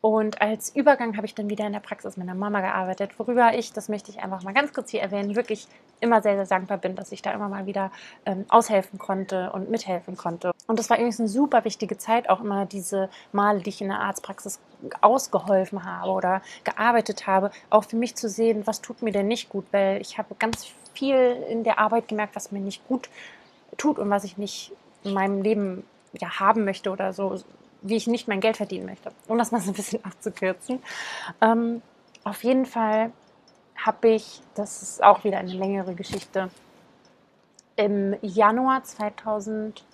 und 0.01 0.41
als 0.41 0.73
Übergang 0.73 1.17
habe 1.17 1.25
ich 1.25 1.35
dann 1.35 1.49
wieder 1.49 1.67
in 1.67 1.73
der 1.73 1.81
Praxis 1.81 2.15
meiner 2.15 2.33
Mama 2.33 2.61
gearbeitet, 2.61 3.11
worüber 3.17 3.53
ich, 3.53 3.73
das 3.73 3.89
möchte 3.89 4.11
ich 4.11 4.23
einfach 4.23 4.43
mal 4.43 4.53
ganz 4.53 4.71
kurz 4.71 4.91
hier 4.91 5.01
erwähnen, 5.01 5.35
wirklich 5.35 5.67
immer 5.99 6.21
sehr, 6.21 6.35
sehr 6.35 6.45
dankbar 6.45 6.77
bin, 6.77 6.95
dass 6.95 7.11
ich 7.11 7.21
da 7.21 7.31
immer 7.31 7.49
mal 7.49 7.65
wieder 7.65 7.91
ähm, 8.25 8.45
aushelfen 8.47 8.97
konnte 8.97 9.51
und 9.51 9.69
mithelfen 9.69 10.15
konnte. 10.15 10.53
Und 10.67 10.79
das 10.79 10.89
war 10.89 10.97
übrigens 10.97 11.19
eine 11.19 11.27
super 11.27 11.65
wichtige 11.65 11.97
Zeit, 11.97 12.29
auch 12.29 12.39
immer 12.39 12.65
diese 12.65 13.09
Male, 13.33 13.59
die 13.59 13.69
ich 13.69 13.81
in 13.81 13.89
der 13.89 13.99
Arztpraxis 13.99 14.61
ausgeholfen 15.01 15.83
habe 15.83 16.11
oder 16.11 16.41
gearbeitet 16.63 17.27
habe, 17.27 17.51
auch 17.69 17.83
für 17.83 17.97
mich 17.97 18.15
zu 18.15 18.29
sehen, 18.29 18.65
was 18.65 18.81
tut 18.81 19.01
mir 19.01 19.11
denn 19.11 19.27
nicht 19.27 19.49
gut, 19.49 19.65
weil 19.71 19.99
ich 19.99 20.17
habe 20.17 20.33
ganz 20.39 20.71
viel 20.93 21.43
in 21.49 21.65
der 21.65 21.77
Arbeit 21.77 22.07
gemerkt, 22.07 22.37
was 22.37 22.53
mir 22.53 22.61
nicht 22.61 22.87
gut 22.87 23.09
tut 23.75 23.99
und 23.99 24.09
was 24.09 24.23
ich 24.23 24.37
nicht 24.37 24.71
in 25.03 25.13
meinem 25.13 25.41
Leben 25.41 25.83
ja, 26.13 26.39
haben 26.39 26.63
möchte 26.63 26.89
oder 26.89 27.11
so 27.11 27.37
wie 27.81 27.95
ich 27.95 28.07
nicht 28.07 28.27
mein 28.27 28.41
Geld 28.41 28.57
verdienen 28.57 28.85
möchte, 28.85 29.11
um 29.27 29.37
das 29.37 29.51
mal 29.51 29.61
so 29.61 29.71
ein 29.71 29.75
bisschen 29.75 30.03
abzukürzen. 30.05 30.81
Ähm, 31.41 31.81
auf 32.23 32.43
jeden 32.43 32.65
Fall 32.65 33.11
habe 33.75 34.09
ich, 34.09 34.41
das 34.55 34.81
ist 34.81 35.03
auch 35.03 35.23
wieder 35.23 35.37
eine 35.37 35.53
längere 35.53 35.95
Geschichte, 35.95 36.49
im 37.75 38.17
Januar 38.21 38.83
2000, 38.83 39.85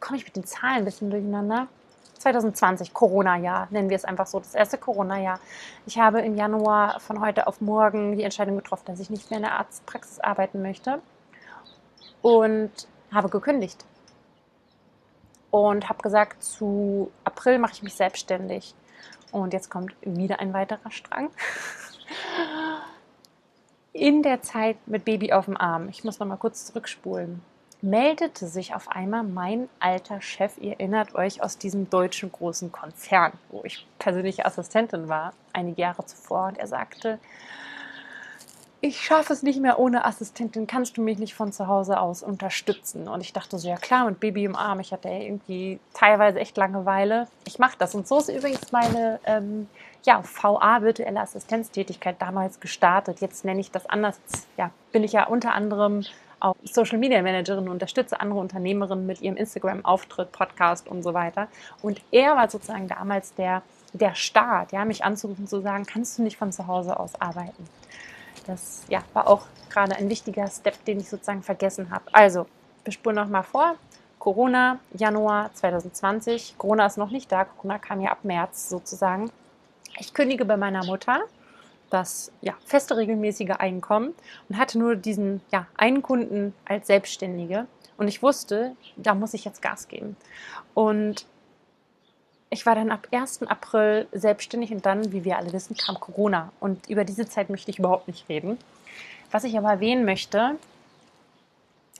komme 0.00 0.18
ich 0.18 0.24
mit 0.24 0.34
den 0.34 0.44
Zahlen 0.44 0.78
ein 0.78 0.84
bisschen 0.86 1.10
durcheinander, 1.10 1.68
2020, 2.18 2.94
Corona-Jahr, 2.94 3.68
nennen 3.70 3.90
wir 3.90 3.96
es 3.96 4.06
einfach 4.06 4.26
so, 4.26 4.38
das 4.38 4.54
erste 4.54 4.78
Corona-Jahr. 4.78 5.38
Ich 5.84 5.98
habe 5.98 6.22
im 6.22 6.34
Januar 6.34 6.98
von 7.00 7.20
heute 7.20 7.46
auf 7.46 7.60
morgen 7.60 8.16
die 8.16 8.22
Entscheidung 8.24 8.56
getroffen, 8.56 8.86
dass 8.86 8.98
ich 8.98 9.10
nicht 9.10 9.30
mehr 9.30 9.38
in 9.38 9.44
der 9.44 9.58
Arztpraxis 9.58 10.20
arbeiten 10.20 10.62
möchte 10.62 11.02
und 12.22 12.70
habe 13.12 13.28
gekündigt 13.28 13.84
und 15.56 15.88
habe 15.88 16.02
gesagt, 16.02 16.42
zu 16.42 17.10
April 17.24 17.58
mache 17.58 17.72
ich 17.72 17.82
mich 17.82 17.94
selbstständig. 17.94 18.74
Und 19.32 19.54
jetzt 19.54 19.70
kommt 19.70 19.94
wieder 20.02 20.38
ein 20.40 20.52
weiterer 20.52 20.90
Strang. 20.90 21.30
In 23.92 24.22
der 24.22 24.42
Zeit 24.42 24.76
mit 24.86 25.06
Baby 25.06 25.32
auf 25.32 25.46
dem 25.46 25.56
Arm, 25.56 25.88
ich 25.88 26.04
muss 26.04 26.18
noch 26.18 26.26
mal 26.26 26.36
kurz 26.36 26.66
zurückspulen, 26.66 27.42
meldete 27.80 28.46
sich 28.46 28.74
auf 28.74 28.88
einmal 28.88 29.22
mein 29.22 29.70
alter 29.80 30.20
Chef, 30.20 30.58
ihr 30.58 30.72
erinnert 30.72 31.14
euch, 31.14 31.42
aus 31.42 31.56
diesem 31.56 31.88
deutschen 31.88 32.30
großen 32.30 32.70
Konzern, 32.70 33.32
wo 33.50 33.62
ich 33.64 33.86
persönliche 33.98 34.44
Assistentin 34.44 35.08
war, 35.08 35.32
einige 35.54 35.80
Jahre 35.80 36.04
zuvor. 36.04 36.48
Und 36.48 36.58
er 36.58 36.66
sagte, 36.66 37.18
ich 38.86 39.02
schaffe 39.02 39.32
es 39.32 39.42
nicht 39.42 39.60
mehr 39.60 39.78
ohne 39.78 40.04
Assistentin, 40.04 40.66
kannst 40.66 40.96
du 40.96 41.02
mich 41.02 41.18
nicht 41.18 41.34
von 41.34 41.52
zu 41.52 41.66
Hause 41.66 42.00
aus 42.00 42.22
unterstützen? 42.22 43.08
Und 43.08 43.20
ich 43.20 43.32
dachte 43.32 43.58
so, 43.58 43.68
ja 43.68 43.76
klar, 43.76 44.06
mit 44.06 44.20
Baby 44.20 44.44
im 44.44 44.54
Arm, 44.54 44.80
ich 44.80 44.92
hatte 44.92 45.08
irgendwie 45.08 45.80
teilweise 45.92 46.38
echt 46.38 46.56
Langeweile. 46.56 47.26
Ich 47.46 47.58
mache 47.58 47.76
das. 47.78 47.94
Und 47.94 48.06
so 48.06 48.18
ist 48.18 48.28
übrigens 48.28 48.70
meine 48.72 49.18
ähm, 49.24 49.68
ja, 50.04 50.22
VA, 50.22 50.82
virtuelle 50.82 51.20
Assistenztätigkeit, 51.20 52.16
damals 52.20 52.60
gestartet. 52.60 53.20
Jetzt 53.20 53.44
nenne 53.44 53.60
ich 53.60 53.70
das 53.72 53.86
anders. 53.86 54.18
Ja, 54.56 54.70
bin 54.92 55.02
ich 55.02 55.12
ja 55.12 55.26
unter 55.26 55.52
anderem 55.52 56.04
auch 56.38 56.54
Social 56.64 56.98
Media 56.98 57.22
Managerin, 57.22 57.68
unterstütze 57.68 58.20
andere 58.20 58.38
Unternehmerinnen 58.38 59.06
mit 59.06 59.20
ihrem 59.20 59.36
Instagram-Auftritt, 59.36 60.32
Podcast 60.32 60.86
und 60.86 61.02
so 61.02 61.12
weiter. 61.12 61.48
Und 61.82 62.00
er 62.12 62.36
war 62.36 62.48
sozusagen 62.48 62.88
damals 62.88 63.34
der, 63.34 63.62
der 63.94 64.14
Start, 64.14 64.70
ja, 64.72 64.84
mich 64.84 65.02
anzurufen, 65.02 65.48
zu 65.48 65.60
sagen, 65.60 65.86
kannst 65.86 66.18
du 66.18 66.22
nicht 66.22 66.36
von 66.36 66.52
zu 66.52 66.66
Hause 66.66 67.00
aus 67.00 67.20
arbeiten? 67.20 67.66
Das 68.46 68.84
ja, 68.88 69.02
war 69.12 69.28
auch 69.28 69.46
gerade 69.70 69.96
ein 69.96 70.08
wichtiger 70.08 70.46
Step, 70.48 70.84
den 70.84 71.00
ich 71.00 71.08
sozusagen 71.08 71.42
vergessen 71.42 71.90
habe. 71.90 72.04
Also, 72.12 72.46
wir 72.84 72.92
spulen 72.92 73.16
nochmal 73.16 73.42
vor. 73.42 73.74
Corona, 74.18 74.78
Januar 74.92 75.52
2020. 75.54 76.56
Corona 76.58 76.86
ist 76.86 76.96
noch 76.98 77.10
nicht 77.10 77.30
da. 77.30 77.44
Corona 77.44 77.78
kam 77.78 78.00
ja 78.00 78.10
ab 78.10 78.24
März 78.24 78.68
sozusagen. 78.68 79.30
Ich 79.98 80.14
kündige 80.14 80.44
bei 80.44 80.56
meiner 80.56 80.84
Mutter 80.84 81.20
das 81.90 82.32
ja, 82.40 82.54
feste 82.64 82.96
regelmäßige 82.96 83.52
Einkommen 83.58 84.14
und 84.48 84.58
hatte 84.58 84.78
nur 84.78 84.96
diesen 84.96 85.40
ja, 85.52 85.66
einen 85.76 86.02
Kunden 86.02 86.54
als 86.64 86.88
Selbstständige. 86.88 87.66
Und 87.96 88.08
ich 88.08 88.22
wusste, 88.22 88.76
da 88.96 89.14
muss 89.14 89.34
ich 89.34 89.44
jetzt 89.44 89.62
Gas 89.62 89.88
geben. 89.88 90.16
Und 90.74 91.26
ich 92.50 92.64
war 92.64 92.74
dann 92.74 92.90
ab 92.90 93.08
1. 93.10 93.42
April 93.44 94.06
selbstständig 94.12 94.70
und 94.70 94.86
dann, 94.86 95.12
wie 95.12 95.24
wir 95.24 95.36
alle 95.36 95.52
wissen, 95.52 95.76
kam 95.76 95.98
Corona. 95.98 96.52
Und 96.60 96.88
über 96.88 97.04
diese 97.04 97.28
Zeit 97.28 97.50
möchte 97.50 97.70
ich 97.70 97.78
überhaupt 97.78 98.06
nicht 98.06 98.28
reden. 98.28 98.58
Was 99.30 99.44
ich 99.44 99.58
aber 99.58 99.70
erwähnen 99.70 100.04
möchte, 100.04 100.56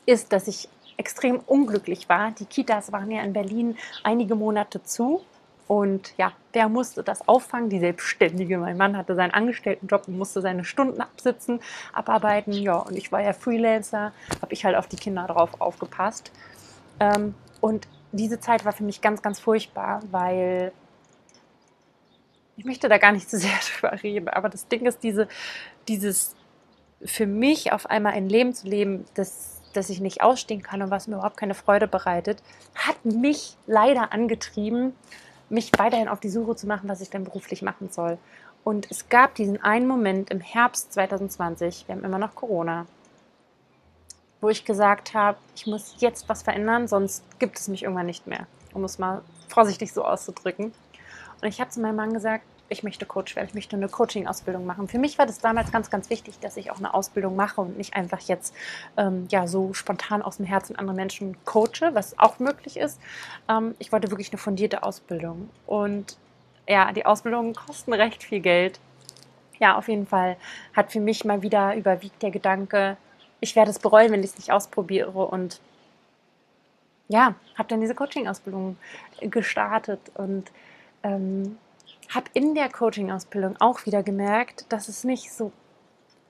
ist, 0.07 0.33
dass 0.33 0.47
ich 0.47 0.69
extrem 0.97 1.41
unglücklich 1.41 2.09
war. 2.09 2.31
Die 2.31 2.45
Kitas 2.45 2.93
waren 2.93 3.11
ja 3.11 3.23
in 3.23 3.33
Berlin 3.33 3.77
einige 4.03 4.35
Monate 4.35 4.83
zu. 4.83 5.23
Und 5.69 6.15
ja, 6.17 6.33
der 6.55 6.69
musste 6.69 7.03
das 7.03 7.27
auffangen, 7.27 7.69
die 7.69 7.81
Selbstständige. 7.81 8.57
Mein 8.57 8.77
Mann 8.77 8.97
hatte 8.97 9.17
seinen 9.17 9.33
Angestelltenjob 9.33 10.07
und 10.07 10.17
musste 10.17 10.41
seine 10.41 10.65
Stunden 10.65 11.01
absitzen, 11.01 11.61
abarbeiten. 11.93 12.53
Ja, 12.53 12.77
und 12.77 12.97
ich 12.97 13.11
war 13.11 13.21
ja 13.21 13.33
Freelancer, 13.33 14.13
habe 14.41 14.53
ich 14.53 14.65
halt 14.65 14.77
auf 14.77 14.87
die 14.87 14.97
Kinder 14.97 15.27
drauf 15.27 15.61
aufgepasst. 15.61 16.31
Ähm, 17.01 17.35
und 17.61 17.89
diese 18.13 18.41
Zeit 18.41 18.65
war 18.65 18.73
für 18.73 18.85
mich 18.85 19.01
ganz, 19.01 19.23
ganz 19.23 19.41
furchtbar, 19.41 20.01
weil 20.11 20.73
ich 22.57 22.65
möchte 22.65 22.89
da 22.89 22.99
gar 22.99 23.13
nicht 23.13 23.29
zu 23.29 23.39
so 23.39 23.47
sehr 23.47 23.59
drüber 23.59 24.03
reden, 24.03 24.29
aber 24.29 24.49
das 24.49 24.69
Ding 24.69 24.87
ist, 24.87 25.03
diese, 25.03 25.29
dieses 25.89 26.35
für 27.05 27.27
mich 27.27 27.73
auf 27.73 27.87
einmal 27.91 28.15
ein 28.15 28.29
Leben 28.29 28.55
zu 28.55 28.67
leben, 28.67 29.05
das, 29.15 29.61
das 29.75 29.91
ich 29.91 30.01
nicht 30.01 30.23
ausstehen 30.23 30.63
kann 30.63 30.83
und 30.83 30.91
was 30.91 31.09
mir 31.09 31.17
überhaupt 31.17 31.37
keine 31.37 31.55
Freude 31.55 31.87
bereitet, 31.87 32.43
hat 32.75 33.05
mich 33.05 33.57
leider 33.67 34.13
angetrieben, 34.13 34.95
mich 35.49 35.71
weiterhin 35.77 36.09
auf 36.09 36.21
die 36.21 36.31
Suche 36.31 36.57
zu 36.57 36.67
machen, 36.67 36.89
was 36.89 37.01
ich 37.01 37.11
denn 37.11 37.25
beruflich 37.25 37.63
machen 37.63 37.91
soll. 37.91 38.19
Und 38.65 38.91
es 38.91 39.09
gab 39.09 39.35
diesen 39.35 39.63
einen 39.63 39.87
Moment 39.87 40.31
im 40.31 40.41
Herbst 40.41 40.93
2020, 40.95 41.85
wir 41.87 41.95
haben 41.95 42.05
immer 42.05 42.19
noch 42.19 42.35
Corona, 42.35 42.87
wo 44.41 44.49
ich 44.49 44.65
gesagt 44.65 45.15
habe, 45.15 45.39
ich 45.55 45.67
muss 45.67 45.97
jetzt 45.99 46.29
was 46.29 46.43
verändern, 46.43 46.89
sonst 46.89 47.25
gibt 47.39 47.59
es 47.59 47.69
mich 47.69 47.83
irgendwann 47.83 48.07
nicht 48.07 48.27
mehr, 48.27 48.47
um 48.75 48.85
es 48.85 48.99
mal 48.99 49.23
vorsichtig 49.49 49.93
so 49.93 50.05
auszudrücken. 50.05 50.73
Und 51.41 51.49
ich 51.49 51.61
habe 51.61 51.71
zu 51.71 51.81
meinem 51.81 51.97
Mann 51.97 52.13
gesagt, 52.13 52.45
ich 52.69 52.83
möchte 52.83 53.07
Coach 53.07 53.37
werden, 53.37 53.49
ich 53.49 53.55
möchte 53.55 53.77
eine 53.77 53.89
Coaching-Ausbildung 53.89 54.67
machen. 54.67 54.89
Für 54.89 54.99
mich 54.99 55.19
war 55.19 55.27
das 55.27 55.39
damals 55.39 55.71
ganz, 55.71 55.91
ganz 55.91 56.11
wichtig, 56.11 56.41
dass 56.41 56.57
ich 56.57 56.71
auch 56.71 56.79
eine 56.79 56.95
Ausbildung 56.95 57.37
mache 57.37 57.61
und 57.61 57.77
nicht 57.77 57.95
einfach 57.95 58.21
jetzt 58.21 58.55
ähm, 58.97 59.27
ja, 59.31 59.47
so 59.47 59.73
spontan 59.73 60.23
aus 60.23 60.39
dem 60.39 60.47
Herzen 60.47 60.77
andere 60.77 60.97
Menschen 60.97 61.37
coache, 61.45 61.91
was 61.93 62.19
auch 62.19 62.39
möglich 62.39 62.77
ist. 62.77 63.01
Ähm, 63.49 63.75
ich 63.79 63.93
wollte 63.93 64.11
wirklich 64.11 64.33
eine 64.33 64.39
fundierte 64.39 64.83
Ausbildung. 64.83 65.49
Und 65.67 66.17
ja, 66.69 66.93
die 66.93 67.07
Ausbildungen 67.07 67.55
kosten 67.55 67.93
recht 67.93 68.25
viel 68.25 68.41
Geld. 68.41 68.81
Ja, 69.61 69.79
auf 69.79 69.89
jeden 69.89 70.07
Fall 70.07 70.37
hat 70.75 70.91
für 70.93 71.01
mich 71.01 71.25
mal 71.25 71.43
wieder 71.43 71.77
überwiegt 71.77 72.23
der 72.23 72.31
Gedanke, 72.31 72.97
ich 73.41 73.57
werde 73.57 73.71
es 73.71 73.79
bereuen, 73.79 74.13
wenn 74.13 74.21
ich 74.21 74.31
es 74.31 74.37
nicht 74.37 74.53
ausprobiere 74.53 75.27
und 75.27 75.61
ja, 77.09 77.35
habe 77.57 77.69
dann 77.69 77.81
diese 77.81 77.95
Coaching-Ausbildung 77.95 78.77
gestartet 79.21 80.01
und 80.15 80.51
ähm, 81.03 81.57
habe 82.09 82.27
in 82.35 82.55
der 82.55 82.69
Coaching-Ausbildung 82.69 83.57
auch 83.61 83.87
wieder 83.87 84.03
gemerkt, 84.03 84.67
dass 84.71 84.89
es 84.89 85.05
nicht 85.05 85.33
so 85.33 85.53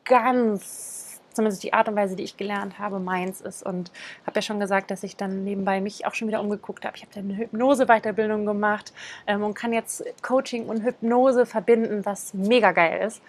ganz, 0.04 1.20
zumindest 1.32 1.62
die 1.62 1.72
Art 1.72 1.88
und 1.88 1.96
Weise, 1.96 2.16
die 2.16 2.24
ich 2.24 2.36
gelernt 2.36 2.78
habe, 2.78 2.98
meins 2.98 3.40
ist. 3.40 3.62
Und 3.62 3.90
habe 4.26 4.36
ja 4.36 4.42
schon 4.42 4.60
gesagt, 4.60 4.90
dass 4.90 5.02
ich 5.02 5.16
dann 5.16 5.44
nebenbei 5.44 5.80
mich 5.80 6.06
auch 6.06 6.14
schon 6.14 6.28
wieder 6.28 6.40
umgeguckt 6.40 6.84
habe. 6.84 6.96
Ich 6.96 7.02
habe 7.02 7.12
dann 7.14 7.24
eine 7.24 7.36
Hypnose-Weiterbildung 7.36 8.46
gemacht 8.46 8.92
ähm, 9.26 9.42
und 9.42 9.54
kann 9.54 9.72
jetzt 9.72 10.04
Coaching 10.22 10.66
und 10.66 10.82
Hypnose 10.82 11.46
verbinden, 11.46 12.04
was 12.04 12.32
mega 12.34 12.72
geil 12.72 13.06
ist. 13.06 13.20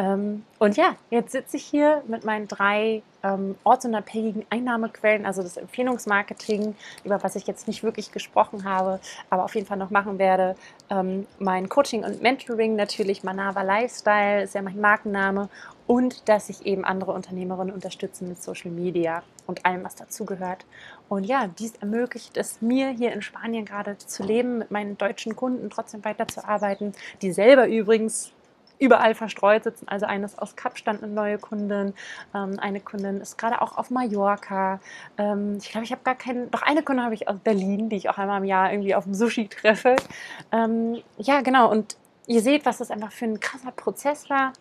Ähm, 0.00 0.44
und 0.58 0.78
ja, 0.78 0.96
jetzt 1.10 1.32
sitze 1.32 1.58
ich 1.58 1.64
hier 1.64 2.02
mit 2.08 2.24
meinen 2.24 2.48
drei 2.48 3.02
ähm, 3.22 3.56
ortsunabhängigen 3.64 4.46
Einnahmequellen, 4.48 5.26
also 5.26 5.42
das 5.42 5.58
Empfehlungsmarketing, 5.58 6.74
über 7.04 7.22
was 7.22 7.36
ich 7.36 7.46
jetzt 7.46 7.68
nicht 7.68 7.82
wirklich 7.82 8.10
gesprochen 8.10 8.64
habe, 8.64 8.98
aber 9.28 9.44
auf 9.44 9.54
jeden 9.54 9.66
Fall 9.66 9.76
noch 9.76 9.90
machen 9.90 10.18
werde. 10.18 10.56
Ähm, 10.88 11.26
mein 11.38 11.68
Coaching 11.68 12.02
und 12.02 12.22
Mentoring 12.22 12.76
natürlich, 12.76 13.24
Manava 13.24 13.60
Lifestyle 13.60 14.44
ist 14.44 14.54
ja 14.54 14.62
mein 14.62 14.80
Markenname 14.80 15.50
und 15.86 16.26
dass 16.30 16.48
ich 16.48 16.64
eben 16.64 16.86
andere 16.86 17.12
Unternehmerinnen 17.12 17.74
unterstütze 17.74 18.24
mit 18.24 18.42
Social 18.42 18.70
Media 18.70 19.22
und 19.46 19.66
allem, 19.66 19.84
was 19.84 19.96
dazugehört. 19.96 20.64
Und 21.10 21.24
ja, 21.24 21.46
dies 21.58 21.74
ermöglicht 21.76 22.38
es 22.38 22.62
mir 22.62 22.88
hier 22.88 23.12
in 23.12 23.20
Spanien 23.20 23.66
gerade 23.66 23.98
zu 23.98 24.22
leben, 24.22 24.58
mit 24.58 24.70
meinen 24.70 24.96
deutschen 24.96 25.36
Kunden 25.36 25.68
trotzdem 25.68 26.02
weiterzuarbeiten, 26.06 26.94
die 27.20 27.32
selber 27.32 27.68
übrigens 27.68 28.32
überall 28.80 29.14
verstreut 29.14 29.64
sitzen. 29.64 29.86
Also 29.86 30.06
eines 30.06 30.36
aus 30.38 30.56
Kapstadt, 30.56 31.02
eine 31.02 31.12
neue 31.12 31.38
Kundin. 31.38 31.94
Ähm, 32.34 32.58
eine 32.58 32.80
Kundin 32.80 33.20
ist 33.20 33.38
gerade 33.38 33.62
auch 33.62 33.78
auf 33.78 33.90
Mallorca. 33.90 34.80
Ähm, 35.18 35.58
ich 35.58 35.70
glaube, 35.70 35.84
ich 35.84 35.92
habe 35.92 36.02
gar 36.02 36.16
keinen, 36.16 36.50
doch 36.50 36.62
eine 36.62 36.82
Kundin 36.82 37.04
habe 37.04 37.14
ich 37.14 37.28
aus 37.28 37.38
Berlin, 37.38 37.88
die 37.90 37.96
ich 37.96 38.08
auch 38.08 38.18
einmal 38.18 38.38
im 38.38 38.46
Jahr 38.46 38.72
irgendwie 38.72 38.94
auf 38.94 39.04
dem 39.04 39.14
Sushi 39.14 39.48
treffe. 39.48 39.96
Ähm, 40.50 41.00
ja, 41.18 41.42
genau. 41.42 41.70
Und 41.70 41.96
ihr 42.26 42.40
seht, 42.40 42.66
was 42.66 42.78
das 42.78 42.90
einfach 42.90 43.12
für 43.12 43.26
ein 43.26 43.38
krasser 43.38 43.70
Prozess 43.70 44.30
war. 44.30 44.52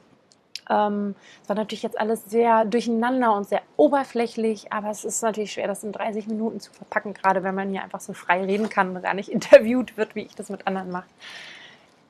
Ähm, 0.70 1.16
es 1.42 1.50
war 1.50 1.56
natürlich 1.56 1.82
jetzt 1.82 2.00
alles 2.00 2.26
sehr 2.26 2.66
durcheinander 2.66 3.34
und 3.36 3.48
sehr 3.48 3.62
oberflächlich, 3.76 4.72
aber 4.72 4.92
es 4.92 5.04
ist 5.04 5.24
natürlich 5.24 5.54
schwer, 5.54 5.68
das 5.68 5.84
in 5.84 5.92
30 5.92 6.28
Minuten 6.28 6.60
zu 6.60 6.72
verpacken, 6.72 7.14
gerade 7.14 7.42
wenn 7.44 7.56
man 7.56 7.72
hier 7.72 7.82
einfach 7.82 8.02
so 8.02 8.14
frei 8.14 8.44
reden 8.44 8.70
kann 8.70 8.96
und 8.96 9.02
gar 9.02 9.16
nicht 9.16 9.30
interviewt 9.32 9.98
wird, 9.98 10.16
wie 10.16 10.22
ich 10.24 10.36
das 10.36 10.50
mit 10.50 10.68
anderen 10.68 10.92
mache 10.92 11.08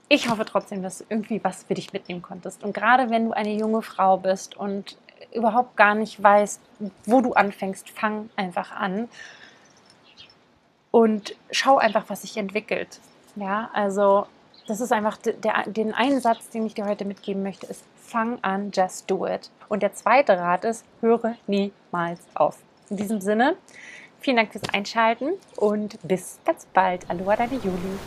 ich 0.09 0.29
hoffe 0.29 0.43
trotzdem, 0.43 0.81
dass 0.81 0.97
du 0.97 1.05
irgendwie 1.09 1.41
was 1.43 1.63
für 1.63 1.75
dich 1.75 1.93
mitnehmen 1.93 2.23
konntest. 2.23 2.63
Und 2.63 2.73
gerade 2.73 3.09
wenn 3.11 3.25
du 3.25 3.31
eine 3.31 3.53
junge 3.53 3.83
Frau 3.83 4.17
bist 4.17 4.57
und 4.57 4.97
überhaupt 5.33 5.77
gar 5.77 5.93
nicht 5.95 6.21
weißt, 6.21 6.59
wo 7.05 7.21
du 7.21 7.33
anfängst, 7.33 7.89
fang 7.91 8.29
einfach 8.35 8.71
an 8.71 9.07
und 10.91 11.35
schau 11.51 11.77
einfach, 11.77 12.05
was 12.07 12.23
sich 12.23 12.35
entwickelt. 12.37 12.99
Ja, 13.35 13.69
also 13.73 14.25
das 14.67 14.81
ist 14.81 14.91
einfach 14.91 15.17
der, 15.17 15.63
den 15.67 15.93
einen 15.93 16.19
Satz, 16.19 16.49
den 16.49 16.65
ich 16.65 16.73
dir 16.73 16.85
heute 16.85 17.05
mitgeben 17.05 17.43
möchte, 17.43 17.67
ist 17.67 17.83
fang 17.95 18.39
an, 18.41 18.71
just 18.73 19.09
do 19.09 19.27
it. 19.27 19.51
Und 19.67 19.83
der 19.83 19.93
zweite 19.93 20.37
Rat 20.39 20.65
ist, 20.65 20.83
höre 21.01 21.35
niemals 21.45 22.19
auf. 22.33 22.57
In 22.89 22.97
diesem 22.97 23.21
Sinne, 23.21 23.55
vielen 24.19 24.37
Dank 24.37 24.51
fürs 24.51 24.67
Einschalten 24.73 25.33
und 25.57 25.99
bis 26.07 26.39
ganz 26.43 26.65
bald. 26.73 27.07
Aloha, 27.09 27.35
deine 27.35 27.55
Juli. 27.55 27.99